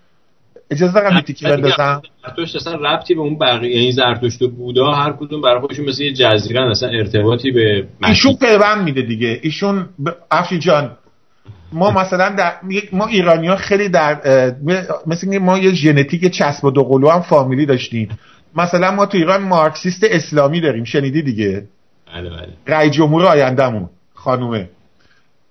اجازه 0.71 0.93
دارم 0.93 1.21
تیکی 1.21 1.45
بندازم. 1.45 2.03
زرتشت 2.27 2.57
اصلا 2.57 2.75
ربطی 2.75 3.15
به 3.15 3.21
اون 3.21 3.39
بقیه 3.39 3.77
یعنی 3.77 3.93
زرتشت 3.93 4.43
و 4.43 4.49
بودا 4.49 4.93
هر 4.93 5.13
کدوم 5.13 5.41
برای 5.41 5.61
خودشون 5.61 5.89
مثل 5.89 6.03
یه 6.03 6.13
جزیره 6.13 6.71
اصلا 6.71 6.89
ارتباطی 6.89 7.51
به 7.51 7.89
ایشون 8.05 8.35
پیوند 8.35 8.85
میده 8.85 9.03
دیگه. 9.03 9.41
ایشون 9.43 9.89
ب... 10.05 10.09
افشی 10.31 10.59
جان 10.59 10.91
ما 11.73 11.91
مثلا 11.91 12.29
در 12.29 12.55
ما 12.93 13.07
ایرانی 13.07 13.49
ها 13.49 13.57
خیلی 13.57 13.89
در 13.89 14.21
مثل 15.07 15.39
ما 15.39 15.59
یه 15.59 15.73
ژنتیک 15.73 16.27
چسب 16.27 16.65
و 16.65 16.71
دوقلو 16.71 17.11
هم 17.11 17.21
فامیلی 17.21 17.67
داشتیم. 17.67 18.19
مثلا 18.57 18.91
ما 18.91 19.07
تو 19.07 19.19
ایران 19.19 19.43
مارکسیست 19.43 20.05
اسلامی 20.05 20.61
داریم. 20.61 20.85
شنیدی 20.85 21.23
دیگه؟ 21.23 21.65
بله 22.15 22.31
بله. 22.31 22.49
رئیس 22.67 22.93
جمهور 22.93 23.27
آیندهمون 23.27 23.89
خانومه. 24.15 24.69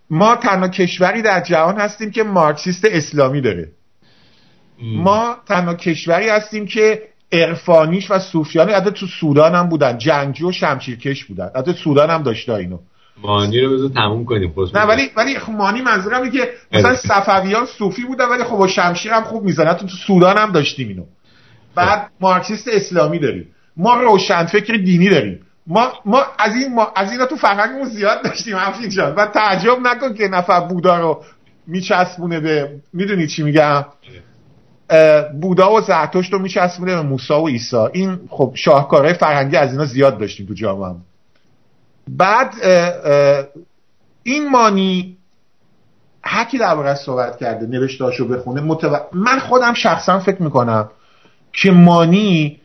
ما 0.09 0.35
تنها 0.35 0.67
کشوری 0.67 1.21
در 1.21 1.41
جهان 1.41 1.77
هستیم 1.77 2.11
که 2.11 2.23
مارکسیست 2.23 2.85
اسلامی 2.85 3.41
داره. 3.41 3.71
ما 4.81 5.35
تنها 5.47 5.73
کشوری 5.73 6.29
هستیم 6.29 6.65
که 6.65 7.01
عرفانیش 7.31 8.11
و 8.11 8.19
صوفیانی 8.19 8.73
حتی 8.73 8.91
تو 8.91 9.07
سودان 9.07 9.55
هم 9.55 9.69
بودن. 9.69 9.97
جنگجو 9.97 10.49
و 10.49 10.51
شمشیرکش 10.51 11.25
بودن. 11.25 11.49
حتی 11.55 11.73
سودان 11.73 12.09
هم 12.09 12.23
داشته 12.23 12.53
اینو 12.53 12.79
مانی 13.21 13.61
رو 13.61 13.73
بذار 13.73 13.89
تموم 13.89 14.25
کنیم 14.25 14.53
نه 14.73 14.81
ولی 14.81 15.09
ولی 15.17 15.39
خب 15.39 15.51
مانی 15.51 15.81
منظورم 15.81 16.21
اینه 16.21 16.37
که 16.37 16.49
مثلا 16.71 16.95
صفویان 16.95 17.65
صوفی 17.65 18.03
بودن 18.03 18.29
ولی 18.29 18.43
خب 18.43 18.55
با 18.55 18.67
شمشیر 18.67 19.11
هم 19.11 19.23
خوب 19.23 19.43
می‌زنن 19.43 19.73
تو 19.73 19.87
سودان 19.87 20.37
هم 20.37 20.51
داشتیم 20.51 20.87
اینو. 20.87 21.03
بعد 21.75 22.11
مارکسیست 22.19 22.67
اسلامی 22.67 23.19
داریم. 23.19 23.47
ما 23.77 24.01
روشنفکر 24.01 24.73
دینی 24.73 25.09
داریم. 25.09 25.39
ما 25.67 25.91
ما 26.05 26.23
از 26.39 26.55
این 26.55 26.73
ما 26.73 26.91
از 26.95 27.11
اینا 27.11 27.25
تو 27.25 27.35
فرهنگمون 27.35 27.89
زیاد 27.89 28.23
داشتیم 28.23 28.55
افین 28.57 28.89
جان. 28.89 29.15
و 29.15 29.25
تعجب 29.25 29.77
نکن 29.83 30.13
که 30.13 30.27
نفر 30.27 30.59
بودا 30.59 30.99
رو 30.99 31.23
میچسبونه 31.67 32.39
به 32.39 32.81
می‌دونی 32.93 33.27
چی 33.27 33.43
میگم؟ 33.43 33.85
بودا 35.41 35.71
و 35.71 35.81
زرتشت 35.81 36.33
رو 36.33 36.39
میچسبونه 36.39 36.95
به 36.95 37.01
موسی 37.01 37.33
و 37.33 37.47
عیسی. 37.47 37.77
این 37.93 38.19
خب 38.29 38.51
شاهکارهای 38.55 39.13
فرهنگی 39.13 39.55
از 39.55 39.71
اینا 39.71 39.85
زیاد 39.85 40.17
داشتیم 40.17 40.45
تو 40.45 40.53
جامعه 40.53 40.95
بعد 42.07 42.53
این 44.23 44.49
مانی 44.49 45.17
حکی 46.23 46.57
درباره 46.57 46.95
صحبت 46.95 47.37
کرده 47.37 47.65
نوشتاشو 47.65 48.27
بخونه 48.27 48.61
متو... 48.61 48.97
من 49.13 49.39
خودم 49.39 49.73
شخصا 49.73 50.19
فکر 50.19 50.41
می‌کنم 50.41 50.89
که 51.53 51.71
مانی 51.71 52.59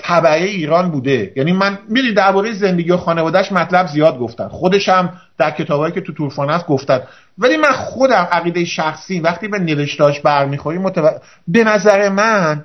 طبعه 0.00 0.44
ایران 0.44 0.90
بوده. 0.90 1.32
یعنی 1.36 1.52
من 1.52 1.78
می‌دونی 1.88 2.14
درباره 2.14 2.52
زندگی 2.52 2.90
و 2.90 2.96
خانوادهش 2.96 3.52
مطلب 3.52 3.86
زیاد 3.86 4.18
گفتن 4.18 4.48
خودش 4.48 4.88
هم 4.88 5.12
در 5.38 5.50
کتابایی 5.50 5.94
که 5.94 6.00
تو 6.00 6.12
طورفانه 6.12 6.52
است 6.52 6.66
گفتن. 6.66 7.00
ولی 7.38 7.56
من 7.56 7.72
خودم 7.72 8.28
عقیده 8.32 8.64
شخصی 8.64 9.20
وقتی 9.20 9.48
به 9.48 9.58
نوشتاش 9.58 10.20
برمیخوری 10.20 10.78
متو... 10.78 11.10
به 11.48 11.64
نظر 11.64 12.08
من 12.08 12.64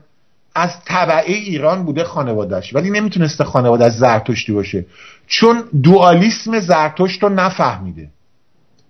از 0.57 0.83
طبعه 0.85 1.33
ایران 1.33 1.83
بوده 1.83 2.03
خانوادهش 2.03 2.75
ولی 2.75 2.89
نمی‌تونسته 2.89 3.43
خانواده 3.43 3.89
زرتشتی 3.89 4.53
باشه. 4.53 4.85
چون 5.27 5.63
دوالیسم 5.83 6.59
زرتشت 6.59 7.23
رو 7.23 7.29
نفهمیده. 7.29 8.09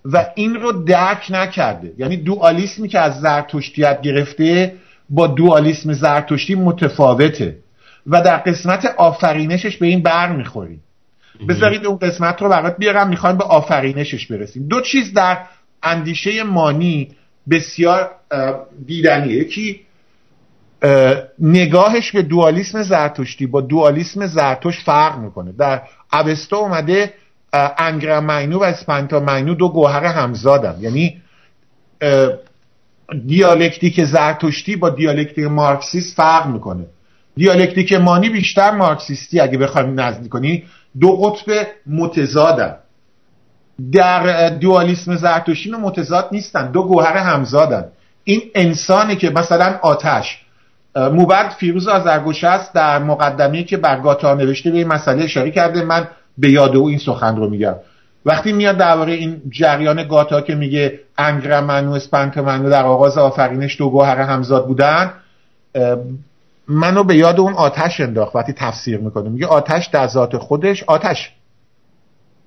و 0.05 0.25
این 0.35 0.55
رو 0.55 0.71
درک 0.71 1.27
نکرده. 1.29 1.93
یعنی 1.97 2.17
دوالیسمی 2.17 2.87
که 2.87 2.99
از 2.99 3.19
زرتشتیت 3.19 4.01
گرفته 4.01 4.73
با 5.09 5.27
دوالیسم 5.27 5.93
زرتشتی 5.93 6.55
متفاوته. 6.55 7.57
و 8.07 8.21
در 8.21 8.37
قسمت 8.37 8.85
آفرینشش 8.97 9.77
به 9.77 9.87
این 9.87 10.01
بر 10.01 10.31
می‌خوریم. 10.31 10.83
بذارید 11.49 11.85
اون 11.85 11.97
قسمت 11.97 12.41
رو 12.41 12.49
برات 12.49 12.77
بیارم 12.77 13.09
می‌خوایم 13.09 13.37
به 13.37 13.43
آفرینشش 13.43 14.27
برسیم. 14.27 14.67
دو 14.67 14.81
چیز 14.81 15.13
در 15.13 15.37
اندیشه 15.83 16.43
مانی 16.43 17.09
بسیار 17.49 18.11
دیدنیه. 18.85 19.35
یکی 19.35 19.81
نگاهش 21.39 22.11
به 22.11 22.21
دوالیسم 22.21 22.83
زرتشتی 22.83 23.47
با 23.47 23.61
دوالیسم 23.61 24.27
زرتشت 24.27 24.81
فرق 24.81 25.17
می‌کنه. 25.17 25.51
در 25.51 25.81
اوستا 26.13 26.57
اومده 26.57 27.13
انگرامینو 27.77 28.59
و 28.59 28.63
اسپنتامینو 28.63 29.53
دو 29.55 29.69
گوهر 29.69 30.05
همزادن. 30.05 30.75
یعنی 30.79 31.21
دیالکتیک 33.27 34.03
زرتشتی 34.03 34.75
با 34.75 34.89
دیالکتیک 34.89 35.45
مارکسیست 35.45 36.15
فرق 36.15 36.47
می‌کنه. 36.47 36.85
دیالکتیک 37.35 37.93
مانی 37.93 38.29
بیشتر 38.29 38.71
مارکسیستی 38.71 39.39
اگه 39.39 39.57
بخوایم 39.57 39.99
نزدیک 39.99 40.31
کنی 40.31 40.63
دو 40.99 41.15
قطب 41.15 41.67
متضادن. 41.87 42.75
در 43.91 44.49
دوالیسم 44.49 45.15
زرتشتی 45.15 45.71
متضاد 45.71 46.29
نیستن 46.31 46.71
دو 46.71 46.83
گوهر 46.83 47.17
همزادن. 47.17 47.85
این 48.23 48.41
انسانی 48.55 49.15
که 49.15 49.29
مثلا 49.29 49.79
آتش 49.81 50.45
موبد 50.97 51.49
فیروز 51.49 51.87
آذرگشسب 51.87 52.73
در 52.73 52.99
مقدمه‌ای 52.99 53.63
که 53.63 53.77
بر 53.77 53.99
گاتا 53.99 54.33
نوشته 54.33 54.71
به 54.71 54.77
این 54.77 54.87
مسئله 54.87 55.23
اشاره 55.23 55.51
کرده 55.51 55.83
من 55.83 56.07
به 56.37 56.51
یاد 56.51 56.75
او 56.75 56.87
این 56.87 56.97
سخن 56.97 57.35
رو 57.35 57.49
میگم. 57.49 57.75
وقتی 58.25 58.53
میاد 58.53 58.77
درباره 58.77 59.13
این 59.13 59.41
جریان 59.49 60.07
گاتا 60.07 60.41
که 60.41 60.55
میگه 60.55 60.99
انگرمن 61.17 61.87
و 61.87 61.91
اسپنتمن 61.91 62.63
در 62.63 62.85
آغاز 62.85 63.17
آفرینش 63.17 63.77
دو 63.77 63.89
گوهر 63.89 64.21
همزاد 64.21 64.67
بودن 64.67 65.13
منو 66.67 67.03
به 67.03 67.15
یاد 67.15 67.39
اون 67.39 67.53
آتش 67.53 67.99
انداخت 67.99 68.35
وقتی 68.35 68.53
تفسیر 68.53 68.97
می‌کنه. 68.97 69.29
میگه 69.29 69.47
آتش 69.47 69.87
در 69.87 70.07
ذات 70.07 70.37
خودش 70.37 70.83
آتش. 70.83 71.31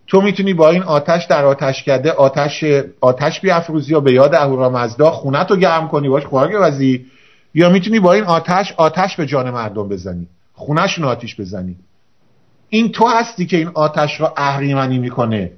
تو 0.07 0.21
می‌تونی 0.21 0.55
با 0.55 0.71
این 0.71 0.83
آتش 0.83 1.25
در 1.25 1.45
آتش 1.45 1.83
کرده 1.83 2.13
آتش 2.13 2.65
آتش 3.01 3.41
بیافروزی 3.41 3.93
یا 3.93 4.01
به 4.01 4.13
یاد 4.13 4.35
اهورامزدا 4.35 5.11
خونت 5.11 5.51
رو 5.51 5.57
گرم 5.57 5.89
کنی 5.89 6.09
باش 6.09 6.27
خوراک 6.27 6.51
وزی 6.61 7.07
یا 7.55 7.69
می‌تونی 7.69 8.01
با 8.01 8.13
این 8.13 8.25
آتش 8.25 8.73
آتش 8.77 9.17
به 9.17 9.27
جان 9.27 9.51
مردم 9.51 9.89
بزنی 9.89 10.27
خونهشون 10.53 11.05
آتیش 11.05 11.41
بزنی. 11.41 11.77
این 12.69 12.93
تو 12.93 13.07
هستی 13.07 13.47
که 13.47 13.57
این 13.57 13.71
آتش 13.75 14.21
را 14.21 14.35
اهریمنی 14.37 14.99
می‌کنه 14.99 15.51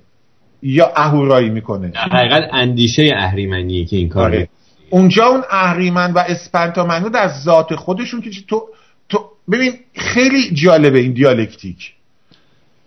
یا 0.63 0.93
اهورایی 0.97 1.51
می‌کنه؟ 1.51 1.93
حقیقت 1.95 2.49
اندیشه 2.53 3.11
اهریمنیه 3.17 3.85
که 3.85 3.97
این 3.97 4.09
کاره. 4.09 4.49
اونجا 4.91 5.27
اون 5.27 5.43
اهریمن 5.51 6.13
و 6.13 6.19
اسپنتامنو 6.19 7.09
در 7.09 7.29
ذات 7.29 7.75
خودشون 7.75 8.21
که 8.21 8.31
تو 8.49 8.69
تو 9.09 9.19
ببین 9.53 9.73
خیلی 9.95 10.51
جالبه 10.55 10.99
این 10.99 11.13
دیالکتیک. 11.13 11.93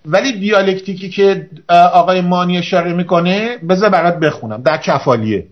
ولی 0.06 0.39
دیالکتیکی 0.39 1.10
که 1.10 1.49
آقای 1.93 2.22
مانی 2.22 2.58
اشاره 2.58 2.93
می‌کنه 2.93 3.58
بذار 3.58 3.89
برات 3.89 4.20
بخونم. 4.20 4.62
در 4.62 4.78
کفالیه. 4.78 5.47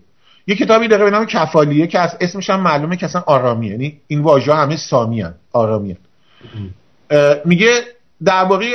یه 0.46 0.56
کتابی 0.56 0.88
داره 0.88 1.04
به 1.04 1.10
نام 1.10 1.26
کفالیه 1.26 1.86
که 1.86 1.98
از 1.98 2.16
اسمش 2.20 2.50
هم 2.50 2.60
معلومه 2.60 2.96
که 2.96 3.06
اصلا 3.06 3.22
آرامیه. 3.26 3.70
یعنی 3.70 4.00
این 4.06 4.22
واژه 4.22 4.54
همه 4.54 4.76
سامی 4.76 5.20
هن. 5.20 5.34
آرامی 5.52 5.96
میگه 7.44 7.82
درباره 8.24 8.66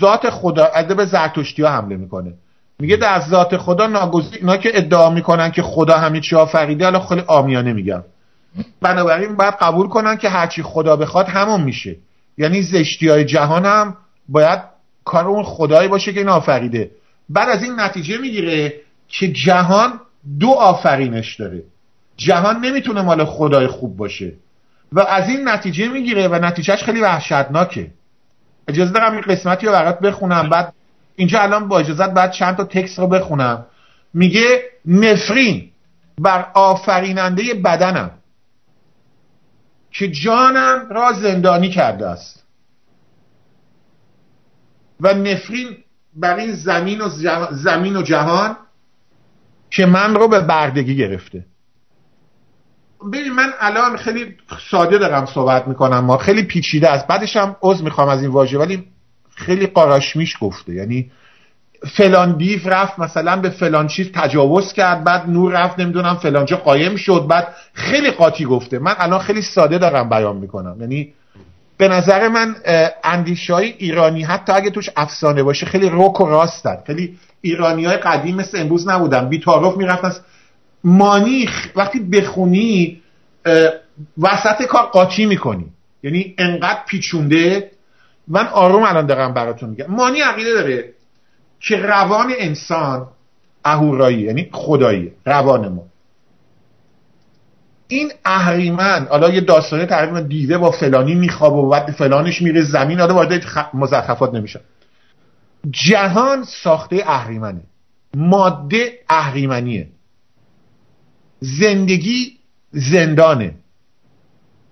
ذات 0.00 0.30
خدا 0.30 0.64
ادب 0.74 1.04
زرتشتی 1.04 1.62
ها 1.62 1.68
حمله 1.68 1.96
می‌کنه. 1.96 2.32
میگه 2.78 2.96
در 2.96 3.20
ذات 3.20 3.56
خدا 3.56 3.86
ناگزیر 3.86 4.38
اینا 4.40 4.56
که 4.56 4.70
ادعا 4.74 5.10
می‌کنن 5.10 5.50
که 5.50 5.62
خدا 5.62 5.98
همه 5.98 6.20
چی 6.20 6.36
آفریده 6.36 6.84
حالا 6.84 7.00
خیلی 7.00 7.22
آمیانه 7.26 7.72
میگم. 7.72 8.02
بنابراین 8.80 9.36
باید 9.36 9.54
قبول 9.60 9.88
کنن 9.88 10.16
که 10.16 10.28
هرچی 10.28 10.62
خدا 10.62 10.96
بخواد 10.96 11.28
همون 11.28 11.60
میشه. 11.60 11.96
یعنی 12.38 12.62
زشتی 12.62 13.08
های 13.08 13.24
جهان 13.24 13.64
هم 13.64 13.96
باید 14.28 14.60
کار 15.04 15.28
اون 15.28 15.42
خدایی 15.42 15.88
باشه 15.88 16.12
که 16.12 16.20
این 16.20 16.28
آفریده. 16.28 16.90
بعد 17.28 17.48
از 17.48 17.62
این 17.62 17.80
نتیجه 17.80 18.18
می‌گیره 18.18 18.72
که 19.08 19.32
جهان 19.32 20.00
دو 20.40 20.50
آفرینش 20.50 21.36
داره. 21.36 21.62
جهان 22.16 22.60
نمی‌تونه 22.60 23.02
مال 23.02 23.24
خدای 23.24 23.66
خوب 23.66 23.96
باشه. 23.96 24.32
و 24.92 25.00
از 25.00 25.28
این 25.28 25.48
نتیجه 25.48 25.88
می‌گیره 25.88 26.28
و 26.28 26.34
نتیجهش 26.34 26.82
خیلی 26.82 27.00
وحشتناکه. 27.00 27.90
اجازه 28.68 28.92
دارم 28.92 29.12
این 29.12 29.20
قسمتی 29.20 29.66
رو 29.66 29.72
برات 29.72 30.00
بخونم. 30.00 30.48
بعد 30.48 30.72
اینجا 31.16 31.40
الان 31.40 31.68
با 31.68 31.78
اجازت 31.78 32.10
بعد 32.10 32.30
چند 32.30 32.56
تا 32.56 32.64
تکست 32.64 32.98
رو 32.98 33.06
بخونم. 33.06 33.66
میگه 34.14 34.62
نفرین 34.86 35.70
بر 36.18 36.46
آفریننده 36.54 37.54
بدنم 37.54 38.10
که 39.90 40.10
جانم 40.10 40.86
را 40.90 41.12
زندانی 41.12 41.68
کرده 41.68 42.06
است. 42.06 42.44
و 45.00 45.14
نفرین 45.14 45.76
بر 46.16 46.36
این 46.36 46.52
زمین 46.52 47.00
و, 47.00 47.08
زمین 47.50 47.96
و 47.96 48.02
جهان 48.02 48.56
که 49.76 49.86
من 49.86 50.14
رو 50.14 50.28
به 50.28 50.40
بردگی 50.40 50.96
گرفته. 50.96 51.44
ببین 53.12 53.32
من 53.32 53.52
الان 53.60 53.96
خیلی 53.96 54.36
ساده 54.70 54.98
دارم 54.98 55.26
صحبت 55.26 55.68
می‌کنم. 55.68 56.04
ما 56.04 56.16
خیلی 56.16 56.42
پیچیده 56.42 56.90
است. 56.90 57.06
بعدش 57.06 57.36
هم 57.36 57.56
عذر 57.62 57.84
می‌خوام 57.84 58.08
از 58.08 58.22
این 58.22 58.30
واژه 58.30 58.58
ولی 58.58 58.84
خیلی 59.34 59.66
قاراشمیش 59.66 60.36
گفته. 60.40 60.74
یعنی 60.74 61.10
فلان 61.96 62.36
دیو 62.36 62.68
رفت 62.68 62.98
مثلا 62.98 63.36
به 63.36 63.50
فلان 63.50 63.86
چیز 63.86 64.12
تجاوز 64.14 64.72
کرد 64.72 65.04
بعد 65.04 65.30
نور 65.30 65.52
رفت 65.52 65.78
نمی‌دونم 65.78 66.16
فلان 66.16 66.44
جا 66.44 66.56
قایم 66.56 66.96
شد 66.96 67.26
بعد 67.28 67.48
خیلی 67.72 68.10
قاطی 68.10 68.44
گفته. 68.44 68.78
من 68.78 68.94
الان 68.98 69.20
خیلی 69.20 69.42
ساده 69.42 69.78
دارم 69.78 70.08
بیان 70.08 70.36
می‌کنم. 70.36 70.76
یعنی 70.80 71.12
به 71.76 71.88
نظر 71.88 72.28
من 72.28 72.56
اندیشه 73.04 73.54
های 73.54 73.74
ایرانی 73.78 74.22
حتی 74.22 74.52
اگه 74.52 74.70
توش 74.70 74.90
افسانه 74.96 75.42
باشه 75.42 75.66
خیلی 75.66 75.88
روک 75.88 76.20
و 76.20 76.26
راستن. 76.26 76.76
خیلی 76.86 77.18
ایرانی 77.42 77.84
های 77.84 77.96
قدیم 77.96 78.36
مثل 78.36 78.60
امروز 78.60 78.88
نبودن. 78.88 79.28
بی 79.28 79.40
تعارف 79.40 79.76
می‌رفتن 79.76 80.12
مانی 80.84 81.48
وقتی 81.76 82.00
بخونی 82.00 83.02
وسط 84.18 84.62
کار 84.68 84.82
قاطی 84.82 85.26
می‌کنی. 85.26 85.66
یعنی 86.02 86.34
انقدر 86.38 86.80
پیچونده. 86.88 87.70
من 88.28 88.46
آروم 88.46 88.82
الان 88.82 89.06
دارم 89.06 89.34
براتون 89.34 89.70
میگم. 89.70 89.86
مانی 89.88 90.20
عقیده 90.20 90.54
داره 90.54 90.92
که 91.60 91.76
روان 91.76 92.32
انسان 92.38 93.08
اهورایی 93.64 94.20
یعنی 94.20 94.48
خدایی 94.52 95.12
روان 95.26 95.68
ما. 95.68 95.82
این 97.88 98.12
اهریمن 98.24 99.06
حالا 99.10 99.30
یه 99.30 99.40
داستانی 99.40 99.86
تقریبا 99.86 100.20
دیده 100.20 100.58
با 100.58 100.70
فلانی 100.70 101.14
میخواب 101.14 101.56
و 101.56 101.68
بعد 101.68 101.90
فلانش 101.90 102.42
میره 102.42 102.62
زمین 102.62 103.00
حالا 103.00 103.14
وارد 103.14 103.44
مزخرفات 103.74 104.34
نمیشه. 104.34 104.60
جهان 105.70 106.44
ساخته 106.44 107.02
اهریمنه. 107.06 107.62
ماده 108.14 108.98
اهریمنیه. 109.08 109.88
زندگی 111.40 112.38
زندانه. 112.70 113.54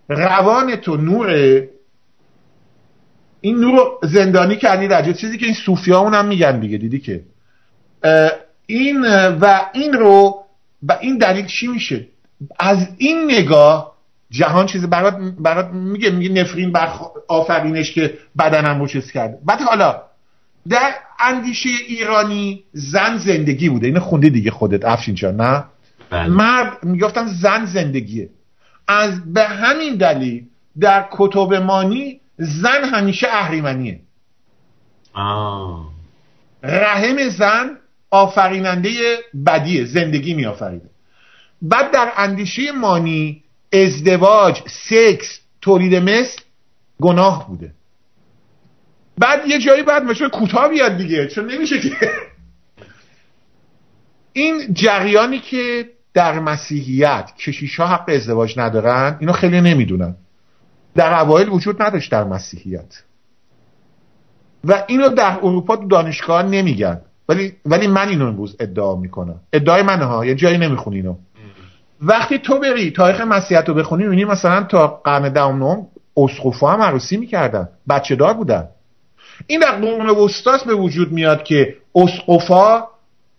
روان 0.08 0.76
تو 0.76 0.96
نوره 0.96 1.68
این 3.40 3.60
نور 3.60 3.78
زندانی 4.02 4.56
کردی 4.56 4.88
در 4.88 5.12
چیزی 5.12 5.38
که 5.38 5.46
این 5.46 5.54
صوفی 5.54 5.92
هم 5.92 6.26
میگن 6.26 6.60
دیگه 6.60 6.78
دیدی 6.78 6.98
که؟ 6.98 7.22
این 8.66 9.04
و 9.28 9.60
این 9.72 9.92
رو 9.92 10.44
و 10.82 10.98
این 11.00 11.18
دلیل 11.18 11.46
چی 11.46 11.66
میشه؟ 11.66 12.06
از 12.58 12.88
این 12.96 13.30
نگاه 13.30 13.96
جهان 14.30 14.66
چیزی 14.66 14.86
برات, 14.86 15.16
برات 15.38 15.70
میگه 15.70 16.10
میگه 16.10 16.42
نفرین 16.42 16.72
بر 16.72 16.88
آفرینش 17.28 17.92
که 17.92 18.18
بدنم 18.38 18.80
رو 18.80 18.86
چیز 18.86 19.10
کرده 19.10 19.38
بعد 19.44 19.60
حالا 19.60 20.02
در 20.68 20.94
اندیشه 21.18 21.68
ایرانی 21.88 22.64
زن 22.72 23.16
زندگی 23.18 23.68
بوده. 23.68 23.86
اینو 23.86 24.00
خونده 24.00 24.28
دیگه 24.28 24.50
خودت 24.50 24.84
افشین 24.84 25.14
جان 25.14 25.36
نه؟ 25.36 25.64
بله. 26.10 26.28
مرد 26.28 26.84
می‌گفتن 26.84 27.26
زن 27.26 27.64
زندگیه. 27.64 28.30
از 28.88 29.32
به 29.32 29.44
همین 29.44 29.96
دلیل 29.96 30.46
در 30.80 31.08
کتب 31.10 31.54
مانی 31.54 32.20
زن 32.38 32.84
همیشه 32.84 33.26
اهریمنیه. 33.30 34.00
رحم 36.62 37.28
زن 37.28 37.76
آفریننده 38.10 38.90
بدیه 39.46 39.84
زندگی 39.84 40.34
می 40.34 40.46
آفریده 40.46 40.90
بعد 41.62 41.90
در 41.90 42.12
اندیشه 42.16 42.72
مانی 42.72 43.42
ازدواج 43.72 44.60
سکس 44.88 45.40
تولید 45.60 45.94
مثل 45.94 46.40
گناه 47.00 47.48
بوده. 47.48 47.74
بعد 49.18 49.46
یه 49.46 49.58
جایی 49.58 49.82
بعد 49.82 50.02
مثل 50.04 50.28
کوتاه 50.28 50.68
بیاد 50.68 50.96
دیگه 50.96 51.26
چون 51.26 51.50
نمیشه 51.50 51.80
که. 51.80 51.90
این 54.32 54.74
جریانی 54.74 55.38
که 55.38 55.90
در 56.14 56.40
مسیحیت 56.40 57.30
کشیش 57.38 57.80
ها 57.80 57.86
حق 57.86 58.04
ازدواج 58.08 58.58
ندارن 58.58 59.16
اینو 59.20 59.32
خیلی 59.32 59.60
نمی‌دونن. 59.60 60.16
در 60.94 61.20
اوایل 61.20 61.48
وجود 61.48 61.82
نداشت 61.82 62.12
در 62.12 62.24
مسیحیت. 62.24 63.02
و 64.64 64.84
اینو 64.86 65.08
در 65.08 65.38
اروپا 65.42 65.76
تو 65.76 65.86
دانشگاه 65.86 66.42
نمیگن. 66.42 67.00
ولی 67.28 67.56
ولی 67.66 67.86
من 67.86 68.08
اینو 68.08 68.26
امروز 68.26 68.56
ادعا 68.60 68.96
می‌کنم. 68.96 69.40
ادعای 69.52 69.82
منه 69.82 70.04
ها 70.04 70.26
یه 70.26 70.34
جایی 70.34 70.58
نمی‌خونی 70.58 70.96
اینو. 70.96 71.16
وقتی 72.02 72.38
تو 72.38 72.58
بری 72.58 72.90
تاریخ 72.90 73.20
مسیحیت 73.20 73.68
رو 73.68 73.74
بخونی 73.74 74.02
می‌بینی 74.02 74.24
مثلا 74.24 74.62
تا 74.62 74.86
قرن 74.86 75.32
دهم 75.32 75.86
اسقفا 76.16 76.72
هم 76.72 76.82
عروسی 76.82 77.16
می‌کردن. 77.16 77.68
بچه 77.88 78.16
دار 78.16 78.34
بودن. 78.34 78.68
این 79.46 79.60
در 79.60 79.72
قرون 79.72 80.08
وسطاست 80.08 80.64
به 80.64 80.74
وجود 80.74 81.12
میاد 81.12 81.42
که 81.42 81.76
اسقفا 81.94 82.84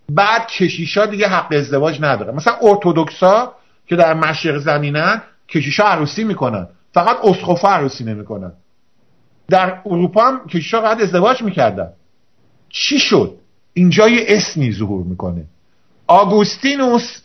بعد 0.10 0.48
کشیشا 0.48 1.06
دیگه 1.06 1.28
حق 1.28 1.54
ازدواج 1.54 1.98
نداره 2.02 2.32
مثلا 2.32 2.54
ارتودکسا 2.62 3.56
که 3.88 3.96
در 3.96 4.14
مشرق 4.14 4.58
زمینن 4.58 5.22
کشیشا 5.50 5.84
عروسی 5.84 6.24
می‌کنن. 6.24 6.68
فقط 6.94 7.18
اسقفا 7.24 7.70
عروسی 7.70 8.04
نمی‌کنن. 8.04 8.52
در 9.50 9.82
اروپا 9.86 10.28
هم 10.28 10.48
کشیشا 10.48 10.82
قد 10.82 11.02
ازدواج 11.02 11.42
می‌کردن. 11.42 11.94
چی 12.70 13.00
شد؟ 13.00 13.38
اینجا 13.74 14.10
یه 14.10 14.26
اسمی 14.28 14.72
ظهور 14.72 15.04
می‌کنه. 15.04 15.46
آگوستینوس 16.08 17.22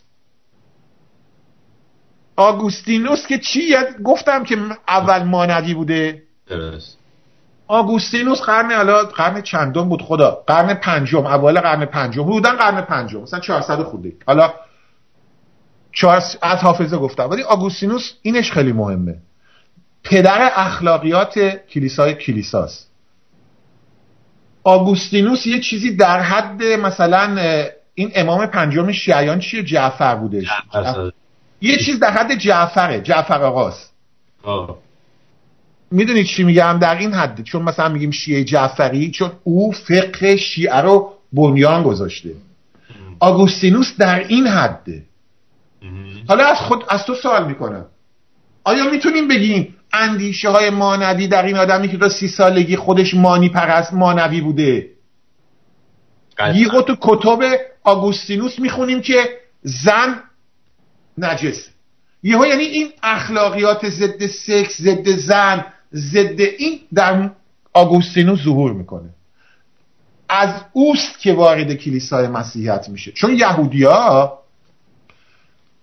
آگوستینوس 2.36 3.26
که 3.26 3.38
چی؟ 3.38 3.76
گفتم 4.04 4.44
که 4.44 4.56
اول 4.88 5.22
مانوی 5.22 5.74
بوده. 5.74 6.22
درست. 6.46 6.98
آگوستینوس 7.68 8.40
قرن 8.40 8.72
حالا 8.72 9.04
قرن 9.04 9.42
چندم 9.42 9.88
بود 9.88 10.02
خدا. 10.02 10.30
قرن 10.46 10.74
پنجم 10.74 11.26
اول 11.26 11.60
قرن 11.60 11.84
پنجم. 11.84 12.22
بودن 12.22 12.56
قرن 12.56 12.80
پنجم. 12.80 13.20
مثلا 13.20 13.40
400 13.40 13.82
خورده 13.82 14.12
حالا 14.26 14.54
از 16.42 16.60
حافظه 16.62 16.96
گفتم. 16.96 17.30
ولی 17.30 17.42
آگوستینوس 17.42 18.12
اینش 18.22 18.52
خیلی 18.52 18.72
مهمه. 18.72 19.14
پدر 20.04 20.50
اخلاقیات 20.56 21.38
کلیسای 21.70 22.14
کلیساست. 22.14 22.90
آگوستینوس 24.64 25.46
یه 25.46 25.60
چیزی 25.60 25.96
در 25.96 26.20
حد 26.20 26.62
مثلا 26.62 27.36
این 27.94 28.12
امام 28.14 28.46
پنجم 28.46 28.92
شیعیان 28.92 29.38
چیه؟ 29.38 29.62
جعفر 29.62 30.14
بوده 30.14 30.46
یه 31.60 31.78
چیز 31.78 32.00
در 32.00 32.10
حد 32.10 32.34
جعفره. 32.34 33.00
جعفر 33.00 33.42
آقاست. 33.42 33.92
می‌دونید 35.90 36.26
چی 36.26 36.44
میگم 36.44 36.78
در 36.80 36.98
این 36.98 37.12
حد؟ 37.12 37.42
چون 37.42 37.62
مثلا 37.62 37.88
میگیم 37.88 38.10
شیعه 38.10 38.44
جعفری 38.44 39.10
چون 39.10 39.32
او 39.44 39.72
فقه 39.72 40.36
شیعه 40.36 40.76
رو 40.76 41.12
بنیان 41.32 41.82
گذاشته. 41.82 42.30
آگوستینوس 43.20 43.96
در 43.98 44.18
این 44.28 44.46
حده 44.46 45.02
حالا 46.28 46.46
از 46.46 46.56
خود 46.56 46.84
از 46.88 47.04
تو 47.04 47.14
سوال 47.14 47.46
می‌کنم. 47.46 47.86
آیا 48.64 48.90
می‌تونیم 48.90 49.28
بگیم 49.28 49.76
اندیشه 49.92 50.48
های 50.48 50.70
مانوی 50.70 51.28
در 51.28 51.46
این 51.46 51.56
آدمی 51.56 51.88
که 51.88 51.96
تا 51.96 52.08
سی 52.08 52.28
سالگی 52.28 52.76
خودش 52.76 53.14
مانی 53.14 53.48
پرست 53.48 53.92
مانوی 53.92 54.40
بوده؟ 54.40 54.90
یهو 56.54 56.82
تو 56.82 56.96
کتب 57.00 57.38
آگوستینوس 57.84 58.58
می‌خونیم 58.58 59.00
که 59.00 59.28
زن 59.62 60.22
نجس. 61.18 61.68
یهو 62.22 62.46
یعنی 62.46 62.64
این 62.64 62.88
اخلاقیات 63.02 63.88
ضد 63.88 64.26
سکس 64.26 64.82
ضد 64.82 65.10
زن 65.10 65.64
ضد 65.96 66.40
این 66.40 66.80
در 66.94 67.30
آگوستینوس 67.72 68.42
ظهور 68.42 68.72
می‌کنه. 68.72 69.10
از 70.28 70.50
اوست 70.72 71.18
که 71.18 71.32
وارد 71.32 71.74
کلیسای 71.74 72.28
مسیحیت 72.28 72.88
میشه. 72.88 73.12
چون 73.12 73.34
یهودیا 73.34 74.38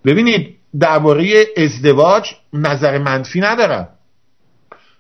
ببینید 0.05 0.55
درباره 0.79 1.45
ازدواج 1.57 2.31
نظر 2.53 2.97
منفی 2.97 3.41
ندارن. 3.41 3.87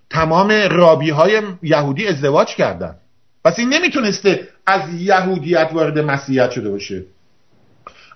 تمام 0.09 0.51
رابی 0.51 1.09
های 1.09 1.41
یهودی 1.63 2.07
ازدواج 2.07 2.47
کردن. 2.47 2.95
پس 3.45 3.59
این 3.59 3.69
نمی‌تونسته 3.69 4.47
از 4.65 4.93
یهودیت 4.93 5.69
وارد 5.73 5.99
مسیحیت 5.99 6.51
شده 6.51 6.69
باشه. 6.69 7.05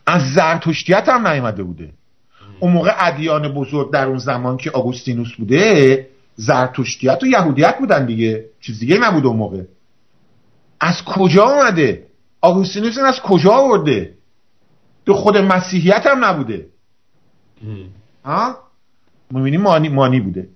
از 0.07 0.33
زرتشتیت 0.33 1.09
هم 1.09 1.27
نیامده 1.27 1.63
بوده. 1.63 1.89
اون 2.59 2.73
موقع 2.73 2.93
ادیان 2.99 3.53
بزرگ 3.53 3.91
در 3.91 4.05
اون 4.05 4.17
زمان 4.17 4.57
که 4.57 4.71
آگوستینوس 4.71 5.35
بوده 5.35 6.07
زرتشتیت 6.37 7.23
و 7.23 7.25
یهودیت 7.25 7.77
بودن 7.79 8.05
دیگه. 8.05 8.45
چیز 8.61 8.79
دیگه 8.79 8.97
نبود 8.97 9.25
اون 9.25 9.37
موقع. 9.37 9.61
از 10.79 11.03
کجا 11.05 11.43
آمده 11.43 12.07
آگوستینوس 12.41 12.97
از 12.97 13.19
کجا 13.19 13.51
آورده؟ 13.51 14.13
تو 15.05 15.13
خود 15.13 15.37
مسیحیت 15.37 16.07
هم 16.07 16.25
نبوده. 16.25 16.65
ها 18.25 18.57
می‌بینی 19.31 19.57
مانی, 19.57 19.89
مانی 19.89 20.19
بوده. 20.19 20.49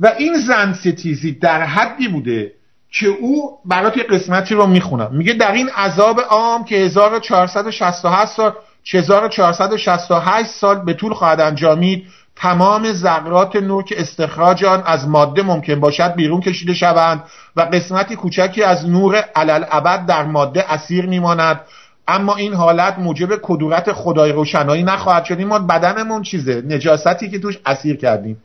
و 0.00 0.06
این 0.18 0.34
زن 0.38 0.72
ستیزی 0.72 1.32
در 1.32 1.62
حدی 1.62 2.08
بوده 2.08 2.52
که 2.90 3.06
او 3.06 3.58
برات 3.64 3.96
یه 3.96 4.02
قسمتی 4.02 4.54
رو 4.54 4.66
می‌خونم. 4.66 5.14
میگه 5.14 5.32
در 5.32 5.52
این 5.52 5.68
عذاب 5.68 6.20
عام 6.20 6.64
که 6.64 6.76
1468 6.76 8.32
سال 8.32 8.52
1468 8.92 10.50
سال 10.50 10.84
به 10.84 10.94
طول 10.94 11.14
خواهد 11.14 11.40
انجامید 11.40 12.06
تمام 12.36 12.92
ذرات 12.92 13.56
نور 13.56 13.84
که 13.84 14.00
استخراج 14.00 14.64
آن 14.64 14.82
از 14.86 15.08
ماده 15.08 15.42
ممکن 15.42 15.80
باشد 15.80 16.14
بیرون 16.14 16.40
کشیده 16.40 16.74
شوند 16.74 17.24
و 17.56 17.60
قسمتی 17.60 18.16
کوچکی 18.16 18.62
از 18.62 18.88
نور 18.88 19.16
علل 19.16 19.64
ابد 19.70 20.06
در 20.06 20.24
ماده 20.24 20.72
اسیر 20.72 21.06
میماند. 21.06 21.60
اما 22.08 22.36
این 22.36 22.54
حالت 22.54 22.98
موجب 22.98 23.28
کدورت 23.42 23.92
خدای 23.92 24.32
روشنایی 24.32 24.82
نخواهد 24.82 25.24
شد. 25.24 25.40
ما 25.40 25.58
بدنمون 25.58 26.22
چیزه 26.22 26.62
نجاستی 26.66 27.30
که 27.30 27.38
توش 27.38 27.58
اسیر 27.66 27.96
کردیم. 27.96 28.42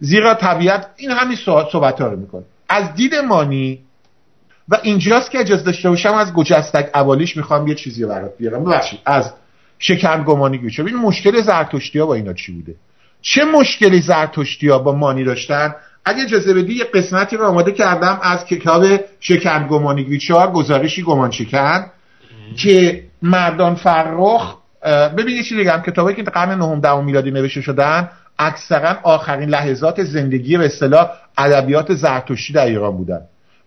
زیرا 0.00 0.34
طبیعت 0.34 0.86
این 0.96 1.10
همین 1.10 1.36
صحبت 1.72 2.00
ها 2.00 2.06
رو 2.06 2.16
می‌کنه. 2.16 2.44
از 2.68 2.94
دید 2.94 3.14
مانی 3.14 3.80
و 4.68 4.78
اینجاست 4.82 5.30
که 5.30 5.38
اجازه 5.40 5.62
داشته 5.62 5.88
باشم 5.90 6.14
از 6.14 6.32
گجستک 6.32 6.90
اوالیش 6.94 7.36
می‌خوام 7.36 7.66
یه 7.66 7.74
چیزی 7.74 8.04
برات 8.04 8.36
بیارم. 8.38 8.64
ببخشید 8.64 9.00
از 9.06 9.32
شکن 9.78 10.24
گمانی 10.24 10.58
گوشه 10.58 10.84
این 10.84 10.96
مشکل 10.96 11.40
زرتشتی 11.40 11.98
ها 11.98 12.06
با 12.06 12.14
اینا 12.14 12.32
چی 12.32 12.52
بوده؟ 12.52 12.74
چه 13.26 13.44
مشکلی 13.44 14.00
زرتشتی 14.00 14.68
ها 14.68 14.78
با 14.78 14.92
مانی 14.92 15.24
داشتن؟ 15.24 15.74
اگه 16.04 16.22
اجازه 16.22 16.54
بدی 16.54 16.74
یه 16.74 16.84
قسمتی 16.84 17.36
رو 17.36 17.44
آماده 17.44 17.72
کردم 17.72 18.18
از 18.22 18.44
کتاب 18.44 18.84
شکن 19.20 19.66
گمانی. 19.66 20.04
گویچار 20.04 20.50
گزارشی 20.50 21.02
گمان 21.02 21.30
شکن 21.30 21.86
که 22.56 23.02
مردان 23.22 23.74
فرخ 23.74 24.56
ببین 25.18 25.42
چی 25.42 25.56
بگم. 25.56 25.82
کتابی 25.86 26.14
که 26.14 26.22
قرن 26.22 26.58
نهم 26.58 26.80
دهم 26.80 27.04
میلادی 27.04 27.30
نوشته 27.30 27.60
شدن 27.60 28.10
اکثرا 28.38 28.96
آخرین 29.02 29.48
لحظات 29.48 30.02
زندگی 30.02 30.58
به 30.58 30.64
اصطلاح 30.64 31.10
ادبیات 31.38 31.94
زرتشتی 31.94 32.52
در 32.52 32.66
ایران 32.66 32.96
بودن. 32.96 33.20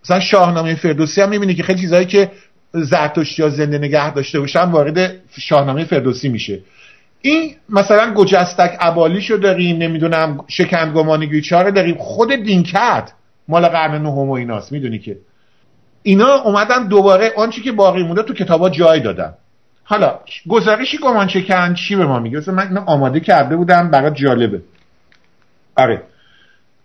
مثلا 0.03 0.19
شاهنامه 0.19 0.75
فردوسی 0.75 1.21
هم 1.21 1.29
می‌بینی 1.29 1.55
که 1.55 1.63
خیلی 1.63 1.79
چیزایی 1.79 2.05
که 2.05 2.31
زرتشتی 2.73 3.43
ها 3.43 3.49
زنده 3.49 3.77
نگه 3.77 4.13
داشته 4.13 4.39
باشن 4.39 4.63
وارد 4.63 5.11
شاهنامه 5.39 5.85
فردوسی 5.85 6.29
میشه. 6.29 6.59
این 7.21 7.55
مثلا 7.69 8.13
گجستک 8.13 8.77
ابالیشو 8.79 9.37
داریم 9.37 9.77
نمی‌دونم 9.77 10.45
شکندگمانی 10.47 11.27
گیچار 11.27 11.65
رو 11.65 11.71
داریم. 11.71 11.95
خود 11.97 12.31
دینکت 12.31 13.11
مال 13.47 13.67
قرن 13.67 14.01
نهم 14.01 14.29
و 14.29 14.31
ایناست 14.31 14.71
می‌دونی 14.71 14.99
که. 14.99 15.17
اینا 16.03 16.35
اومدن 16.35 16.87
دوباره 16.87 17.33
آنچه 17.37 17.61
که 17.61 17.71
باقی 17.71 18.03
مونده 18.03 18.23
تو 18.23 18.33
کتابا 18.33 18.69
جای 18.69 18.99
دادن. 18.99 19.33
حالا 19.83 20.19
گزارشی 20.47 20.97
گمان 20.97 21.27
شکن 21.27 21.73
چی 21.73 21.95
به 21.95 22.05
ما 22.05 22.19
میگه؟ 22.19 22.51
من 22.51 22.67
اینو 22.67 22.81
آماده 22.85 23.19
کرده 23.19 23.55
بودم 23.55 23.91
برای 23.91 24.11
جالبه. 24.11 24.61
آره. 25.77 26.03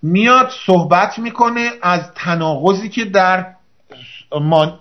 میاد 0.03 0.51
صحبت 0.67 1.19
می‌کنه 1.19 1.71
از 1.83 2.01
تناقضی 2.15 2.89
که 2.89 3.05
در 3.05 3.47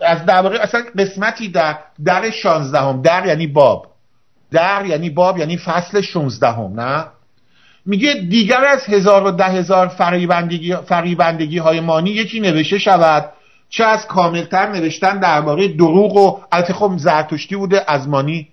از 0.02 0.26
درباره 0.26 0.60
اصلا 0.60 0.82
قسمتی 0.98 1.50
در 1.50 1.78
در 2.06 2.30
16 2.30 2.80
هم 2.80 3.02
در 3.02 3.26
یعنی 3.26 3.48
باب. 3.48 3.91
در 4.52 4.86
یعنی 4.86 5.10
باب 5.10 5.38
یعنی 5.38 5.58
فصل 5.58 6.02
16 6.02 6.48
هم 6.48 6.80
نه؟ 6.80 7.06
میگه 7.86 8.14
دیگر 8.14 8.66
از 8.66 8.86
هزار 8.86 9.24
و 9.24 9.32
ده 9.32 9.46
هزار 9.46 9.88
فریبندگی, 9.88 10.76
فریبندگی 10.76 11.58
های 11.58 11.80
مانی 11.80 12.10
یکی 12.10 12.40
نوشته 12.40 12.80
شود 12.80 13.30
چه 13.70 13.84
از 13.84 14.08
کاملتر 14.08 14.72
نوشتن 14.72 15.20
درباره 15.20 15.68
دروغ 15.68 16.18
و 16.18 16.40
البته 16.52 16.74
خب 16.74 16.94
زرتشتی 16.98 17.56
بوده 17.56 17.84
از 17.88 18.08
مانی. 18.08 18.48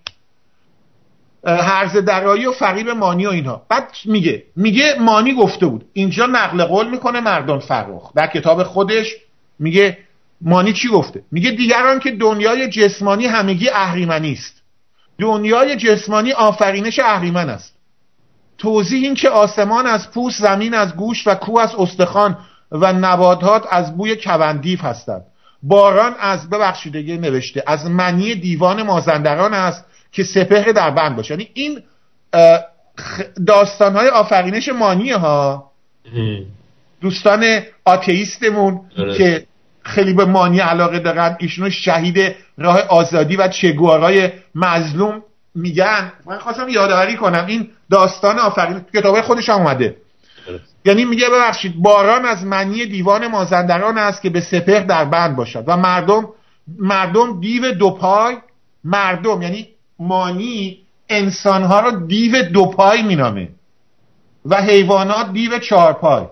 هرز 1.47 1.97
درایی 1.97 2.47
و 2.47 2.53
فریب 2.53 2.89
مانی 2.89 3.27
و 3.27 3.31
اینها. 3.31 3.63
بعد 3.69 3.91
میگه 4.05 4.43
میگه 4.57 4.95
مانی 5.01 5.35
گفته 5.35 5.67
بود 5.67 5.85
اینجا 5.93 6.27
نقل 6.27 6.65
قول 6.65 6.91
می‌کنه 6.91 7.21
مردان 7.21 7.59
فرخ. 7.59 8.13
در 8.15 8.27
کتاب 8.27 8.63
خودش 8.63 9.15
میگه 9.59 9.99
مانی 10.41 10.73
چی 10.73 10.89
گفته؟ 10.89 11.23
میگه 11.33 11.51
دیگران 11.51 11.99
که 11.99 12.11
دنیای 12.11 12.69
جسمانی 12.69 13.27
همگی 13.27 13.69
اهریمنی 13.69 14.33
است. 14.33 14.58
دنیای 15.19 15.77
جسمانی 15.77 16.33
آفرینش 16.33 16.99
اهریمن 16.99 17.51
است. 17.51 17.75
توضیح 18.59 19.03
این 19.03 19.15
که 19.15 19.29
آسمان 19.29 19.87
از 19.87 20.11
پوست 20.11 20.43
زمین 20.43 20.75
از 20.75 20.97
گوشت 20.97 21.27
و 21.27 21.35
کوه 21.35 21.63
از 21.63 21.75
استخوان 21.75 22.39
و 22.73 22.93
نباتات 22.93 23.67
از 23.71 23.97
بوی 23.97 24.17
کبندیف 24.17 24.85
هستند. 24.85 25.25
باران 25.63 26.15
از 26.21 26.51
ببخشیدگی 26.51 27.17
نوشته 27.17 27.63
از 27.67 27.87
منی 27.91 28.35
دیوان 28.35 28.83
مازندران 28.83 29.55
است 29.55 29.85
که 30.13 30.25
سپهر 30.25 30.73
در 30.73 30.91
بند 30.91 31.17
باشه. 31.17 31.35
یعنی 31.35 31.51
این 31.55 31.83
داستان 33.47 33.97
های 33.97 34.09
آفرینش 34.09 34.69
مانی 34.69 35.11
ها 35.11 35.71
دوستان 37.01 37.61
آتئیستمون 37.85 38.81
که 39.17 39.47
خیلی 39.89 40.13
به 40.13 40.25
مانی 40.25 40.61
علاقه 40.61 40.99
دارن. 40.99 41.37
ایشونو 41.39 41.71
شهید 41.71 42.35
راه 42.59 42.81
آزادی 42.81 43.37
و 43.37 43.49
چگوارای 43.49 44.31
مظلوم 44.55 45.23
میگن. 45.55 46.13
من 46.27 46.39
خواستم 46.39 46.69
یادآوری 46.69 47.17
کنم. 47.17 47.47
این 47.47 47.71
داستان 47.91 48.39
آفرین 48.39 48.85
کتابه 48.95 49.23
خودش 49.23 49.49
هم 49.49 49.57
اومده. 49.57 49.97
یعنی 50.85 51.05
میگه 51.05 51.29
ببخشید 51.29 51.83
باران 51.83 52.25
از 52.25 52.45
منی 52.45 52.87
دیوان 52.87 53.27
مازندران 53.27 53.99
است 53.99 54.23
که 54.23 54.31
به 54.31 54.41
سپهر 54.41 54.81
در 54.81 55.05
بند 55.05 55.37
باشد 55.37 55.65
و 55.67 55.77
مردم 55.77 56.29
مردم 56.79 57.41
دیو 57.41 57.73
دو 57.73 57.91
پای 57.91 58.37
مردم 58.85 59.43
یعنی 59.43 59.69
مانی 59.99 60.79
انسانها 61.09 61.81
رو 61.81 62.07
دیو 62.07 62.43
دو 62.43 62.67
پای 62.67 63.03
مینامه 63.03 63.49
و 64.45 64.63
حیوانات 64.63 65.33
دیو 65.33 65.59
چهار 65.59 65.93
پای 65.93 66.25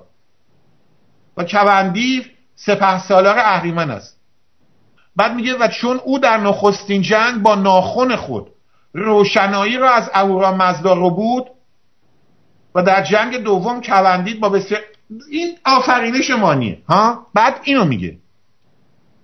و 1.36 1.44
کبندیو 1.44 2.22
سپه 2.56 2.98
سالار 2.98 3.38
اهریمن 3.38 3.90
است. 3.90 4.16
بعد 5.16 5.34
میگه 5.34 5.54
و 5.54 5.68
چون 5.68 6.00
او 6.04 6.18
در 6.18 6.36
نخستین 6.36 7.02
جنگ 7.02 7.42
با 7.42 7.54
ناخون 7.54 8.16
خود 8.16 8.46
روشنایی 8.92 9.76
را 9.76 9.90
از 9.90 10.10
اهورا 10.14 10.52
مزدا 10.52 10.92
رو 10.92 11.10
بود 11.10 11.46
و 12.74 12.82
در 12.82 13.02
جنگ 13.02 13.36
دوم 13.36 13.80
کبندید 13.80 14.40
با 14.40 14.48
بسیار 14.48 14.80
این 15.30 15.58
آفرینش 15.64 16.30
مانیه 16.30 16.78
ها؟ 16.88 17.26
بعد 17.34 17.60
اینو 17.64 17.84
میگه. 17.84 18.18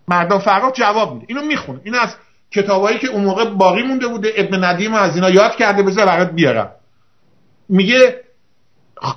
مردا 0.08 0.38
فرخ 0.38 0.72
جواب 0.72 1.14
میده. 1.14 1.26
اینو 1.28 1.42
می‌خونه. 1.42 1.80
این 1.84 1.94
از 1.94 2.16
کتابایی 2.50 2.98
که 2.98 3.08
اون 3.08 3.24
موقع 3.24 3.44
باقی 3.44 3.82
مونده 3.82 4.08
بوده 4.08 4.32
ابن 4.36 4.64
ندیم 4.64 4.94
از 4.94 5.14
اینا 5.14 5.30
یاد 5.30 5.56
کرده 5.56 5.82
بذار 5.82 6.06
برات 6.06 6.30
بیارم. 6.30 6.70
میگه 7.68 8.20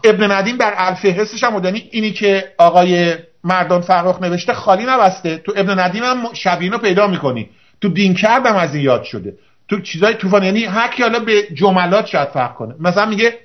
ابن 0.04 0.32
ندیم 0.32 0.58
در 0.58 0.74
الفهرستش 0.78 1.44
هم 1.44 1.64
اینی 1.92 2.12
که 2.12 2.54
آقای 2.58 3.16
مردان 3.46 3.82
فرخ 3.82 4.22
نوشته 4.22 4.54
خالی 4.54 4.86
نبسته. 4.86 5.38
تو 5.38 5.54
ابن 5.56 5.80
ندیم 5.80 6.04
هم 6.04 6.34
شبینو 6.34 6.78
پیدا 6.78 7.08
می‌کنی. 7.08 7.50
تو 7.82 7.90
دین 7.90 8.14
کردم 8.14 8.56
از 8.56 8.76
این 8.76 8.84
یاد 8.84 9.04
شده. 9.04 9.38
تو 9.68 9.80
چیزای 9.82 10.14
طوفان 10.14 10.44
یعنی 10.44 10.64
هر 10.66 10.94
حالا 11.00 11.20
به 11.20 11.44
جملات 11.54 12.06
شاید 12.06 12.30
فرق 12.30 12.56
کنه. 12.56 12.76
مثلا 12.80 13.06
میگه 13.06 13.40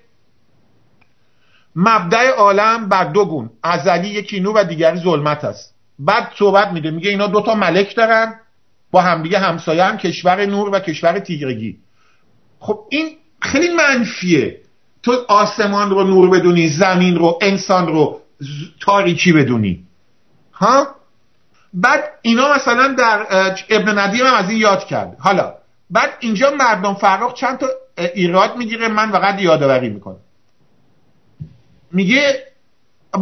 مبدع 1.76 2.30
عالم 2.30 2.88
بر 2.88 3.04
دو 3.04 3.24
گون 3.24 3.50
ازلی 3.62 4.08
یکی 4.08 4.40
نور 4.40 4.56
و 4.56 4.64
دیگری 4.64 4.98
ظلمت 4.98 5.44
است. 5.44 5.74
بعد 5.98 6.32
صحبت 6.38 6.72
میده 6.72 6.90
میگه 6.90 7.10
اینا 7.10 7.26
دوتا 7.26 7.54
ملک 7.54 7.96
دارن 7.96 8.34
با 8.90 9.00
همدیگه 9.00 9.38
همسایه 9.38 9.84
هم 9.84 9.96
کشور 9.96 10.46
نور 10.46 10.68
و 10.74 10.78
کشور 10.78 11.18
تیرگی 11.18 11.78
خب 12.58 12.78
این 12.88 13.16
خیلی 13.42 13.68
منفیه. 13.74 14.60
تو 15.02 15.12
آسمان 15.28 15.90
رو 15.90 16.04
نور 16.04 16.30
بدونی 16.30 16.68
زمین 16.68 17.16
رو 17.16 17.38
انسان 17.42 17.86
رو 17.86 18.20
تاریکی 18.80 19.32
بدونی. 19.32 19.86
ها؟ 20.60 20.94
بعد 21.74 22.04
اینا 22.22 22.54
مثلا 22.54 22.94
در 22.98 23.26
ابن 23.70 23.98
ندیم 23.98 24.26
هم 24.26 24.34
از 24.34 24.50
این 24.50 24.58
یاد 24.58 24.84
کرد. 24.84 25.16
حالا 25.20 25.54
بعد 25.90 26.10
اینجا 26.20 26.50
مردم 26.50 26.94
فرخ 26.94 27.34
چند 27.34 27.58
تا 27.58 27.66
ایراد 27.98 28.56
می‌گیره؟ 28.56 28.88
من 28.88 29.10
فقط 29.10 29.40
یادآوری 29.40 29.88
می‌کنم. 29.88 30.20
میگه 31.92 32.44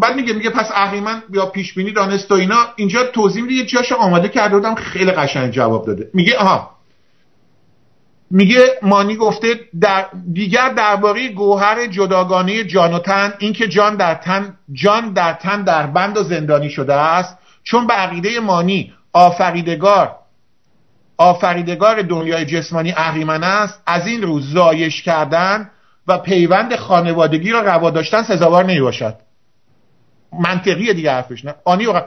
بعد 0.01 0.17
میگه 0.17 0.33
میگه 0.33 0.51
پس 0.51 0.71
اهریمن 0.75 1.23
یا 1.31 1.47
پیش 1.47 1.75
بینی 1.75 1.93
دانست 1.93 2.31
و 2.31 2.35
اینا 2.35 2.57
اینجا 2.77 3.05
توضیح 3.05 3.43
میده 3.43 3.55
یه 3.55 3.67
جاش 3.67 3.93
آماده 3.93 4.29
کرده 4.29 4.57
بودم 4.57 4.75
خیلی 4.75 5.11
قشنگ 5.11 5.51
جواب 5.51 5.87
داده. 5.87 6.11
میگه 6.15 6.37
آها 6.37 6.78
میگه 8.31 8.65
مانی 8.83 9.17
گفته 9.17 9.61
در 9.81 10.07
دیگر 10.33 10.69
درباره 10.69 11.29
گوهر 11.29 11.87
جداگانه 11.87 12.65
جان 12.65 12.95
و 12.95 12.99
تن 12.99 13.35
اینکه 13.39 13.69
جان 13.69 13.97
در 13.97 14.15
تن 14.15 14.57
جان 14.73 15.13
در 15.13 15.33
تن 15.33 15.63
در 15.63 15.87
بند 15.87 16.17
و 16.17 16.23
زندانی 16.23 16.71
شده 16.71 16.95
است. 16.95 17.39
چون 17.65 17.87
به 17.87 17.95
عقیده 17.95 18.41
مانی 18.41 18.93
آفریدگار 19.13 20.17
آفریدگار 21.19 22.03
دنیای 22.03 22.45
جسمانی 22.45 22.95
اهریمن 22.97 23.45
است 23.45 23.83
از 23.87 24.07
این 24.07 24.23
روز 24.23 24.53
زایش 24.53 25.03
کردن 25.03 25.71
و 26.07 26.19
پیوند 26.19 26.77
خانوادگی 26.77 27.51
را 27.51 27.61
روا 27.61 27.91
داشتن 27.91 28.23
سزاوار 28.23 28.65
نمی 28.65 28.81
باشد 28.81 29.15
منطقیه 30.33 30.93
دیگه 30.93 31.13
حرفش 31.13 31.45
نه. 31.45 31.55
آنی 31.65 31.87
و, 31.87 32.03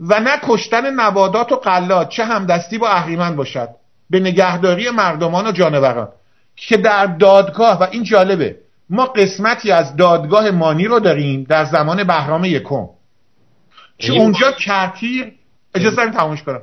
و 0.00 0.20
نه 0.20 0.38
کشتن 0.42 0.90
نبادات 0.90 1.52
و 1.52 1.56
قلات 1.56 2.08
چه 2.08 2.24
همدستی 2.24 2.78
با 2.78 2.88
اهریمن 2.88 3.36
باشد. 3.36 3.68
به 4.10 4.20
نگهداری 4.20 4.90
مردمان 4.90 5.46
و 5.46 5.52
جانوران. 5.52 6.08
که 6.56 6.76
در 6.76 7.06
دادگاه 7.06 7.80
و 7.80 7.86
این 7.90 8.02
جالبه 8.02 8.56
ما 8.90 9.06
قسمتی 9.06 9.72
از 9.72 9.96
دادگاه 9.96 10.50
مانی 10.50 10.84
رو 10.84 11.00
داریم 11.00 11.44
در 11.48 11.64
زمان 11.64 12.04
بهرام 12.04 12.44
یکم. 12.44 12.86
که 13.98 14.12
اونجا 14.12 14.52
کرتیر 14.52 15.32
اجازه 15.74 15.96
داریم 15.96 16.12
تمومش 16.12 16.42
کنم. 16.42 16.60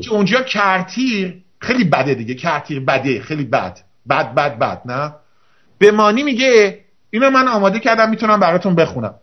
که 0.00 0.10
اونجا 0.10 0.42
کرتیر 0.42 1.42
خیلی 1.58 1.84
بده 1.84 2.14
دیگه. 2.14 2.34
کرتیر 2.34 2.80
بده 2.80 3.20
خیلی 3.20 3.44
بد. 3.44 3.78
بد 4.08 4.34
بد 4.34 4.58
بد 4.58 4.82
نه؟ 4.84 5.14
به 5.78 5.90
مانی 5.90 6.22
میگه 6.22 6.78
اینو 7.10 7.30
من 7.30 7.48
آماده 7.48 7.78
کردم 7.78 8.10
می‌تونم 8.10 8.40
براتون 8.40 8.74
بخونم. 8.74 9.14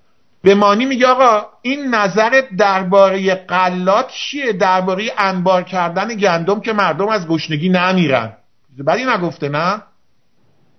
به 0.46 0.56
مانی 0.56 0.86
میگه 0.86 1.08
آقا 1.08 1.46
این 1.62 1.96
نظر 1.96 2.42
درباره 2.58 3.36
قلات 3.36 4.08
چیه؟ 4.08 4.54
درباره 4.54 5.12
انبار 5.18 5.64
کردن 5.64 6.16
گندم 6.16 6.60
که 6.60 6.74
مردم 6.74 7.08
از 7.08 7.28
گشنگی 7.28 7.70
نمیرن 7.70 8.34
بدی 8.88 9.06
نگفته 9.06 9.50
نه؟ 9.50 9.82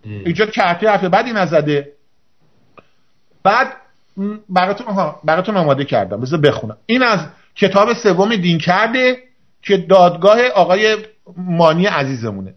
اینجا 0.04 0.46
کرتی 0.46 0.86
حرف 0.86 1.04
بدی 1.04 1.32
نزده. 1.32 1.92
بعد 3.42 3.76
براتون 4.48 4.86
ها 4.86 5.20
براتون 5.24 5.56
آماده 5.56 5.84
کردم. 5.84 6.20
بذار 6.20 6.40
بخونم. 6.40 6.76
این 6.86 7.02
از 7.02 7.20
کتاب 7.54 7.92
سوم 7.92 8.36
دین 8.36 8.58
کرده 8.58 9.18
که 9.62 9.76
دادگاه 9.76 10.42
آقای 10.54 10.96
مانی 11.36 11.86
عزیزمونه. 11.86 12.54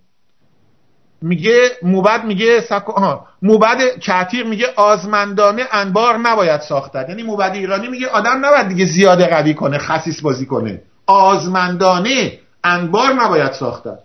میگه 1.21 1.69
موبد 1.83 2.23
میگه 2.23 2.61
سکو 2.61 2.91
ها 2.91 3.27
موبد 3.41 3.99
کتیر 3.99 4.45
میگه 4.45 4.67
آزمندانه 4.75 5.65
انبار 5.71 6.17
نباید 6.17 6.61
ساختن. 6.61 7.05
یعنی 7.09 7.23
موبد 7.23 7.51
ایرانی 7.53 7.87
میگه 7.87 8.07
آدم 8.07 8.45
نباید 8.45 8.67
دیگه 8.67 8.85
زیاده 8.85 9.27
قوی 9.27 9.53
کنه 9.53 9.77
خصیص 9.77 10.21
بازی 10.21 10.45
کنه. 10.45 10.81
آزمندانه 11.07 12.39
انبار 12.63 13.13
نباید 13.13 13.51
ساختن. 13.51 13.97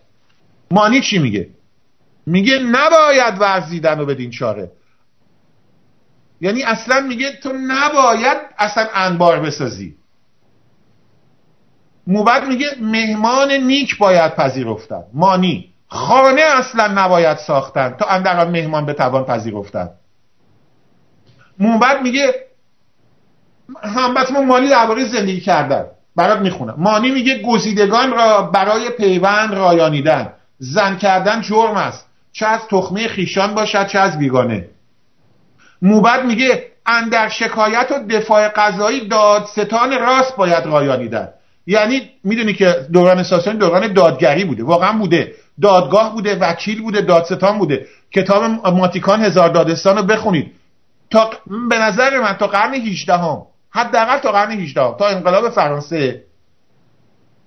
مانی 0.70 1.00
چی 1.00 1.18
میگه؟ 1.18 1.48
میگه 2.26 2.58
نباید 2.58 3.40
ورزیدن 3.40 3.98
رو 3.98 4.06
بدین 4.06 4.30
چاره. 4.30 4.70
یعنی 6.40 6.62
اصلا 6.62 7.00
میگه 7.00 7.32
تو 7.42 7.52
نباید 7.52 8.36
اصلا 8.58 8.86
انبار 8.94 9.40
بسازی. 9.40 9.96
موبد 12.06 12.48
میگه 12.48 12.66
مهمان 12.80 13.52
نیک 13.52 13.98
باید 13.98 14.34
پذیرفتن. 14.34 15.02
مانی. 15.12 15.73
خانه 15.88 16.40
اصلا 16.40 16.86
نباید 16.86 17.36
ساختن 17.36 17.94
تا 17.98 18.06
اندران 18.06 18.50
مهمان 18.50 18.86
به 18.86 18.92
توان 18.92 19.24
پذیرفتن. 19.24 19.90
موبد 21.58 22.02
میگه 22.02 22.34
همبتمون 23.82 24.46
مالی 24.46 24.68
درباره 24.68 25.04
زندگی 25.04 25.40
کردن. 25.40 25.84
برات 26.16 26.38
می‌خونم. 26.38 26.74
مانی 26.78 27.10
میگه 27.10 27.42
گزیدگان 27.42 28.12
را 28.12 28.42
برای 28.42 28.90
پیوند 28.90 29.54
رایانیدن. 29.54 30.32
زن 30.58 30.96
کردن 30.96 31.40
جرم 31.40 31.76
است. 31.76 32.06
چه 32.32 32.46
از 32.46 32.60
تخمه 32.70 33.08
خیشان 33.08 33.54
باشد 33.54 33.86
چه 33.86 33.98
از 33.98 34.18
بیگانه. 34.18 34.68
موبد 35.82 36.24
میگه 36.24 36.66
اندر 36.86 37.28
شکایت 37.28 37.90
و 37.90 38.06
دفاع 38.06 38.48
قضایی 38.48 39.08
دادستان 39.08 39.98
راست 39.98 40.36
باید 40.36 40.66
رایانیدن. 40.66 41.28
یعنی 41.66 42.10
می‌دونی 42.24 42.52
که 42.52 42.86
دوران 42.92 43.22
ساسانی 43.22 43.58
دوران 43.58 43.92
دادگری 43.92 44.44
بوده. 44.44 44.64
واقعا 44.64 44.98
بوده. 44.98 45.32
دادگاه 45.60 46.12
بوده 46.14 46.34
وکیل 46.34 46.82
بوده 46.82 47.00
دادستان 47.00 47.58
بوده. 47.58 47.86
کتاب 48.12 48.44
ماتیکان 48.66 49.20
هزار 49.20 49.48
دادستان 49.48 49.96
رو 49.96 50.02
بخونید. 50.02 50.52
تا 51.10 51.30
به 51.70 51.78
نظر 51.78 52.20
من 52.20 52.32
تا 52.32 52.46
قرن 52.46 52.74
18 52.74 53.16
هم 53.16 53.42
حداقل 53.70 54.18
تا 54.18 54.32
قرن 54.32 54.50
18 54.50 54.82
هم 54.82 54.94
تا 54.98 55.08
انقلاب 55.08 55.50
فرانسه 55.50 56.24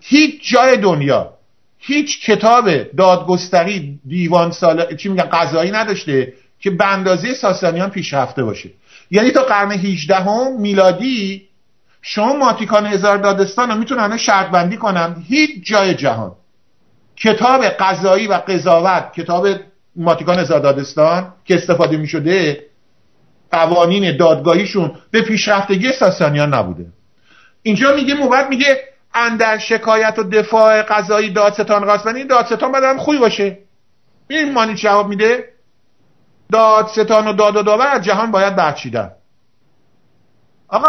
هیچ 0.02 0.52
جای 0.54 0.78
دنیا 0.78 1.34
هیچ 1.78 2.26
کتاب 2.26 2.84
دادگستری 2.84 4.00
دیوان 4.08 4.52
سال 4.52 4.96
چی 4.96 5.10
میگن 5.10 5.24
قضایی 5.24 5.72
نداشته 5.72 6.34
که 6.60 6.70
به 6.70 6.86
اندازه 6.86 7.34
ساسانیان 7.34 7.90
پیشرفته 7.90 8.44
باشه. 8.44 8.70
یعنی 9.12 9.32
تا 9.32 9.44
قرن 9.44 9.72
18 9.72 10.16
هم 10.16 10.62
میلادی 10.62 11.48
شما 12.02 12.34
ماتیکان 12.34 12.86
هزار 12.86 13.18
دادستان 13.18 13.70
رو 13.70 13.78
می‌تونن 13.78 14.18
شرط 14.18 14.50
بندی 14.50 14.78
کنن 14.78 15.26
هیچ 15.28 15.66
جای 15.66 15.96
جهان. 15.96 16.36
کتاب 17.18 17.66
قضایی 17.66 18.28
و 18.28 18.34
قضاوت 18.34 19.14
کتاب 19.14 19.48
ماتیکان 19.96 20.40
هزار 20.40 20.60
دادستان 20.60 21.34
که 21.46 21.56
استفاده 21.56 21.98
می‌شده 21.98 22.66
قوانین 23.52 24.18
دادگاهیشون 24.18 24.92
به 25.12 25.22
پیشرفتگی 25.22 25.92
ساسانیان 25.92 26.54
نبوده. 26.54 26.86
اینجا 27.64 27.96
میگه 27.96 28.14
موبت 28.14 28.50
میگه 28.50 28.84
اندر 29.14 29.58
شکایت 29.58 30.20
و 30.20 30.24
دفاع 30.24 30.82
قضایی 30.82 31.30
دادستان 31.30 31.84
راستبندی 31.84 32.24
دادستان 32.24 32.72
باید 32.72 32.84
هم 32.84 32.98
خوبی 32.98 33.18
باشه. 33.18 33.58
این 34.30 34.54
مانی 34.54 34.76
جواب 34.76 35.08
میده؟ 35.08 35.54
دادستان 36.52 37.28
و 37.28 37.34
داد 37.34 37.56
و 37.56 37.62
داور 37.62 37.88
از 37.88 38.02
جهان 38.02 38.32
باید 38.32 38.56
برچیدن. 38.56 39.12
آقا 40.68 40.88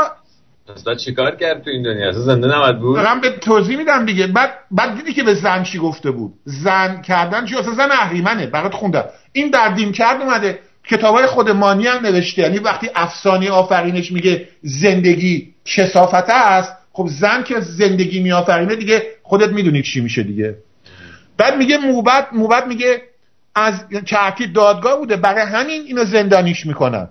اصلا 0.77 0.95
چیکار 0.95 1.37
کرد 1.37 1.63
تو 1.63 1.71
این 1.71 1.83
دنیا؟ 1.83 2.09
اصلا 2.09 2.21
زنده 2.21 2.47
نمد 2.47 2.81
بود؟ 2.81 2.97
دارم 2.97 3.21
به 3.21 3.31
توضیح 3.31 3.77
میدم 3.77 4.07
دیگه. 4.07 4.27
بعد 4.27 4.51
بعد 4.71 4.97
دیدی 4.97 5.13
که 5.13 5.23
به 5.23 5.35
زن 5.35 5.63
چی 5.63 5.79
گفته 5.79 6.11
بود؟ 6.11 6.35
زن 6.45 7.03
کردن 7.03 7.45
چی؟ 7.47 7.57
اصلا 7.57 7.75
زن 7.75 7.89
اهریمنه. 7.93 8.47
برات 8.47 8.75
خوندم. 8.75 9.05
این 9.33 9.51
در 9.51 9.69
دیم 9.69 9.93
کرد 9.93 10.23
اومده. 10.23 10.59
کتابای 10.85 11.27
خود 11.27 11.51
مانی 11.51 11.87
هم 11.87 12.07
نوشته. 12.07 12.43
یعنی 12.43 12.59
وقتی 12.59 12.91
افسانه 12.95 13.51
آفرینش 13.51 14.13
میگه 14.13 14.49
زندگی 14.63 15.55
کسافته 15.65 16.33
است 16.33 16.73
خب 16.93 17.07
زن 17.07 17.43
که 17.43 17.61
زندگی 17.61 18.21
میآفرینه 18.21 18.77
دیگه 18.77 19.03
خودت 19.23 19.49
می‌دونی 19.49 19.83
چی 19.83 20.01
میشه 20.01 20.23
دیگه. 20.23 20.57
بعد 21.37 21.57
میگه 21.57 21.79
موبت 21.79 22.29
موبت 22.33 22.67
میگه 22.67 23.03
از 23.55 23.85
چرکی 24.05 24.47
دادگاه 24.47 24.99
بوده. 24.99 25.17
برای 25.17 25.43
همین 25.43 25.83
اینو 25.83 26.05
زندانیش 26.05 26.67
می‌کنن. 26.67 27.09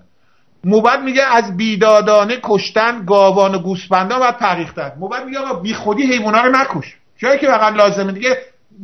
موبت 0.64 1.00
میگه 1.00 1.24
از 1.24 1.58
بیدادانه 1.58 2.40
کشتن 2.44 3.06
گاوان 3.06 3.56
و 3.56 3.60
گوسفندا 3.60 4.20
باید 4.20 4.38
پریختن 4.38 4.92
موبت 5.00 5.24
میگه 5.24 5.40
آقا 5.40 5.60
بی 5.60 5.74
خودی 5.74 6.04
حیونا 6.04 6.42
رو 6.42 6.52
نکش. 6.52 6.96
جایی 7.18 7.40
که 7.40 7.48
واقعا 7.48 7.70
لازمه 7.70 8.12
دیگه 8.12 8.38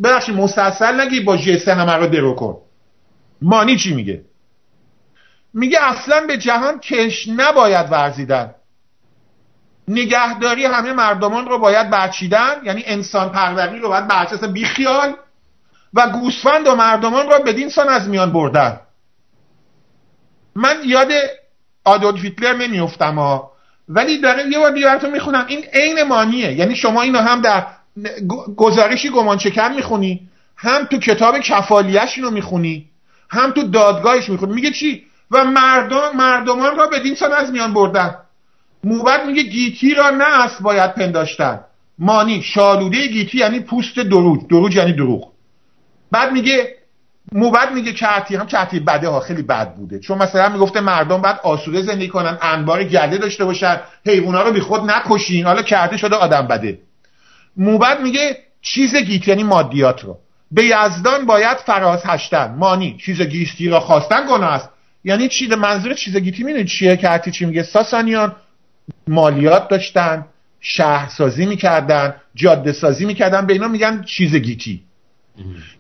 ببخشید 0.04 0.36
مسلسل 0.36 1.02
نگی 1.02 1.20
با 1.20 1.38
جسن 1.38 1.80
همه 1.80 1.94
رو 1.94 2.08
درو 2.08 2.36
کن. 2.36 2.58
مانی 3.42 3.78
چی 3.78 3.96
میگه؟ 3.96 4.26
میگه 5.54 5.84
اصلا 5.84 6.28
به 6.28 6.38
جهان 6.38 6.80
کش 6.80 7.28
نباید 7.28 7.92
ورزیدن. 7.92 8.56
نگهداری 9.88 10.66
همه 10.66 10.94
مردمان 10.94 11.46
رو 11.46 11.60
باید 11.60 11.90
برچیدن 11.90 12.56
یعنی 12.64 12.84
انسان 12.86 13.30
پروری 13.30 13.80
رو 13.80 13.90
باید 13.90 14.08
برچیدن 14.08 14.54
بی 14.54 14.66
خیال 14.66 15.16
و 15.94 16.10
گوسفند 16.10 16.68
و 16.68 16.76
مردمان 16.76 17.30
رو 17.30 17.44
بدین 17.44 17.70
سان 17.70 17.90
از 17.90 18.10
میان 18.10 18.32
بردن. 18.34 18.80
من 20.56 20.76
یاد 20.86 21.12
آدولف 21.86 22.24
هیتلر 22.24 22.54
نمیفتم 22.58 23.16
ها. 23.16 23.52
ولی 23.90 24.18
داره 24.18 24.44
یه 24.52 24.60
بار 24.60 24.72
براتون 24.72 25.12
می‌خونم. 25.12 25.46
این 25.48 25.64
عین 25.74 26.04
مانیه. 26.04 26.54
یعنی 26.54 26.76
شما 26.76 27.02
اینو 27.02 27.20
هم 27.20 27.42
در 27.42 27.66
گزارشی 28.56 29.10
گمان 29.10 29.38
چکن 29.38 29.74
می‌خونی 29.76 30.30
هم 30.58 30.86
تو 30.86 30.98
کتاب 30.98 31.40
کفالیش 31.40 32.18
اینو 32.18 32.32
می‌خونی 32.32 32.90
هم 33.30 33.52
تو 33.52 33.64
دادگاهش 33.64 34.30
می‌خونی. 34.30 34.54
میگه 34.54 34.72
چی؟ 34.72 35.06
و 35.32 35.44
مردم 35.44 36.12
مردمان 36.16 36.78
را 36.78 36.88
به 36.88 37.16
سان 37.16 37.32
از 37.32 37.52
میان 37.52 37.74
بردن. 37.74 38.16
موبت 38.84 39.26
میگه 39.26 39.44
گیتی 39.44 39.94
را 39.94 40.10
نه 40.10 40.44
است 40.44 40.62
باید 40.62 40.94
پنداشتن. 40.94 41.60
مانی 42.00 42.42
شالوده 42.42 43.08
گیتی 43.08 43.38
یعنی 43.38 43.60
پوست 43.60 44.00
دروج 44.00 44.40
دروج 44.50 44.76
یعنی 44.76 44.94
دروغ. 44.94 45.32
بعد 46.12 46.32
میگه 46.32 46.76
موبد 47.34 47.72
میگه 47.72 47.94
کرتی 47.94 48.36
هم 48.36 48.48
کرتی 48.48 48.80
بده 48.80 49.10
ها 49.10 49.20
خیلی 49.20 49.42
بد 49.42 49.76
بوده. 49.76 50.00
چون 50.00 50.18
مثلا 50.18 50.50
می‌گفته 50.50 50.82
مردم 50.82 51.22
بعد 51.22 51.40
آسوده 51.44 51.82
زندگی 51.82 52.08
کنن 52.08 52.38
انبار 52.42 52.84
گله 52.84 53.18
داشته 53.18 53.46
باشن 53.46 53.80
حیونا 54.06 54.42
رو 54.42 54.52
بی 54.52 54.60
خود 54.60 54.92
نکشین. 54.92 55.46
حالا 55.46 55.62
کرده 55.62 55.98
شده 55.98 56.16
آدم 56.16 56.48
بده. 56.48 56.80
موبد 57.58 58.02
میگه 58.02 58.38
چیز 58.62 58.96
گیتی 58.96 59.32
یعنی 59.32 59.44
مادیات 59.44 60.04
رو. 60.04 60.20
به 60.52 60.64
یزدان 60.64 61.26
باید 61.26 61.58
فراز 61.58 62.02
هشتن 62.06 62.56
مانی 62.58 62.98
چیز 63.06 63.22
گیستی 63.22 63.70
را 63.70 63.80
خواستن 63.80 64.28
گناه 64.30 64.54
است. 64.54 64.70
یعنی 65.04 65.28
چی؟ 65.28 65.48
منظور 65.48 65.94
چیز 65.94 66.18
گیتی 66.18 66.44
می‌دونی 66.44 66.66
چیه؟ 66.66 66.98
کرتی 66.98 67.32
چی 67.32 67.46
میگه؟ 67.46 67.64
ساسانیان 67.64 68.36
مالیات 69.08 69.68
داشتن 69.68 70.26
شهرسازی 70.60 71.46
می‌کردن 71.46 72.16
جاده 72.36 72.72
سازی 72.72 73.06
می‌کردن 73.06 73.46
به 73.46 73.54
اینا 73.54 73.68
میگن 73.68 74.04
چیز 74.04 74.36
گیتی. 74.36 74.84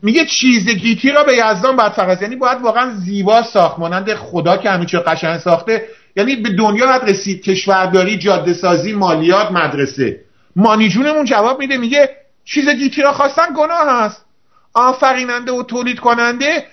میگه 0.01 0.25
چیز 0.25 0.69
گیتی 0.69 1.09
را 1.09 1.23
به 1.23 1.33
یزدان 1.33 1.89
فقط 1.89 2.21
یعنی 2.21 2.35
باید 2.35 2.61
واقعا 2.61 2.95
زیبا 2.95 3.43
ساخت 3.43 3.79
مانند 3.79 4.13
خدا 4.13 4.57
که 4.57 4.69
همین 4.69 4.85
چه 4.85 4.99
قشنگ 4.99 5.37
ساخته. 5.37 5.87
یعنی 6.15 6.35
به 6.35 6.49
دنیا 6.49 6.85
باید 6.85 7.03
رسید. 7.03 7.41
کشورداری 7.41 8.17
جاده 8.17 8.53
سازی 8.53 8.93
مالیات 8.93 9.51
مدرسه. 9.51 10.19
مانیجونمون 10.55 11.25
جواب 11.25 11.59
میده. 11.59 11.77
میگه 11.77 12.09
چیز 12.45 12.69
گیتی 12.69 13.01
را 13.01 13.13
خواستن 13.13 13.45
گناه 13.57 14.03
هست. 14.03 14.25
آفریننده 14.73 15.51
و 15.51 15.63
تولید 15.63 15.99
کننده 15.99 16.65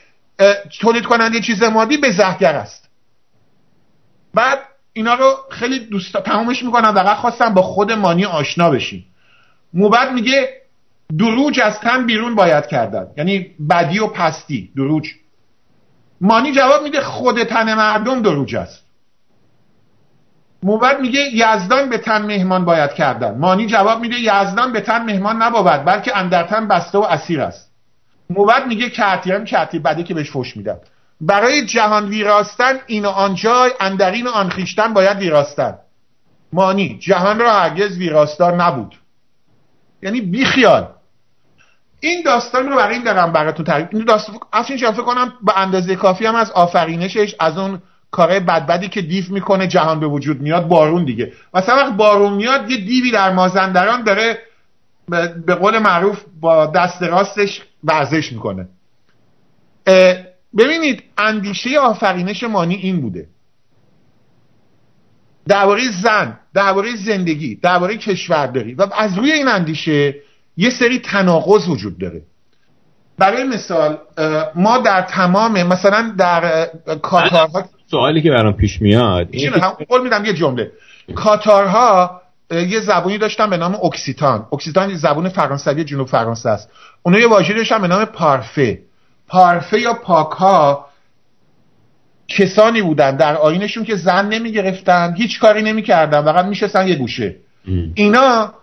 تولید 0.81 1.05
کننده 1.05 1.41
چیز 1.41 1.63
مادی 1.63 1.97
به 1.97 2.11
زهگر 2.11 2.57
است. 2.57 2.89
بعد 4.35 4.59
اینا 4.93 5.15
رو 5.15 5.37
خیلی 5.51 5.79
دوست 5.79 6.17
تمامش 6.17 6.63
می‌کنم. 6.63 6.93
دقیق 6.93 7.15
خواستم 7.15 7.55
با 7.55 7.63
خود 7.63 7.93
مانی 7.93 8.25
آشنا 8.25 8.71
بشیم. 8.71 9.07
موبت 9.75 10.11
میگه 10.11 10.60
دروج 11.19 11.61
از 11.61 11.81
تن 11.81 12.07
بیرون 12.07 12.35
باید 12.35 12.67
کردن. 12.67 13.07
یعنی 13.17 13.47
بدی 13.71 13.99
و 13.99 14.07
پستی 14.07 14.71
دروج. 14.77 15.09
مانی 16.21 16.53
جواب 16.53 16.83
میده 16.83 17.01
خود 17.01 17.43
تن 17.43 17.75
مردم 17.75 18.23
دروج 18.23 18.57
است. 18.57 18.85
موبد 20.63 21.01
میگه 21.01 21.21
یزدان 21.21 21.89
به 21.89 21.99
تن 21.99 22.27
مهمان 22.27 22.65
باید 22.65 22.93
کردن. 22.93 23.39
مانی 23.39 23.67
جواب 23.67 24.01
میده 24.01 24.17
یزدان 24.21 24.73
به 24.73 24.81
تن 24.81 25.05
مهمان 25.05 25.43
نباید 25.43 25.85
بلکه 25.85 26.17
اندرتن 26.17 26.69
بسته 26.69 26.99
و 26.99 27.03
اسیر 27.03 27.41
است. 27.41 27.71
موبد 28.31 28.67
میگه 28.67 28.91
کتیم 28.91 29.45
کتی 29.45 29.79
بده 29.79 30.03
که 30.03 30.15
بهش 30.15 30.31
فش 30.31 30.57
میدن 30.57 30.77
برای 31.21 31.67
جهان 31.67 32.09
ویراستن 32.09 32.79
این 32.87 33.05
و 33.05 33.09
آن 33.09 33.35
جای 33.35 33.71
اندرین 33.81 34.27
و 34.27 34.31
آن 34.31 34.51
خیشتن 34.51 34.93
باید 34.93 35.19
ویراستن. 35.19 35.79
مانی 36.53 36.99
جهان 36.99 37.39
را 37.39 37.53
هرگز 37.53 37.99
ویراستار 37.99 38.57
نبود. 38.57 38.95
یعنی 40.03 40.21
بیخیال. 40.21 40.89
این 42.01 42.23
داستان 42.23 42.69
رو 42.69 42.77
برای 42.77 42.95
این 42.95 43.05
دارم 43.05 43.33
براتون 43.33 43.65
تعریف 43.65 43.89
این 43.93 44.05
داستان 44.05 44.37
اصلا 44.53 44.93
فکر 44.93 45.03
کنم 45.03 45.33
به 45.43 45.59
اندازه 45.59 45.97
کافی 45.97 46.27
هم 46.27 46.35
از 46.35 46.51
آفرینشش 46.51 47.35
از 47.41 47.59
اون 47.59 47.83
کاره 48.11 48.41
بدبدی 48.41 48.89
که 48.89 49.03
دیو 49.03 49.25
می‌کنه 49.31 49.67
جهان 49.67 50.01
به 50.01 50.07
وجود 50.07 50.41
میاد 50.41 50.69
بارون 50.69 51.05
دیگه. 51.05 51.33
مثلا 51.55 51.77
وقت 51.77 51.93
بارون 51.93 52.33
میاد 52.33 52.71
یه 52.71 52.77
دیوی 52.77 53.11
در 53.11 53.33
مازندران 53.33 54.05
داره 54.05 54.39
به 55.47 55.55
قول 55.55 55.79
معروف 55.79 56.25
با 56.41 56.67
دست 56.67 57.03
راستش 57.03 57.63
ورزش 57.85 58.33
می‌کنه. 58.33 58.69
ببینید 60.59 61.03
اندیشه 61.19 61.79
آفرینش 61.79 62.43
مانی 62.43 62.75
این 62.75 63.01
بوده. 63.01 63.29
درباره 65.49 65.83
زن 66.03 66.39
درباره 66.55 66.97
زندگی 66.97 67.55
درباره 67.55 67.97
کشورداری. 67.97 68.75
و 68.75 68.87
از 68.95 69.19
روی 69.19 69.33
این 69.33 69.49
اندیشه 69.49 70.15
یه 70.57 70.71
سری 70.71 70.99
تناقض 70.99 71.69
وجود 71.69 71.99
داره. 71.99 72.23
برای 73.19 73.45
مثال 73.45 73.99
ما 74.55 74.79
در 74.79 75.03
تمام 75.03 75.63
مثلا 75.63 76.15
در 76.19 76.67
کاتارها 77.03 77.65
سوالی 77.91 78.23
که 78.23 78.31
برام 78.31 78.53
پیش 78.53 78.83
میاد 78.83 79.29
این 79.31 79.53
قول 79.89 80.03
میدم 80.03 80.25
یه 80.25 80.33
جمله. 80.33 80.71
کاتارها 81.15 82.21
یه 82.51 82.81
زبونی 82.81 83.19
داشتن 83.19 83.51
به 83.51 83.57
نام 83.57 83.75
اکسیتان. 83.75 84.47
اکسیتان 84.53 84.95
زبون 84.95 85.29
فرانسوی 85.29 85.85
جنوب 85.85 86.09
فرانسه 86.09 86.51
است. 86.51 86.69
اونا 87.03 87.19
یه 87.19 87.29
واژه 87.29 87.55
داشتن 87.55 87.81
به 87.81 87.89
نام 87.89 88.05
پارفه. 88.05 88.79
پارفه 89.29 89.81
یا 89.81 89.95
پاک 89.95 90.31
ها 90.31 90.87
کسانی 92.29 92.83
بودن 92.83 93.17
در 93.17 93.37
آینشون 93.37 93.85
که 93.85 93.97
زن 93.97 94.29
نمی 94.29 94.53
گرفتن 94.53 95.15
هیچ 95.17 95.41
کاری 95.41 95.63
نمی 95.63 95.83
کردن 95.83 96.23
فقط 96.23 96.45
میشستن 96.45 96.89
یه 96.89 96.95
گوشه. 96.95 97.37
اینا 97.95 98.55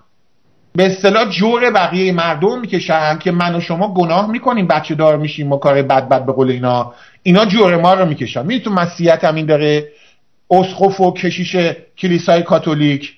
به 0.75 0.85
اصطلاح 0.85 1.29
جور 1.29 1.71
بقیه 1.71 2.11
مردم 2.11 2.59
می‌کشن 2.59 3.17
که 3.17 3.31
من 3.31 3.55
و 3.55 3.61
شما 3.61 3.93
گناه 3.93 4.31
می‌کنیم 4.31 4.67
بچه 4.67 4.95
دار 4.95 5.17
میشیم 5.17 5.47
ما 5.47 5.57
کار 5.57 5.81
بد 5.81 6.09
بد 6.09 6.25
به 6.25 6.31
قول 6.31 6.51
اینا. 6.51 6.93
اینا 7.23 7.45
جور 7.45 7.77
ما 7.77 7.93
رو 7.93 8.05
می‌کشن. 8.05 8.41
می‌دونی 8.41 8.59
تو 8.59 8.71
مسیحیت 8.71 9.23
هم 9.23 9.35
این 9.35 9.45
داره 9.45 9.87
اسقف 10.51 10.99
و 10.99 11.13
کشیش 11.13 11.55
کلیسای 11.97 12.43
کاتولیک. 12.43 13.13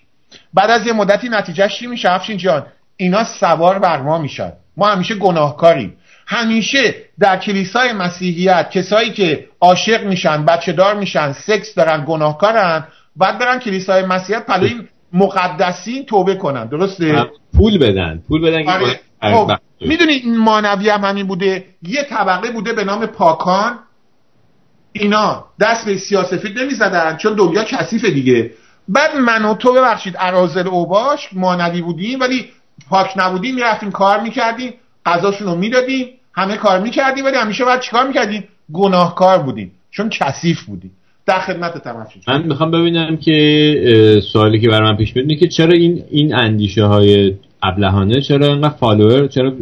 بعد 0.54 0.70
از 0.70 0.88
یه 0.88 0.94
مدتی 0.94 1.30
نتیجهش 1.30 1.80
چی 1.80 1.88
میشه؟ 1.88 2.12
افشین 2.12 2.38
جان 2.38 2.66
اینا 2.98 3.24
سوار 3.24 3.80
بر 3.80 4.02
ما 4.02 4.18
میشن. 4.18 4.52
ما 4.78 4.88
همیشه 4.88 5.16
گناهکاریم. 5.16 5.96
همیشه 6.28 6.96
در 7.20 7.38
کلیسای 7.38 7.94
مسیحیت 7.94 8.72
کسایی 8.72 9.12
که 9.12 9.46
عاشق 9.62 10.04
میشن 10.04 10.46
بچه 10.46 10.72
دار 10.72 10.96
میشن 10.96 11.32
سکس 11.34 11.76
دارن 11.76 12.06
گناهکارن 12.08 12.88
بعد 13.16 13.40
برن 13.40 13.60
کلیسای 13.60 14.06
مسیحیت 14.06 14.46
پلوی 14.46 14.88
مقدسین 15.14 16.06
توبه 16.06 16.36
کنن. 16.36 16.66
درسته؟ 16.68 17.26
پول 17.58 17.78
بدن. 17.78 18.24
پول 18.28 18.42
بدن 18.42 18.70
آره. 18.70 19.00
خب 19.22 19.52
می‌دونی 19.82 20.14
این 20.14 20.38
مانوی 20.38 20.90
هم 20.90 21.04
همین 21.04 21.28
بوده؟ 21.28 21.66
یه 21.84 22.04
طبقه 22.04 22.52
بوده 22.52 22.74
به 22.74 22.84
نام 22.84 23.06
پاکان. 23.06 23.80
اینا 24.92 25.46
دست 25.60 25.86
به 25.86 25.98
سیاسفید 25.98 26.60
نمی‌زدن 26.60 27.18
چون 27.18 27.34
دنیا 27.34 27.64
کثیفه 27.64 28.12
دیگه. 28.12 28.52
بعد 28.88 29.16
من 29.16 29.46
و 29.46 29.54
تو 29.54 29.74
ببخشید 29.74 30.16
ارازل 30.20 30.68
اوباش 30.68 31.30
مانوی 31.34 31.82
بودیم 31.82 32.20
ولی 32.20 32.50
پاک 32.90 33.14
نبودیم 33.16 33.56
می‌رفتیم 33.56 33.92
کار 33.92 34.20
می‌کردیم 34.20 34.74
غذاشون 35.06 35.48
رو 35.48 35.56
می‌دادیم 35.56 36.08
همه 36.34 36.58
کار 36.58 36.80
می‌کردیم 36.80 37.26
ولی 37.26 37.38
همیشه 37.38 37.66
باید 37.66 37.80
چیکار 37.80 38.08
می‌کردیم؟ 38.08 38.48
گناهکار 38.74 39.40
بودیم 39.40 39.72
چون 39.92 40.10
کثیف 40.10 40.64
بودیم. 40.64 40.92
در 41.30 41.40
خدمت 41.40 41.88
من 42.28 42.44
می‌خوام 42.44 42.72
ببینم 42.72 43.18
که 43.18 44.22
سوالی 44.34 44.60
که 44.60 44.70
برای 44.70 44.92
من 44.92 44.98
پیش 44.98 45.16
میاد 45.16 45.40
که 45.40 45.48
چرا 45.48 45.72
این 45.74 46.04
این 46.10 46.36
اندیشه 46.36 46.86
های 46.86 47.34
ابلهانه 47.64 48.22
چرا 48.22 48.48
اینقدر 48.48 48.70
فالوور 48.70 49.28
چرا 49.28 49.54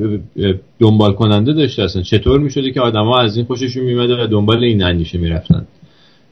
دنبال 0.80 1.13
کننده 1.13 1.53
داشته 1.53 1.84
اصلا؟ 1.84 2.01
چطور 2.01 2.39
می‌شده 2.39 2.72
که 2.72 2.82
آدما 2.82 3.20
از 3.20 3.38
این 3.38 3.45
خوششون 3.45 3.84
میمده 3.84 4.24
و 4.24 4.28
دنبال 4.28 4.63
این 4.63 4.84
اندیشه 4.84 5.18
می‌رفتن؟ 5.18 5.68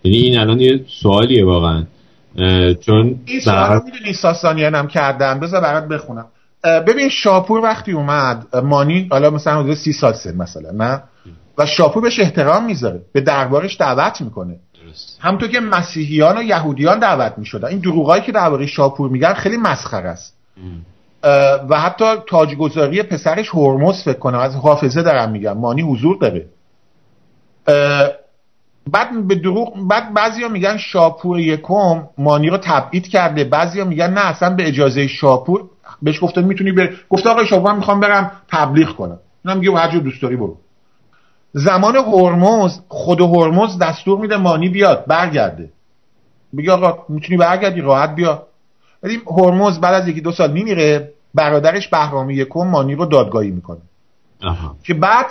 یعنی 0.03 0.17
این 0.17 0.39
الان 0.39 0.59
یه 0.59 0.79
سوالیه 1.01 1.45
واقعا. 1.45 1.83
چون 2.79 3.15
این 3.25 3.39
سوال 3.39 3.81
می‌دونی 3.85 4.13
ساسانیان 4.13 4.75
هم 4.75 4.87
کردن؟ 4.87 5.39
بذار 5.39 5.61
برات 5.61 5.87
بخونم. 5.87 6.25
ببین 6.87 7.09
شاپور 7.09 7.59
وقتی 7.59 7.91
اومد 7.91 8.57
مانی 8.63 9.07
حالا 9.11 9.29
مثلا 9.29 9.63
حدود 9.63 9.73
سی 9.75 9.93
سال 9.93 10.13
سن 10.13 10.35
مثلا 10.37 10.71
نه؟ 10.71 11.03
و 11.57 11.65
شاپور 11.65 12.03
بهش 12.03 12.19
احترام 12.19 12.65
می‌ذاره 12.65 13.01
به 13.13 13.21
دربارش 13.21 13.77
دعوت 13.79 14.21
می‌کنه. 14.21 14.55
همونطور 15.19 15.49
که 15.49 15.59
مسیحیان 15.59 16.37
و 16.37 16.43
یهودیان 16.43 16.99
دعوت 16.99 17.33
می‌شدن. 17.37 17.67
این 17.67 17.79
دروغایی 17.79 18.23
که 18.23 18.31
درباره 18.31 18.65
شاپور 18.65 19.09
میگن 19.09 19.33
خیلی 19.33 19.57
مسخره 19.57 20.09
است. 20.09 20.35
و 21.69 21.79
حتی 21.79 22.05
تاجگذاری 22.27 23.03
پسرش 23.03 23.49
هرمز 23.53 24.03
فکر 24.03 24.19
کنم 24.19 24.39
از 24.39 24.55
حافظه 24.55 25.01
دارم 25.01 25.31
میگم. 25.31 25.57
مانی 25.57 25.81
حضور 25.81 26.17
داره. 26.17 26.45
بعد 28.91 29.27
به 29.27 29.35
دروغ 29.35 29.87
بعد 29.87 30.13
بعضیا 30.13 30.49
میگن 30.49 30.77
شاپور 30.77 31.39
یکم 31.39 32.07
مانی 32.17 32.49
رو 32.49 32.57
تبعید 32.57 33.07
کرده. 33.07 33.43
بعضیا 33.43 33.85
میگن 33.85 34.13
نه 34.13 34.25
اصلا 34.25 34.55
به 34.55 34.67
اجازه 34.67 35.07
شاپور. 35.07 35.69
بهش 36.01 36.23
گفته 36.23 36.41
می‌تونی 36.41 36.71
بر 36.71 36.89
گفته 37.09 37.29
آقا 37.29 37.45
شاپور 37.45 37.71
من 37.71 37.77
می‌خوام 37.77 37.99
برم 37.99 38.31
تبلیغ 38.51 38.95
کنم. 38.95 39.19
اونم 39.45 39.59
میگه 39.59 39.71
هر 39.71 39.91
جور 39.91 40.01
دوست 40.01 40.21
داری 40.21 40.35
برو. 40.35 40.57
زمان 41.57 41.95
هرمز 41.95 42.79
خود 42.87 43.21
هرمز 43.21 43.79
دستور 43.79 44.19
میده 44.19 44.37
مانی 44.37 44.69
بیاد 44.69 45.05
برگرده. 45.07 45.69
میگه 46.53 46.71
آقا 46.71 47.05
می‌تونی 47.09 47.37
برگردی؟ 47.37 47.81
راحت 47.81 48.15
بیا. 48.15 48.47
ولی 49.03 49.21
هرمز 49.27 49.79
بعد 49.79 49.93
از 49.93 50.07
یکی 50.07 50.21
دو 50.21 50.31
سال 50.31 50.51
میمیره 50.51 51.13
برادرش 51.33 51.87
بهرام 51.87 52.29
یکم 52.29 52.67
مانی 52.67 52.95
رو 52.95 53.05
دادگاهی 53.05 53.51
می‌کنه. 53.51 53.81
که 54.83 54.93
بعد 54.93 55.25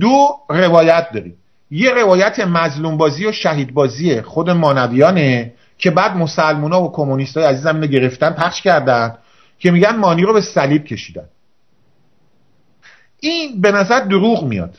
دو 0.00 0.28
روایت 0.48 1.06
داریم. 1.14 1.36
یه 1.70 1.90
روایت 1.90 2.40
مظلوم 2.40 2.96
بازی 2.96 3.26
و 3.26 3.32
شهید 3.32 3.74
بازی 3.74 4.22
خود 4.22 4.50
مانویانه 4.50 5.52
که 5.78 5.90
بعد 5.90 6.16
مسلمونا 6.16 6.82
و 6.82 6.92
کمونیست 6.92 7.36
های 7.36 7.46
عزیزم 7.46 7.74
اینو 7.74 7.86
گرفتن 7.86 8.30
پخش 8.30 8.62
کردن 8.62 9.14
که 9.58 9.70
میگن 9.70 9.96
مانی 9.96 10.22
رو 10.22 10.32
به 10.32 10.40
صلیب 10.40 10.84
کشیدن. 10.84 11.28
این 13.20 13.60
به 13.60 13.72
نظر 13.72 14.00
دروغ 14.00 14.44
میاد. 14.44 14.74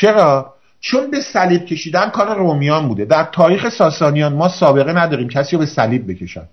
چرا؟ 0.00 0.54
چون 0.80 1.10
به 1.10 1.20
صلیب 1.20 1.64
کشیدن 1.64 2.10
کار 2.10 2.36
رومیان 2.36 2.88
بوده. 2.88 3.04
در 3.04 3.28
تاریخ 3.32 3.68
ساسانیان 3.68 4.32
ما 4.32 4.48
سابقه 4.48 4.92
نداریم 4.92 5.28
کسی 5.28 5.56
رو 5.56 5.60
به 5.60 5.66
صلیب 5.66 6.10
بکشن. 6.10 6.48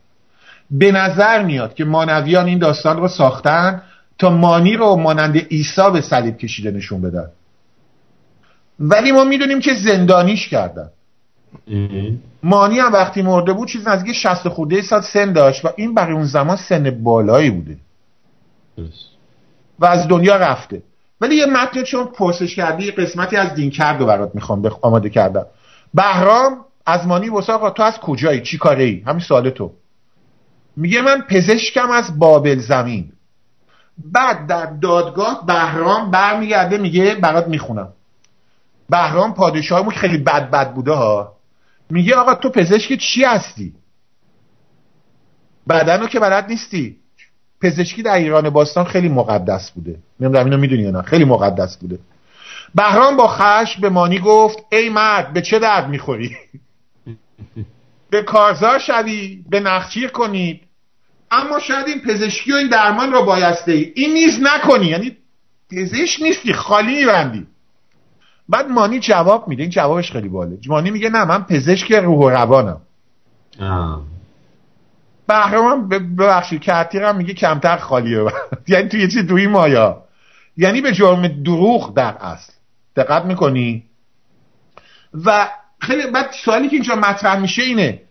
به 0.71 0.91
نظر 0.91 1.43
میاد 1.43 1.73
که 1.73 1.85
مانویان 1.85 2.45
این 2.45 2.59
داستان 2.59 2.97
رو 2.97 3.07
ساختن 3.07 3.81
تا 4.17 4.29
مانی 4.29 4.77
رو 4.77 4.95
مانند 4.95 5.37
عیسی 5.37 5.91
به 5.93 6.01
صلیب 6.01 6.37
کشیده 6.37 6.71
نشون 6.71 7.01
بدن. 7.01 7.29
ولی 8.79 9.11
ما 9.11 9.23
می‌دونیم 9.23 9.59
که 9.59 9.73
زندانیش 9.73 10.47
کردن. 10.47 10.89
مانی 12.43 12.79
هم 12.79 12.93
وقتی 12.93 13.21
مرده 13.21 13.53
بود 13.53 13.67
چیز 13.67 13.87
نزدیک 13.87 14.15
60 14.15 14.49
خورده 14.49 14.81
سال 14.81 15.01
سن 15.01 15.33
داشت 15.33 15.65
و 15.65 15.69
این 15.75 15.93
برای 15.93 16.13
اون 16.13 16.25
زمان 16.25 16.57
سن 16.57 16.89
بالایی 16.89 17.49
بوده. 17.49 17.77
و 19.79 19.85
از 19.85 20.07
دنیا 20.07 20.35
رفته. 20.35 20.81
ولی 21.21 21.35
یه 21.35 21.45
متن 21.45 21.83
چون 21.83 22.05
پرسش 22.05 22.55
کردی 22.55 22.91
قسمتی 22.91 23.35
از 23.35 23.55
دین 23.55 23.69
کرد 23.69 24.01
و 24.01 24.05
برات 24.05 24.35
می‌خوام 24.35 24.71
آماده 24.81 25.09
کردم. 25.09 25.45
بهرام 25.93 26.65
از 26.85 27.07
مانی 27.07 27.29
وسا 27.29 27.69
تو 27.69 27.83
از 27.83 27.99
کجایی؟ 27.99 28.41
چی 28.41 28.57
کاره 28.57 28.83
ای 28.83 29.03
همین 29.07 29.19
سوال 29.19 29.49
تو. 29.49 29.73
میگه 30.75 31.01
من 31.01 31.21
پزشکم 31.21 31.91
از 31.91 32.19
بابل 32.19 32.59
زمین. 32.59 33.11
بعد 33.97 34.47
در 34.47 34.65
دادگاه 34.65 35.45
بهرام 35.45 36.11
برمیگرده 36.11 36.77
میگه 36.77 37.15
برات 37.15 37.47
می‌خونم. 37.47 37.93
بهرام 38.89 39.33
پادشاهمون 39.33 39.91
خیلی 39.91 40.17
بد 40.17 40.51
بد 40.51 40.73
بوده 40.73 40.91
ها. 40.91 41.35
میگه 41.89 42.15
آقا 42.15 42.35
تو 42.35 42.49
پزشک 42.49 42.97
چی 42.99 43.23
هستی؟ 43.23 43.75
بدنو 45.69 46.07
که 46.07 46.19
بلد 46.19 46.47
نیستی. 46.47 46.97
پزشکی 47.61 48.03
در 48.03 48.15
ایران 48.15 48.49
باستان 48.49 48.85
خیلی 48.85 49.09
مقدس 49.09 49.71
بوده. 49.71 49.95
نمی‌دونم 50.19 50.45
اینو 50.45 50.57
می‌دونی 50.57 50.81
یا 50.81 50.91
نه. 50.91 51.01
خیلی 51.01 51.25
مقدس 51.25 51.77
بوده. 51.77 51.99
بهرام 52.75 53.17
با 53.17 53.27
خش 53.27 53.77
به 53.77 53.89
مانی 53.89 54.19
گفت 54.19 54.59
ای 54.71 54.89
مرد 54.89 55.33
به 55.33 55.41
چه 55.41 55.59
درد 55.59 55.89
می‌خوری؟ 55.89 56.37
به 58.11 58.23
کارزار 58.23 58.79
شوی 58.79 59.43
به 59.49 59.59
نخچیر 59.59 60.09
کنید 60.09 60.61
اما 61.31 61.59
شاید 61.59 61.87
این 61.87 62.01
پزشکی 62.01 62.51
و 62.51 62.55
این 62.55 62.67
درمان 62.67 63.11
را 63.11 63.21
بایسته 63.21 63.71
ای 63.71 63.91
این 63.95 64.13
نیز 64.13 64.39
نکنی. 64.41 64.85
یعنی 64.85 65.17
پزشک 65.71 66.21
نیستی 66.21 66.53
خالی 66.53 66.95
میبندی. 66.95 67.47
بعد 68.49 68.69
مانی 68.69 68.99
جواب 68.99 69.47
میده. 69.47 69.61
این 69.61 69.71
جوابش 69.71 70.11
خیلی 70.11 70.29
باله. 70.29 70.57
مانی 70.67 70.91
میگه 70.91 71.09
نه 71.09 71.25
من 71.25 71.43
پزشک 71.43 71.91
روح 71.91 72.17
و 72.17 72.29
روانم. 72.29 72.81
بهرام 75.29 75.89
ببخشید 75.89 76.69
هم 76.69 77.15
میگه 77.15 77.33
کمتر 77.33 77.77
خالیه. 77.77 78.25
یعنی 78.67 78.89
تو 78.89 78.97
یه 78.97 79.07
چیز 79.07 79.25
دوی 79.27 79.47
مایا. 79.47 80.03
یعنی 80.57 80.81
به 80.81 80.91
جرم 80.91 81.27
دروغ 81.27 81.93
در 81.93 82.15
اصل. 82.21 82.53
دقت 82.95 83.25
می‌کنی؟ 83.25 83.83
و 85.25 85.47
خیلی 85.81 86.11
بعد 86.11 86.29
سوالی 86.45 86.69
که 86.69 86.75
اینجا 86.75 86.95
مطرح 86.95 87.39
میشه 87.39 87.61
اینه. 87.61 88.01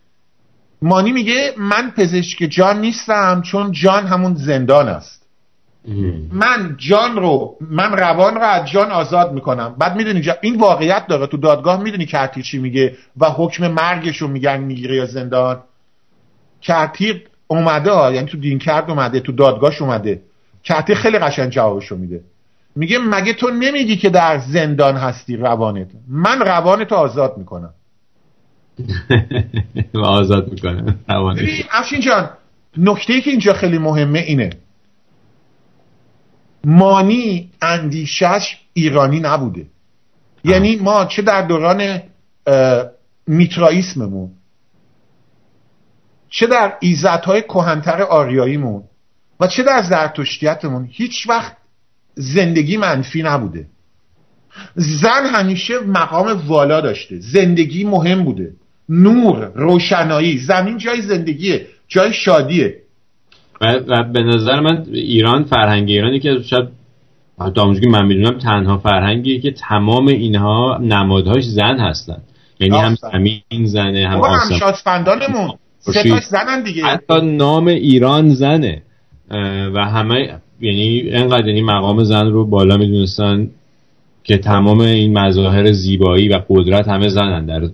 مانی 0.82 1.12
میگه 1.12 1.54
من 1.56 1.90
پزشک 1.90 2.38
جان 2.38 2.80
نیستم 2.80 3.42
چون 3.42 3.72
جان 3.72 4.06
همون 4.06 4.34
زندان 4.34 4.88
است. 4.88 5.18
من 6.32 6.76
جان 6.78 7.16
رو 7.16 7.56
من 7.60 7.92
روان 7.92 8.34
رو 8.34 8.42
از 8.42 8.70
جان 8.70 8.90
آزاد 8.90 9.32
می‌کنم. 9.32 9.74
بعد 9.78 9.96
می‌دونی 9.96 10.22
این 10.40 10.56
واقعیت 10.56 11.06
داره. 11.06 11.26
تو 11.26 11.36
دادگاه 11.36 11.82
می‌دونی 11.82 12.06
کرتی 12.06 12.42
چی 12.42 12.58
میگه 12.58 12.96
و 13.16 13.26
حکم 13.26 13.68
مرگش 13.68 14.16
رو 14.16 14.28
میگن 14.28 14.60
می‌گیره 14.60 14.96
یا 14.96 15.06
زندان. 15.06 15.62
کرتی 16.60 17.22
اومده 17.46 18.14
یعنی 18.14 18.26
تو 18.26 18.38
دین 18.38 18.58
کرد 18.58 18.90
اومده 18.90 19.20
تو 19.20 19.32
دادگاهش 19.32 19.82
اومده. 19.82 20.22
کرتی 20.64 20.94
خیلی 20.94 21.18
قشنگ 21.18 21.50
جوابشو 21.50 21.96
میده. 21.96 22.20
میگه 22.76 22.98
مگه 22.98 23.32
تو 23.32 23.50
نمیگی 23.50 23.96
که 23.96 24.10
در 24.10 24.38
زندان 24.38 24.96
هستی 24.96 25.36
روانت؟ 25.36 25.88
من 26.08 26.40
روانتو 26.40 26.94
آزاد 26.94 27.38
می‌کنم. 27.38 27.74
و 29.94 29.98
آزاد 29.98 30.52
می‌کنه 30.52 30.94
افشین 31.70 32.00
جان 32.00 32.30
نکته 32.76 33.20
که 33.20 33.30
اینجا 33.30 33.52
خیلی 33.52 33.78
مهمه 33.78 34.18
اینه. 34.18 34.50
مانی 36.64 37.50
اندیشش 37.62 38.58
ایرانی 38.72 39.20
نبوده. 39.20 39.66
یعنی 40.44 40.76
ما 40.76 41.04
چه 41.04 41.22
در 41.22 41.42
دوران 41.42 42.00
میترائیسممون 43.26 44.30
چه 46.30 46.46
در 46.46 46.72
ایزدهای 46.80 47.42
کهنتر 47.42 48.02
آریاییمون 48.02 48.82
و 49.40 49.46
چه 49.46 49.62
در 49.62 49.82
زرتشتیتمون 49.82 50.88
هیچ 50.90 51.28
وقت 51.28 51.56
زندگی 52.14 52.76
منفی 52.76 53.22
نبوده. 53.22 53.66
زن 54.74 55.26
همیشه 55.26 55.78
مقام 55.78 56.42
والا 56.46 56.80
داشته. 56.80 57.20
زندگی 57.20 57.84
مهم 57.84 58.24
بوده. 58.24 58.52
نور 58.88 59.52
روشنایی 59.54 60.38
زمین 60.38 60.78
جای 60.78 61.02
زندگیه 61.02 61.66
جای 61.88 62.12
شادیه. 62.12 62.74
و, 63.60 64.02
به 64.12 64.22
نظر 64.22 64.60
من 64.60 64.84
ایران 64.92 65.44
فرهنگ 65.44 65.88
ایرانی 65.88 66.20
که 66.20 66.42
شاید 66.42 66.68
تا 67.54 67.64
من 67.90 68.06
می‌دونم 68.06 68.38
تنها 68.38 68.78
فرهنگیه 68.78 69.40
که 69.40 69.50
تمام 69.50 70.06
اینها 70.06 70.78
نمادهاش 70.82 71.44
زن 71.44 71.78
هستن. 71.78 72.22
یعنی 72.60 72.78
هم 72.78 72.94
زمین 72.94 73.66
زنه 73.66 74.08
هم 74.08 74.20
آسم 74.20 74.54
هم 74.54 74.58
شادفندانمون. 74.58 75.50
سه 75.78 76.20
زنن 76.30 76.62
دیگه. 76.62 76.84
حتی 76.84 77.20
نام 77.20 77.66
ایران 77.66 78.34
زنه. 78.34 78.82
و 79.74 79.84
همه 79.84 80.38
یعنی 80.60 81.10
انقدر 81.10 81.48
یعنی 81.48 81.62
مقام 81.62 82.04
زن 82.04 82.26
رو 82.26 82.46
بالا 82.46 82.76
می‌دونستن 82.76 83.50
که 84.24 84.38
تمام 84.38 84.80
این 84.80 85.18
مظاهر 85.18 85.72
زیبایی 85.72 86.28
و 86.28 86.40
قدرت 86.48 86.88
همه 86.88 87.08
زنن 87.08 87.46
در 87.46 87.68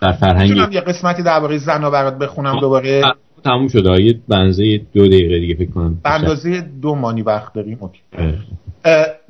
در 0.00 0.12
فرهنگ 0.12 0.56
یه 0.72 0.80
قسمتی 0.80 1.22
درباره 1.22 1.58
زن 1.58 1.90
برات 1.90 2.18
بخونم 2.18 2.60
دوباره. 2.60 3.02
تموم 3.44 3.68
شده 3.68 4.02
یه 4.02 4.18
بنزه 4.28 4.80
دو 4.94 5.06
دقیقه 5.06 5.40
دیگه 5.40 5.54
فکر 5.54 5.70
کنم. 5.70 5.98
به 6.04 6.10
اندازه 6.10 6.60
دو 6.82 6.94
مانی 6.94 7.22
وقت 7.22 7.54
داریم. 7.54 7.78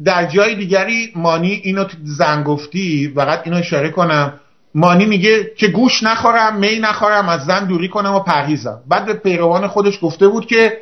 در 0.05 0.26
جای 0.26 0.55
دیگری 0.55 1.09
مانی 1.16 1.61
اینو 1.64 1.84
زن 2.05 2.42
گفتی 2.42 3.12
فقط 3.14 3.40
اینو 3.44 3.59
اشاره 3.59 3.90
کنم. 3.90 4.39
مانی 4.74 5.06
میگه 5.06 5.50
که 5.56 5.68
گوش 5.68 6.02
نخورم 6.02 6.56
می 6.56 6.78
نخورم 6.78 7.28
از 7.28 7.44
زن 7.44 7.64
دوری 7.64 7.88
کنم 7.88 8.14
و 8.14 8.20
پرهیزم 8.20 8.80
بعد 8.88 9.06
به 9.06 9.14
پیروان 9.14 9.66
خودش 9.66 9.98
گفته 10.02 10.28
بود 10.28 10.46
که 10.46 10.78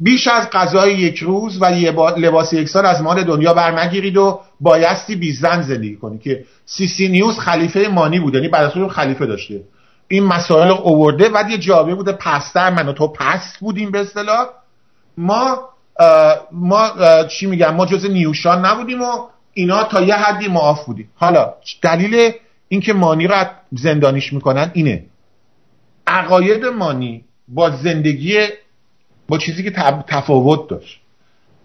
بیش 0.00 0.28
از 0.28 0.50
غذای 0.50 0.94
یک 0.94 1.18
روز 1.18 1.62
و 1.62 1.64
لباس 2.16 2.52
یک 2.52 2.68
سال 2.68 2.86
از 2.86 3.02
مال 3.02 3.24
دنیا 3.24 3.54
بر 3.54 3.80
نگیرید 3.80 4.16
و 4.16 4.40
بایستی 4.60 5.16
بی 5.16 5.32
زن 5.32 5.62
زندگی 5.62 5.96
کنید. 5.96 6.22
که 6.22 6.44
سی 6.66 6.88
سی 6.88 7.08
نیوز 7.08 7.38
خلیفه 7.38 7.88
مانی 7.88 8.20
بود 8.20 8.34
یعنی 8.34 8.48
بعد 8.48 8.88
خلیفه 8.88 9.26
داشته. 9.26 9.64
این 10.08 10.24
مسائل 10.24 10.70
اوورده 10.70 11.28
و 11.28 11.44
یه 11.50 11.58
جابه 11.58 11.94
بوده 11.94 12.12
پستر 12.12 12.70
من 12.70 12.88
و 12.88 12.92
تو 12.92 13.08
پست 13.08 13.58
بودیم 13.60 13.90
به 13.90 14.00
اصطلاح. 14.00 14.46
ما 15.18 15.58
ما 16.52 16.90
چی 17.28 17.46
میگم؟ 17.46 17.74
ما 17.74 17.86
جز 17.86 18.10
نیوشان 18.10 18.66
نبودیم 18.66 19.02
و 19.02 19.06
اینا 19.52 19.84
تا 19.84 20.02
یه 20.02 20.14
حدی 20.14 20.48
معاف 20.48 20.84
بودیم. 20.84 21.10
حالا 21.16 21.54
دلیل 21.82 22.32
اینکه 22.68 22.92
مانی 22.92 23.26
رو 23.26 23.44
زندانیش 23.72 24.32
می‌کنن 24.32 24.70
اینه. 24.74 25.04
عقاید 26.06 26.64
مانی 26.64 27.24
با 27.48 27.70
زندگی 27.70 28.38
با 29.28 29.38
چیزی 29.38 29.62
که 29.62 29.70
تفاوت 30.08 30.68
داشت. 30.68 31.00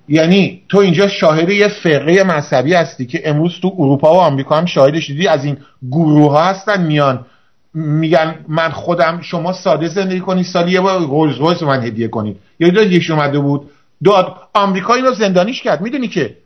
یعنی 0.07 0.63
تو 0.69 0.77
اینجا 0.77 1.07
شاهد 1.07 1.49
یه 1.49 1.67
فرقه 1.67 2.23
مذهبی 2.23 2.73
هستی 2.73 3.05
که 3.05 3.29
امروز 3.29 3.59
تو 3.61 3.75
اروپا 3.77 4.13
و 4.13 4.17
آمریکا 4.17 4.57
هم 4.57 4.65
شاهدش 4.65 5.07
دیدی. 5.07 5.27
از 5.27 5.45
این 5.45 5.57
گروه 5.91 6.31
ها 6.31 6.43
هستن 6.43 6.83
میان 6.83 7.25
میگن 7.73 8.45
من 8.47 8.69
خودم 8.69 9.21
شما 9.21 9.53
ساده 9.53 9.87
زندگی 9.87 10.19
کنی 10.19 10.43
سالی 10.43 10.71
یه 10.71 10.81
بار 10.81 10.99
رولز 10.99 11.37
رویس 11.37 11.63
من 11.63 11.83
هدیه 11.83 12.07
کنید. 12.07 12.39
یا 12.59 12.69
دو 12.69 12.83
یکش 12.83 13.11
اومده 13.11 13.39
بود. 13.39 13.69
داد 14.03 14.35
آمریکا 14.53 14.93
اینو 14.93 15.13
زندانیش 15.13 15.61
کرد. 15.61 15.81
می‌دونی 15.81 16.07
که 16.07 16.37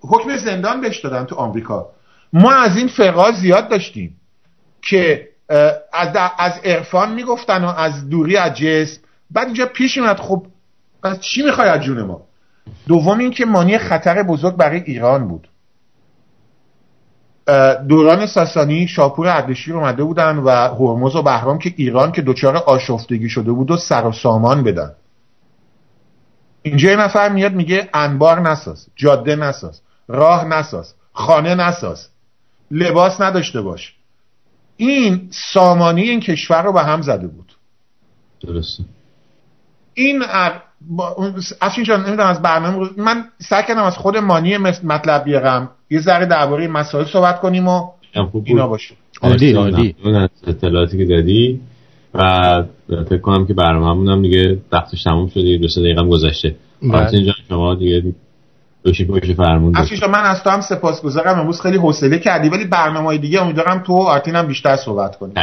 حکم 0.00 0.36
زندان 0.36 0.80
بهش 0.80 1.00
دادن 1.00 1.24
تو 1.24 1.34
آمریکا. 1.34 1.86
ما 2.32 2.52
از 2.52 2.76
این 2.76 2.88
فرقا 2.88 3.32
زیاد 3.32 3.68
داشتیم 3.68 4.16
که 4.82 5.28
از 5.92 6.16
از 6.38 6.52
عرفان 6.64 7.12
می‌گفتن 7.12 7.64
و 7.64 7.68
از 7.68 8.08
دوری 8.08 8.36
از 8.36 8.54
جسم. 8.54 9.00
بعد 9.30 9.46
اینجا 9.46 9.66
پیش 9.66 9.98
اومد 9.98 10.20
خب 10.20 10.46
پس 11.02 11.20
چی 11.20 11.42
می‌خوای 11.42 11.68
از 11.68 11.80
جون 11.80 12.02
ما؟ 12.02 12.22
دوم 12.88 13.18
اینکه 13.18 13.44
مانی 13.44 13.78
خطر 13.78 14.22
بزرگ 14.22 14.56
برای 14.56 14.82
ایران 14.86 15.28
بود. 15.28 15.48
دوران 17.88 18.26
ساسانی 18.26 18.88
شاپور 18.88 19.28
اردشیر 19.28 19.74
اومده 19.74 20.04
بودن 20.04 20.36
و 20.36 20.50
هرمز 20.50 21.16
و 21.16 21.22
بهرام 21.22 21.58
که 21.58 21.74
ایران 21.76 22.12
که 22.12 22.22
دچار 22.22 22.56
آشفتگی 22.56 23.28
شده 23.28 23.52
بود 23.52 23.70
و 23.70 23.76
سر 23.76 24.06
و 24.06 24.12
سامان 24.12 24.64
بدن. 24.64 24.92
اینجا 26.62 26.90
یه 26.90 26.96
نفر 26.96 27.28
میاد 27.28 27.52
میگه 27.52 27.88
انبار 27.94 28.40
نساز 28.40 28.86
جاده 28.96 29.36
نساز 29.36 29.80
راه 30.08 30.44
نساز 30.44 30.94
خانه 31.12 31.54
نساز. 31.54 32.08
لباس 32.72 33.20
نداشته 33.20 33.60
باش. 33.60 33.94
این 34.76 35.28
سامانی 35.52 36.02
این 36.02 36.20
کشور 36.20 36.62
رو 36.62 36.72
به 36.72 36.82
هم 36.82 37.02
زده 37.02 37.26
بود. 37.26 37.52
درسته. 38.40 38.84
این 39.94 40.22
افشین 41.60 41.84
جان 41.84 42.00
نمی‌دونم 42.00 42.28
از 42.28 42.42
برنامه 42.42 42.88
من 42.96 43.24
سعی 43.38 43.62
کردم 43.68 43.82
از 43.82 43.96
خود 43.96 44.16
مانی 44.16 44.58
مطلب 44.58 45.24
بیارم. 45.24 45.70
یه 45.90 46.00
ذره 46.00 46.26
درباره 46.26 46.68
مسائل 46.68 47.04
صحبت 47.04 47.40
کنیم 47.40 47.68
و 47.68 47.90
اینا 48.44 48.68
باشه. 48.68 48.94
عالی 49.22 49.52
عالی. 49.52 49.96
اطلاعاتی 50.46 50.98
که 50.98 51.04
دادی 51.04 51.60
و 52.14 52.64
فکر 52.88 53.18
کنم 53.18 53.46
که 53.46 53.54
برنامه‌مون 53.54 54.08
هم 54.08 54.22
دیگه 54.22 54.58
وقتش 54.72 55.02
تموم 55.02 55.28
شده. 55.28 55.58
دو 55.58 55.68
سه 55.68 55.80
دقیقه 55.80 56.02
گذشته. 56.02 56.56
آرتین 56.92 57.24
جان 57.24 57.34
شما 57.48 57.74
دیگه 57.74 58.14
بشی 58.84 59.04
پشت 59.04 59.32
فرمون 59.32 59.72
من 60.10 60.24
از 60.24 60.42
تو 60.42 60.50
هم 60.50 60.60
سپاسگزارم. 60.60 61.40
امروز 61.40 61.60
خیلی 61.60 61.76
حوصله 61.76 62.18
کردی 62.18 62.48
ولی 62.48 62.64
برنامه‌های 62.64 63.18
دیگه 63.18 63.42
امیدوارم 63.42 63.82
تو 63.86 63.92
و 63.92 64.02
آرتین 64.02 64.36
هم 64.36 64.46
بیشتر 64.46 64.76
صحبت 64.76 65.16
کنیم. 65.16 65.34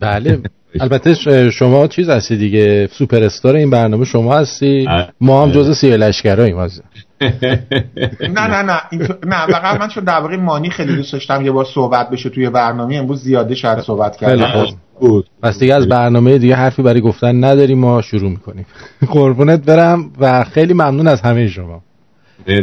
بله. 0.00 0.40
البته 0.80 1.50
شما 1.50 1.86
چیز 1.86 2.08
هستی 2.08 2.36
دیگه؟ 2.36 2.88
سوپر 2.92 3.22
استار 3.22 3.56
این 3.56 3.70
برنامه 3.70 4.04
شما 4.04 4.36
هستی؟ 4.36 4.88
ما 5.20 5.42
هم 5.42 5.50
جز 5.50 5.76
سی 5.76 5.96
لشکراییم 5.96 6.56
نه 6.60 8.46
نه 8.46 8.62
نه. 8.62 8.80
نه 9.26 9.46
فقط 9.46 9.80
من 9.80 9.88
چون 9.88 10.04
درباره 10.04 10.36
مانی 10.36 10.70
خیلی 10.70 10.96
دوست 10.96 11.12
داشتم 11.12 11.44
یه 11.44 11.52
بار 11.52 11.64
صحبت 11.64 12.10
بشه 12.10 12.30
توی 12.30 12.50
برنامه. 12.50 12.96
امروز 12.96 13.22
زیاده 13.22 13.54
شاید 13.54 13.80
صحبت 13.80 14.16
کردم 14.16 14.66
بود 15.00 15.26
پس 15.42 15.58
دیگه 15.58 15.74
از 15.74 15.88
برنامه 15.88 16.38
دیگه 16.38 16.54
حرفی 16.54 16.82
برای 16.82 17.00
گفتن 17.00 17.44
نداریم. 17.44 17.78
ما 17.78 18.02
شروع 18.02 18.30
می‌کنیم. 18.30 18.66
قربونت 19.14 19.64
برم 19.64 20.10
و 20.20 20.44
خیلی 20.44 20.74
ممنون 20.74 21.06
از 21.06 21.20
همه 21.20 21.48
شما. 21.48 21.82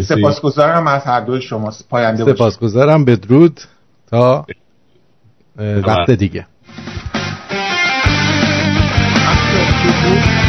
سپاسگزارم 0.01 0.87
از 0.87 1.03
هر 1.03 1.19
دوی 1.19 1.41
شما. 1.41 1.73
پاینده 1.89 2.33
سپاسگزارم. 2.33 3.05
بدرود. 3.05 3.59
تا 4.07 4.45
وقت 5.59 6.11
دیگه. 6.11 6.47
Thank 9.53 10.37
you. 10.37 10.42